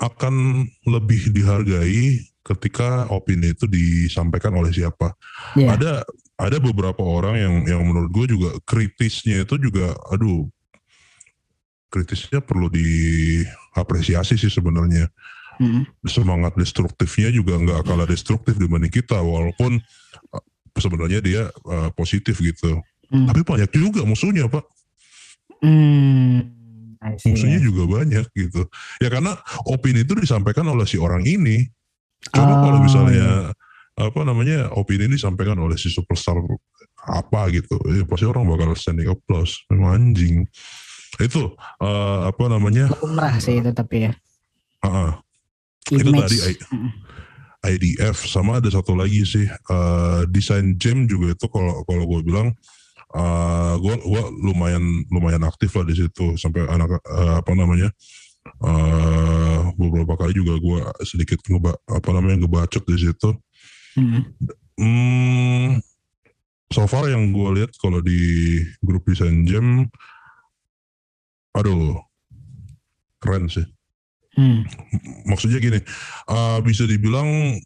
akan 0.00 0.64
lebih 0.88 1.28
dihargai 1.28 2.24
ketika 2.40 3.04
opini 3.12 3.52
itu 3.52 3.68
disampaikan 3.68 4.56
oleh 4.56 4.72
siapa. 4.72 5.12
Iya. 5.52 5.76
Ada 5.76 5.92
ada 6.40 6.56
beberapa 6.56 7.04
orang 7.04 7.36
yang 7.36 7.54
yang 7.68 7.82
menurut 7.84 8.08
gue 8.08 8.32
juga 8.32 8.56
kritisnya 8.64 9.44
itu 9.44 9.60
juga, 9.60 9.92
aduh, 10.08 10.48
kritisnya 11.92 12.40
perlu 12.40 12.72
diapresiasi 12.72 14.40
sih 14.40 14.48
sebenarnya. 14.48 15.12
Hmm. 15.60 15.84
Semangat 16.08 16.56
destruktifnya 16.56 17.28
juga 17.28 17.60
nggak 17.60 17.84
kalah 17.84 18.08
destruktif 18.08 18.56
dibanding 18.56 18.88
kita, 18.88 19.20
walaupun 19.20 19.84
sebenarnya 20.76 21.20
dia 21.22 21.42
uh, 21.66 21.90
positif 21.94 22.38
gitu. 22.38 22.82
Hmm. 23.08 23.26
Tapi 23.30 23.44
banyak 23.44 23.70
juga 23.70 24.02
musuhnya 24.02 24.48
pak, 24.48 24.64
Hmm. 25.64 26.52
Musuhnya 27.24 27.60
juga 27.60 27.84
banyak 27.88 28.26
gitu. 28.32 28.64
Ya 29.00 29.08
karena 29.12 29.36
opini 29.64 30.04
itu 30.04 30.16
disampaikan 30.16 30.64
oleh 30.68 30.84
si 30.84 30.96
orang 30.96 31.24
ini. 31.24 31.68
Coba 32.32 32.52
Oh, 32.52 32.60
kalau 32.64 32.78
misalnya 32.80 33.52
apa 33.96 34.20
namanya 34.24 34.72
opini 34.72 35.08
ini 35.08 35.20
disampaikan 35.20 35.56
oleh 35.60 35.76
si 35.76 35.92
superstar 35.92 36.36
apa 37.04 37.52
gitu, 37.52 37.76
ya 37.92 38.04
pasti 38.08 38.24
orang 38.24 38.48
bakal 38.48 38.72
standing 38.72 39.08
applause. 39.12 39.60
Memang 39.68 40.12
anjing. 40.12 40.48
Itu 41.20 41.52
eh, 41.84 42.20
apa 42.28 42.44
namanya? 42.48 42.88
Lumrah 43.04 43.36
sih 43.36 43.60
itu 43.60 43.70
tapi 43.76 44.08
ya. 44.08 44.12
ah, 44.80 45.20
Itu 45.92 46.08
Image. 46.08 46.24
tadi, 46.24 46.36
Mm. 46.72 46.90
IDF 47.64 48.28
sama 48.28 48.60
ada 48.60 48.68
satu 48.68 48.92
lagi 48.94 49.24
sih 49.24 49.46
eh, 49.48 50.20
desain 50.28 50.76
gem 50.76 51.08
juga 51.08 51.32
itu 51.32 51.46
kalau 51.48 51.82
kalau 51.88 52.04
gue 52.04 52.20
bilang 52.24 52.48
eh 53.14 53.74
gue 53.78 53.94
gua 54.02 54.26
lumayan 54.42 54.82
lumayan 55.06 55.46
aktif 55.46 55.70
lah 55.78 55.86
di 55.86 55.94
situ 55.94 56.34
sampai 56.34 56.66
anak 56.66 56.98
eh, 57.00 57.34
apa 57.40 57.52
namanya 57.56 57.88
eh 58.44 59.60
beberapa 59.80 60.20
kali 60.20 60.36
juga 60.36 60.60
gue 60.60 60.80
sedikit 61.08 61.40
ngeba, 61.48 61.72
apa 61.88 62.08
namanya 62.12 62.44
ngebacot 62.44 62.84
di 62.84 62.98
situ 63.00 63.32
Mm. 63.94 64.22
Hmm, 64.74 65.78
so 66.74 66.82
far 66.90 67.06
yang 67.06 67.30
gue 67.30 67.62
lihat 67.62 67.78
kalau 67.78 68.02
di 68.02 68.58
grup 68.82 69.06
desain 69.06 69.46
gem, 69.46 69.86
aduh, 71.54 72.02
keren 73.22 73.46
sih. 73.46 73.62
Hmm. 74.34 74.66
Maksudnya 75.26 75.58
gini, 75.62 75.78
uh, 76.28 76.58
bisa 76.60 76.84
dibilang 76.84 77.58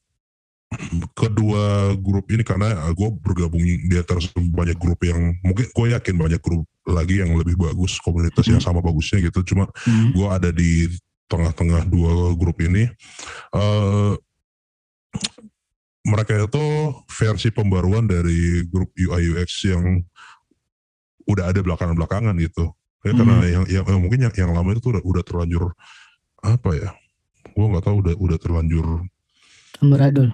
kedua 1.17 1.97
grup 1.97 2.29
ini 2.29 2.45
karena 2.45 2.93
gue 2.93 3.09
bergabung 3.25 3.65
di 3.65 3.97
antara 3.97 4.21
banyak 4.37 4.77
grup 4.77 5.01
yang 5.01 5.33
mungkin 5.41 5.65
gue 5.73 5.87
yakin 5.97 6.15
banyak 6.21 6.41
grup 6.45 6.69
lagi 6.85 7.25
yang 7.25 7.33
lebih 7.33 7.57
bagus 7.57 7.97
komunitas 8.05 8.45
yang 8.53 8.61
sama 8.61 8.85
bagusnya 8.85 9.25
gitu. 9.25 9.41
Cuma 9.49 9.65
Hmm. 9.89 10.13
gue 10.13 10.29
ada 10.29 10.53
di 10.53 10.93
tengah-tengah 11.29 11.89
dua 11.89 12.33
grup 12.37 12.61
ini. 12.61 12.89
eh 13.53 14.15
mereka 16.09 16.41
itu 16.41 16.65
versi 17.05 17.53
pembaruan 17.53 18.09
dari 18.09 18.65
grup 18.65 18.89
UI 18.97 19.37
UX 19.37 19.69
yang 19.69 20.01
udah 21.29 21.53
ada 21.53 21.61
belakangan-belakangan 21.61 22.33
gitu. 22.41 22.73
Ya, 23.05 23.13
Karena 23.13 23.41
Hmm. 23.41 23.45
yang, 23.49 23.65
yang 23.69 23.85
yang 23.85 24.01
mungkin 24.01 24.21
yang, 24.25 24.35
yang 24.35 24.51
lama 24.57 24.73
itu 24.73 24.89
udah, 24.89 25.05
udah 25.05 25.23
terlanjur 25.25 25.73
apa 26.41 26.71
ya? 26.75 26.91
Gue 27.53 27.67
nggak 27.67 27.85
tahu 27.85 27.97
udah 28.03 28.15
udah 28.17 28.39
terlanjur 28.39 28.87
Amburadul. 29.79 30.31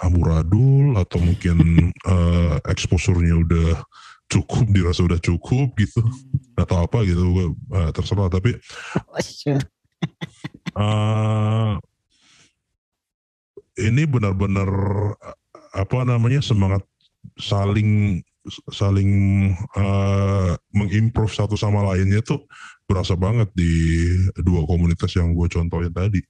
amburadul 0.00 0.96
atau 0.96 1.18
mungkin 1.20 1.56
eh, 2.14 2.56
exposure-nya 2.66 3.36
udah 3.36 3.68
cukup 4.26 4.70
dirasa 4.70 5.02
udah 5.02 5.18
cukup 5.18 5.74
gitu 5.76 6.00
atau 6.54 6.86
apa 6.86 7.02
gitu 7.02 7.20
gue 7.30 7.46
terserah 7.92 8.30
tapi 8.30 8.54
Oh, 9.10 9.20
sure. 9.20 9.58
eh 10.80 11.72
ini 13.80 14.02
benar-benar 14.06 14.70
eh, 15.18 15.36
apa 15.74 16.02
namanya 16.02 16.40
semangat 16.40 16.82
saling 17.36 18.22
saling 18.68 19.10
eh, 19.54 20.52
mengimprove 20.72 21.30
satu 21.30 21.54
sama 21.54 21.84
lainnya 21.84 22.20
tuh 22.20 22.44
berasa 22.84 23.12
banget 23.14 23.52
di 23.52 24.08
dua 24.36 24.64
komunitas 24.64 25.12
yang 25.14 25.32
gue 25.32 25.46
contohin 25.46 25.90
tadi 25.90 26.20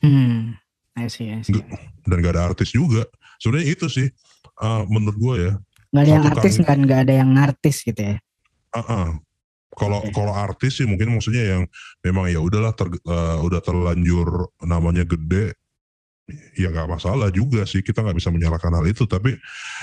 Hmm. 0.00 0.56
I 0.96 1.12
see, 1.12 1.28
I 1.28 1.44
see. 1.44 1.60
Dan 2.02 2.24
gak 2.24 2.32
ada 2.32 2.48
artis 2.48 2.72
juga 2.72 3.04
sebenarnya 3.36 3.68
itu 3.68 3.86
sih 3.86 4.08
eh, 4.56 4.82
menurut 4.88 5.16
gue 5.16 5.34
ya 5.44 5.52
Nggak 5.90 6.02
ada 6.02 6.10
yang 6.10 6.24
artis 6.24 6.54
kan, 6.62 6.78
nggak 6.80 7.00
ada 7.04 7.14
yang 7.18 7.30
artis 7.34 7.76
gitu 7.82 8.00
ya. 8.00 8.16
ah-ah. 8.72 9.18
kalau 9.74 9.98
Oke. 10.00 10.14
kalau 10.14 10.30
artis 10.30 10.78
sih 10.78 10.86
mungkin 10.86 11.12
maksudnya 11.12 11.44
yang 11.58 11.62
memang 12.00 12.30
ya 12.30 12.38
udahlah 12.38 12.72
ter- 12.72 12.96
eh, 12.96 13.36
udah 13.42 13.60
terlanjur 13.60 14.28
namanya 14.62 15.04
gede 15.04 15.52
ya 16.56 16.68
nggak 16.70 16.88
masalah 16.88 17.28
juga 17.34 17.66
sih. 17.66 17.82
Kita 17.84 18.00
nggak 18.02 18.18
bisa 18.18 18.30
menyalahkan 18.30 18.72
hal 18.72 18.86
itu. 18.86 19.04
Tapi 19.04 19.36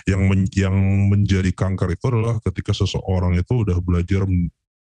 yang 0.10 0.22
men- 0.28 0.52
yang 0.56 0.76
menjadi 1.12 1.52
kanker 1.54 1.94
itu 1.94 2.06
adalah 2.10 2.40
ketika 2.44 2.72
seseorang 2.74 3.36
itu 3.38 3.64
udah 3.68 3.78
belajar 3.84 4.24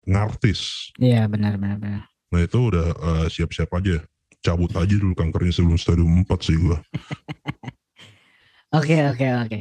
ngartis. 0.02 0.90
Iya 0.98 1.26
benar 1.30 1.56
benar 1.56 1.78
benar. 1.78 2.02
nah 2.32 2.40
itu 2.40 2.58
udah 2.58 2.86
eh, 2.96 3.26
siap-siap 3.28 3.70
aja. 3.76 4.00
Cabut 4.42 4.72
aja 4.74 4.94
dulu 4.98 5.14
kankernya 5.14 5.54
sebelum 5.54 5.78
stadium 5.78 6.26
4 6.26 6.40
sih 6.42 6.56
gua. 6.58 6.82
Oke 8.72 8.96
oke 9.04 9.26
oke. 9.44 9.58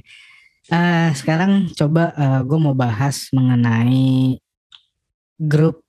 Eh, 0.71 1.09
sekarang 1.19 1.67
coba 1.75 2.15
gue 2.47 2.55
mau 2.55 2.71
bahas 2.71 3.27
mengenai 3.35 4.39
grup 5.35 5.83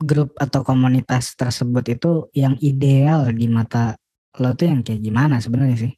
grup 0.00 0.32
atau 0.40 0.64
komunitas 0.64 1.36
tersebut 1.36 1.84
itu 1.92 2.12
yang 2.32 2.56
ideal 2.64 3.28
di 3.30 3.46
mata 3.46 3.94
lo 4.40 4.56
tuh 4.56 4.66
yang 4.66 4.80
kayak 4.80 5.04
gimana 5.04 5.36
sebenarnya 5.38 5.76
sih? 5.76 5.92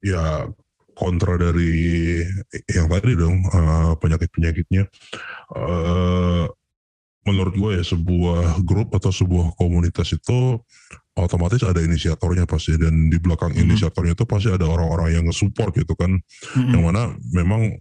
ya 0.00 0.48
kontra 0.92 1.36
dari 1.36 2.20
yang 2.68 2.88
tadi 2.88 3.12
dong 3.16 3.40
eh, 3.44 3.92
penyakit-penyakitnya 3.96 4.84
eh 5.56 6.44
menurut 7.20 7.52
gue 7.52 7.70
ya 7.76 7.84
sebuah 7.84 8.64
grup 8.64 8.96
atau 8.96 9.12
sebuah 9.12 9.52
komunitas 9.60 10.16
itu 10.16 10.56
otomatis 11.12 11.60
ada 11.60 11.84
inisiatornya 11.84 12.48
pasti 12.48 12.80
dan 12.80 13.12
di 13.12 13.20
belakang 13.20 13.52
Mhm. 13.52 13.60
inisiatornya 13.68 14.16
itu 14.16 14.24
pasti 14.24 14.48
ada 14.48 14.64
orang-orang 14.64 15.20
yang 15.20 15.24
nge-support 15.28 15.76
gitu 15.76 15.92
kan 15.92 16.16
Mm-mm. 16.56 16.72
yang 16.72 16.80
mana 16.80 17.12
memang 17.36 17.76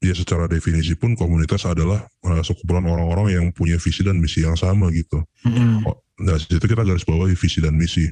ya 0.00 0.16
secara 0.16 0.48
definisi 0.48 0.96
pun 0.96 1.12
komunitas 1.12 1.68
adalah 1.68 2.00
eh, 2.24 2.40
sekumpulan 2.40 2.88
orang-orang 2.88 3.26
yang 3.36 3.44
punya 3.52 3.76
visi 3.76 4.00
dan 4.00 4.16
misi 4.16 4.40
yang 4.40 4.56
sama 4.56 4.88
gitu 4.88 5.20
Mm-mm. 5.44 5.84
Oh, 5.84 6.00
nah 6.24 6.40
situ 6.40 6.64
kita 6.64 6.80
garis 6.80 7.04
bawahi 7.04 7.36
visi 7.36 7.60
dan 7.60 7.76
misi 7.76 8.08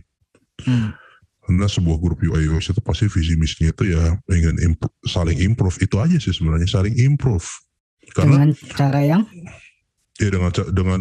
Mm. 0.64 0.90
karena 1.46 1.66
sebuah 1.70 1.98
grup 2.02 2.18
UI 2.24 2.50
UX 2.50 2.74
itu 2.74 2.82
pasti 2.82 3.06
visi 3.06 3.38
misinya 3.38 3.70
itu 3.70 3.94
ya 3.94 4.18
ingin 4.32 4.56
impro- 4.66 4.96
saling 5.06 5.38
improve. 5.38 5.78
Itu 5.78 6.02
aja 6.02 6.18
sih 6.18 6.34
sebenarnya 6.34 6.66
saling 6.66 6.96
improve. 6.98 7.46
Karena 8.16 8.42
Dengan 8.42 8.50
cara 8.74 9.00
yang? 9.04 9.22
Ya 10.18 10.28
dengan 10.32 10.50
dengan 10.74 11.00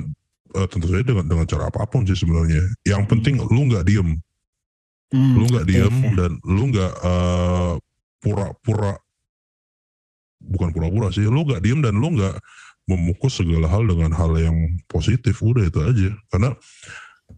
eh, 0.53 0.67
tentu 0.69 0.85
saja 0.91 1.01
dengan 1.01 1.25
dengan 1.25 1.45
cara 1.49 1.71
apa 1.71 1.87
pun 1.89 2.05
sih 2.05 2.13
sebenarnya. 2.13 2.61
Yang 2.85 3.03
penting 3.09 3.41
lu 3.41 3.61
nggak 3.73 3.89
diem. 3.89 4.21
Mm, 5.09 5.33
lu 5.33 5.45
nggak 5.49 5.65
diem 5.65 5.95
ya. 6.03 6.11
dan 6.13 6.31
lu 6.45 6.63
nggak 6.69 6.93
eh, 6.93 7.73
pura-pura 8.21 8.93
bukan 10.45 10.69
pura-pura 10.69 11.09
sih 11.09 11.25
lu 11.25 11.41
nggak 11.41 11.61
diem 11.65 11.81
dan 11.81 11.97
lu 11.97 12.13
nggak 12.13 12.37
memukul 12.85 13.33
segala 13.33 13.65
hal 13.65 13.81
dengan 13.81 14.13
hal 14.13 14.29
yang 14.37 14.77
positif. 14.85 15.41
Udah 15.41 15.65
itu 15.65 15.81
aja. 15.81 16.13
Karena 16.29 16.53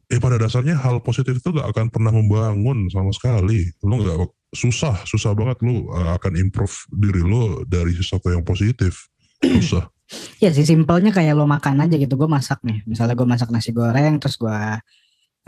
eh 0.08 0.20
pada 0.20 0.40
dasarnya 0.40 0.76
hal 0.80 1.04
positif 1.04 1.40
itu 1.40 1.50
gak 1.52 1.68
akan 1.72 1.88
pernah 1.92 2.12
membangun 2.12 2.88
sama 2.92 3.12
sekali 3.12 3.72
lu 3.84 4.04
nggak 4.04 4.18
susah 4.56 5.04
susah 5.04 5.36
banget 5.36 5.60
lu 5.64 5.88
eh, 5.92 6.10
akan 6.16 6.40
improve 6.40 6.76
diri 6.92 7.24
lu 7.24 7.64
dari 7.68 7.92
sesuatu 7.92 8.32
yang 8.32 8.44
positif 8.44 9.12
susah 9.44 9.88
Ya 10.44 10.50
sih 10.56 10.64
simpelnya 10.64 11.12
kayak 11.12 11.36
lo 11.36 11.44
makan 11.44 11.84
aja 11.84 12.00
gitu. 12.00 12.16
Gue 12.16 12.32
masak 12.32 12.64
nih. 12.64 12.80
Misalnya 12.88 13.12
gue 13.12 13.28
masak 13.28 13.52
nasi 13.52 13.76
goreng 13.76 14.24
terus 14.24 14.40
gue 14.40 14.58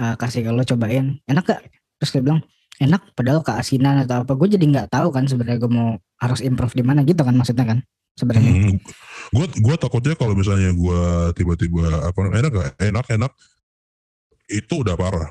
uh, 0.03 0.15
kasih 0.19 0.43
ke 0.43 0.51
lo 0.51 0.63
cobain. 0.67 1.15
Enak 1.23 1.43
gak? 1.47 1.61
Terus 2.03 2.11
dia 2.11 2.21
bilang 2.23 2.41
enak 2.79 3.15
padahal 3.15 3.39
keasinan 3.39 4.03
atau 4.03 4.27
apa. 4.27 4.35
Gue 4.35 4.51
jadi 4.51 4.65
nggak 4.67 4.91
tahu 4.91 5.15
kan 5.15 5.31
sebenarnya 5.31 5.63
gue 5.63 5.71
mau 5.71 5.95
harus 6.19 6.43
improve 6.43 6.75
di 6.75 6.83
mana 6.83 7.07
gitu 7.07 7.23
kan 7.23 7.35
maksudnya 7.35 7.65
kan 7.67 7.79
sebenarnya. 8.19 8.75
gue 9.29 9.45
gue 9.47 9.75
takutnya 9.79 10.17
kalau 10.19 10.35
misalnya 10.35 10.75
gue 10.75 11.01
tiba-tiba 11.39 12.11
apa 12.11 12.19
enak 12.35 12.51
gak 12.51 12.69
enak 12.81 13.05
enak 13.15 13.31
itu 14.49 14.81
udah 14.81 14.93
parah. 14.93 15.29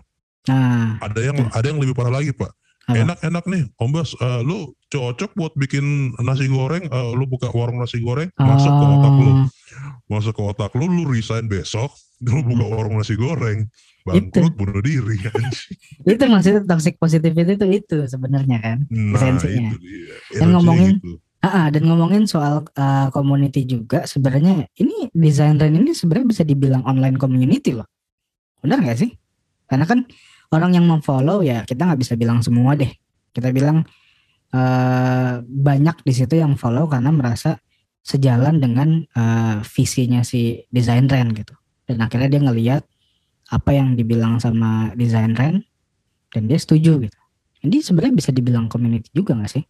Nah, 0.49 0.97
ada 0.99 1.21
yang 1.21 1.37
ada 1.51 1.67
yang 1.67 1.77
lebih 1.77 1.93
parah 1.93 2.15
lagi 2.15 2.33
pak. 2.33 2.49
Enak-enak 2.89 3.45
nih. 3.45 3.69
Kombas 3.77 4.17
eh, 4.17 4.41
lu 4.41 4.73
cocok 4.89 5.37
buat 5.37 5.53
bikin 5.53 5.85
nasi 6.19 6.49
goreng 6.49 6.89
eh, 6.89 7.11
lu 7.13 7.29
buka 7.29 7.53
warung 7.53 7.77
nasi 7.77 8.01
goreng 8.01 8.33
masuk 8.35 8.73
ke 8.73 8.85
otak 8.89 9.15
lu. 9.19 9.29
Oh, 9.29 9.45
masuk 10.09 10.33
ke 10.33 10.43
otak 10.43 10.73
lu 10.73 10.89
lu 10.89 11.05
resign 11.05 11.45
besok 11.47 11.93
lu 12.25 12.41
buka 12.41 12.65
Hmm. 12.65 12.75
warung 12.75 12.97
nasi 12.97 13.13
goreng. 13.13 13.69
Bangkrut 14.09 14.57
bunuh 14.57 14.81
diri 14.81 15.21
itu 16.09 16.25
maksudnya 16.25 16.65
toxic 16.65 16.97
positivity 16.97 17.61
itu 17.61 17.67
itu 17.69 17.99
sebenarnya 18.09 18.57
kan. 18.57 18.79
nah 18.89 19.21
Esensinya. 19.21 19.69
itu 19.69 19.77
dia. 19.77 19.93
Dan 20.01 20.17
Esensinya 20.33 20.49
ngomongin- 20.57 20.97
gitu. 20.97 21.13
Ah, 21.39 21.69
dan 21.69 21.83
ngomongin 21.85 22.25
soal 22.25 22.67
uh, 22.75 23.09
community 23.13 23.63
juga 23.63 24.03
sebenarnya 24.03 24.67
ini 24.75 25.07
desain 25.13 25.55
ini 25.55 25.93
sebenarnya 25.93 26.27
bisa 26.27 26.43
dibilang 26.43 26.83
online 26.83 27.15
community 27.15 27.77
loh. 27.77 27.85
Benar 28.65 28.79
nggak 28.83 28.99
sih? 28.99 29.11
Karena 29.69 29.85
kan 29.85 30.09
orang 30.55 30.73
yang 30.75 30.87
memfollow 30.89 31.45
ya 31.45 31.63
kita 31.69 31.85
nggak 31.85 32.01
bisa 32.01 32.15
bilang 32.17 32.41
semua 32.41 32.75
deh. 32.75 32.91
Kita 33.33 33.53
bilang 33.53 33.85
eh 34.49 35.35
banyak 35.45 35.97
di 36.09 36.13
situ 36.17 36.41
yang 36.41 36.57
follow 36.57 36.89
karena 36.89 37.13
merasa 37.13 37.61
sejalan 38.01 38.59
dengan 38.59 39.05
eh, 39.05 39.57
visinya 39.69 40.25
si 40.25 40.65
desain 40.73 41.05
trend 41.05 41.37
gitu. 41.37 41.55
Dan 41.85 42.01
akhirnya 42.05 42.29
dia 42.33 42.43
ngelihat 42.45 42.83
apa 43.49 43.71
yang 43.73 43.97
dibilang 43.97 44.37
sama 44.41 44.93
desain 44.97 45.33
trend 45.33 45.65
dan 46.33 46.43
dia 46.49 46.59
setuju 46.61 47.01
gitu. 47.09 47.19
Ini 47.65 47.83
sebenarnya 47.83 48.15
bisa 48.15 48.31
dibilang 48.31 48.69
community 48.71 49.09
juga 49.13 49.35
nggak 49.35 49.51
sih? 49.51 49.65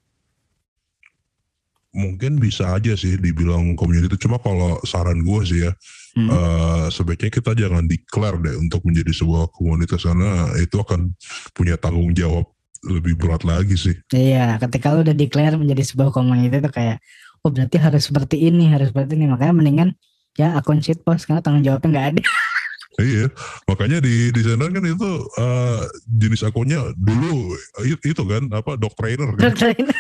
Mungkin 1.98 2.38
bisa 2.38 2.78
aja 2.78 2.94
sih 2.94 3.18
dibilang 3.18 3.74
community 3.74 4.14
cuma 4.14 4.38
kalau 4.38 4.78
saran 4.86 5.26
gue 5.26 5.42
sih 5.42 5.60
ya 5.66 5.74
Hmm. 6.16 6.24
eh, 6.34 6.86
sebaiknya 6.90 7.30
kita 7.30 7.52
jangan 7.54 7.84
declare 7.86 8.40
deh 8.42 8.56
untuk 8.58 8.82
menjadi 8.82 9.12
sebuah 9.12 9.54
komunitas 9.54 10.02
karena 10.02 10.50
itu 10.58 10.80
akan 10.80 11.14
punya 11.52 11.78
tanggung 11.78 12.10
jawab 12.10 12.48
lebih 12.90 13.14
berat 13.14 13.46
lagi 13.46 13.76
sih 13.78 13.94
Iya, 14.10 14.56
ketika 14.58 14.96
lu 14.96 15.06
udah 15.06 15.14
declare 15.14 15.54
menjadi 15.54 15.84
sebuah 15.84 16.10
community 16.10 16.58
itu 16.58 16.70
kayak, 16.74 16.98
oh 17.44 17.52
berarti 17.52 17.76
harus 17.78 18.08
seperti 18.08 18.50
ini, 18.50 18.66
harus 18.66 18.90
seperti 18.90 19.14
ini. 19.14 19.30
Makanya 19.30 19.54
mendingan 19.54 19.88
ya 20.34 20.58
akun 20.58 20.82
shitpost 20.82 21.28
karena 21.28 21.38
tanggung 21.44 21.62
jawabnya 21.62 21.88
nggak 21.92 22.06
ada. 22.16 22.22
Iya, 22.98 23.30
makanya 23.70 24.02
di 24.02 24.34
desainer 24.34 24.74
kan 24.74 24.82
itu 24.82 25.10
eh, 25.38 25.82
jenis 26.18 26.42
akunnya 26.42 26.82
dulu 26.98 27.54
itu 28.02 28.22
kan 28.26 28.50
apa 28.50 28.74
dog 28.74 28.90
trainer 28.98 29.38
kan. 29.38 29.54
Ini. 29.54 29.94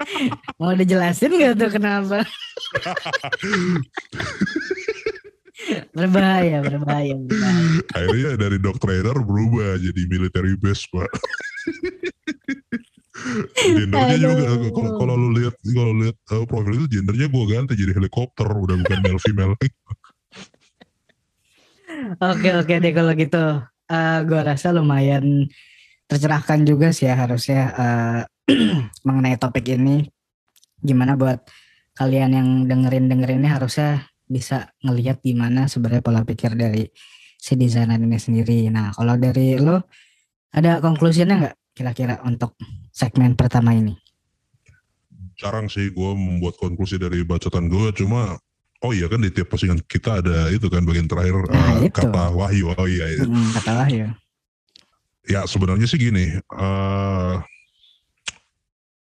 Mau 0.60 0.72
dijelasin 0.72 1.28
nggak 1.28 1.60
tuh 1.60 1.70
kenapa? 1.76 2.24
berbahaya, 5.92 6.64
berbahaya, 6.64 7.14
berbahaya. 7.20 7.84
Akhirnya 8.00 8.30
dari 8.40 8.56
dog 8.56 8.80
trainer 8.80 9.16
berubah 9.20 9.76
jadi 9.76 10.02
military 10.08 10.56
base 10.56 10.88
pak. 10.88 11.12
gendernya 13.54 14.18
juga 14.18 14.44
Aduh. 14.56 14.72
kalau 14.74 14.90
kalau 14.98 15.14
lu 15.14 15.28
lihat 15.36 15.54
kalau 15.62 15.92
lihat 15.94 16.16
eh, 16.32 16.44
profil 16.48 16.74
itu 16.80 16.86
gendernya 16.98 17.26
gue 17.30 17.44
ganti 17.44 17.72
jadi 17.78 17.92
helikopter 17.94 18.48
udah 18.48 18.76
bukan 18.82 18.98
male 19.04 19.20
female. 19.22 19.54
Oke, 22.18 22.48
oke 22.58 22.74
deh 22.82 22.92
kalau 22.94 23.12
gitu. 23.14 23.44
Eh 23.90 24.18
gua 24.26 24.40
rasa 24.42 24.74
lumayan 24.74 25.46
tercerahkan 26.10 26.66
juga 26.66 26.90
sih 26.90 27.06
ya 27.06 27.14
harusnya 27.14 27.62
eh, 27.72 28.20
mengenai 29.06 29.38
topik 29.38 29.70
ini. 29.70 30.06
Gimana 30.82 31.14
buat 31.14 31.46
kalian 31.94 32.30
yang 32.34 32.48
dengerin 32.66 33.06
dengerin 33.06 33.40
ini 33.44 33.50
harusnya 33.52 34.10
bisa 34.26 34.72
ngelihat 34.80 35.20
gimana 35.20 35.68
sebenarnya 35.68 36.02
pola 36.02 36.24
pikir 36.24 36.56
dari 36.56 36.88
si 37.36 37.54
desainer 37.54 38.00
ini 38.00 38.18
sendiri. 38.18 38.66
Nah, 38.72 38.90
kalau 38.96 39.14
dari 39.14 39.60
lo 39.60 39.86
ada 40.50 40.80
konklusinya 40.82 41.34
nggak 41.38 41.56
kira-kira 41.76 42.18
untuk 42.26 42.56
segmen 42.92 43.34
pertama 43.38 43.72
ini? 43.76 43.94
Jarang 45.38 45.66
sih 45.66 45.90
gue 45.90 46.10
membuat 46.14 46.60
konklusi 46.60 47.00
dari 47.00 47.24
bacotan 47.26 47.66
gue 47.66 47.90
cuma 47.96 48.38
Oh 48.82 48.90
iya 48.90 49.06
kan 49.06 49.22
di 49.22 49.30
tiap 49.30 49.46
postingan 49.46 49.78
kita 49.86 50.18
ada 50.18 50.50
itu 50.50 50.66
kan 50.66 50.82
bagian 50.82 51.06
terakhir 51.06 51.38
Nah, 51.46 51.86
itu. 51.86 51.94
kata 51.94 52.34
wahyu. 52.34 52.74
Oh 52.74 52.88
iya, 52.90 53.06
iya. 53.14 53.22
Hmm, 53.22 53.54
kata 53.54 53.72
Wahyu. 53.78 54.06
ya 55.22 55.46
sebenarnya 55.46 55.86
sih 55.86 56.02
gini, 56.02 56.34
eh 56.34 57.34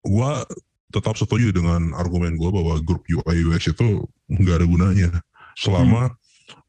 gua 0.07 0.47
tetap 0.95 1.19
setuju 1.19 1.51
dengan 1.51 1.91
argumen 1.99 2.39
gua 2.39 2.55
bahwa 2.55 2.79
grup 2.79 3.03
UI 3.11 3.43
UX 3.43 3.75
itu 3.75 4.07
nggak 4.31 4.63
ada 4.63 4.67
gunanya 4.71 5.11
selama 5.59 6.15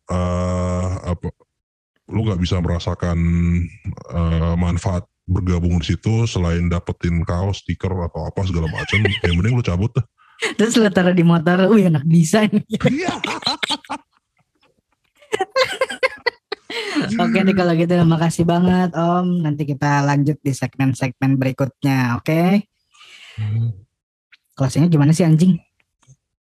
eh 0.10 0.90
apa 1.06 1.30
lu 2.10 2.26
nggak 2.26 2.42
bisa 2.42 2.58
merasakan 2.66 3.18
eh, 4.10 4.56
manfaat 4.58 5.06
bergabung 5.28 5.78
di 5.84 5.92
situ 5.94 6.24
selain 6.24 6.72
dapetin 6.72 7.20
kaos, 7.28 7.60
stiker 7.62 7.92
atau 7.92 8.32
apa 8.32 8.42
segala 8.48 8.72
macam, 8.72 9.04
yang 9.28 9.36
mending 9.36 9.60
lu 9.60 9.62
cabut 9.62 9.92
dah. 9.92 10.06
Terus 10.58 10.78
lo 10.78 10.90
taruh 10.94 11.16
di 11.18 11.26
motor, 11.26 11.70
wih 11.74 11.90
anak 11.90 12.06
desain. 12.06 12.52
Iya. 12.86 13.14
Oke 17.18 17.40
deh 17.46 17.56
kalau 17.56 17.74
gitu 17.74 17.94
makasih 18.06 18.46
banget 18.46 18.92
Om. 18.94 19.42
Nanti 19.46 19.64
kita 19.66 20.04
lanjut 20.06 20.38
di 20.42 20.52
segmen-segmen 20.54 21.38
berikutnya. 21.40 22.18
Oke. 22.20 22.70
Closingnya 24.58 24.90
gimana 24.90 25.14
sih 25.14 25.26
anjing? 25.26 25.58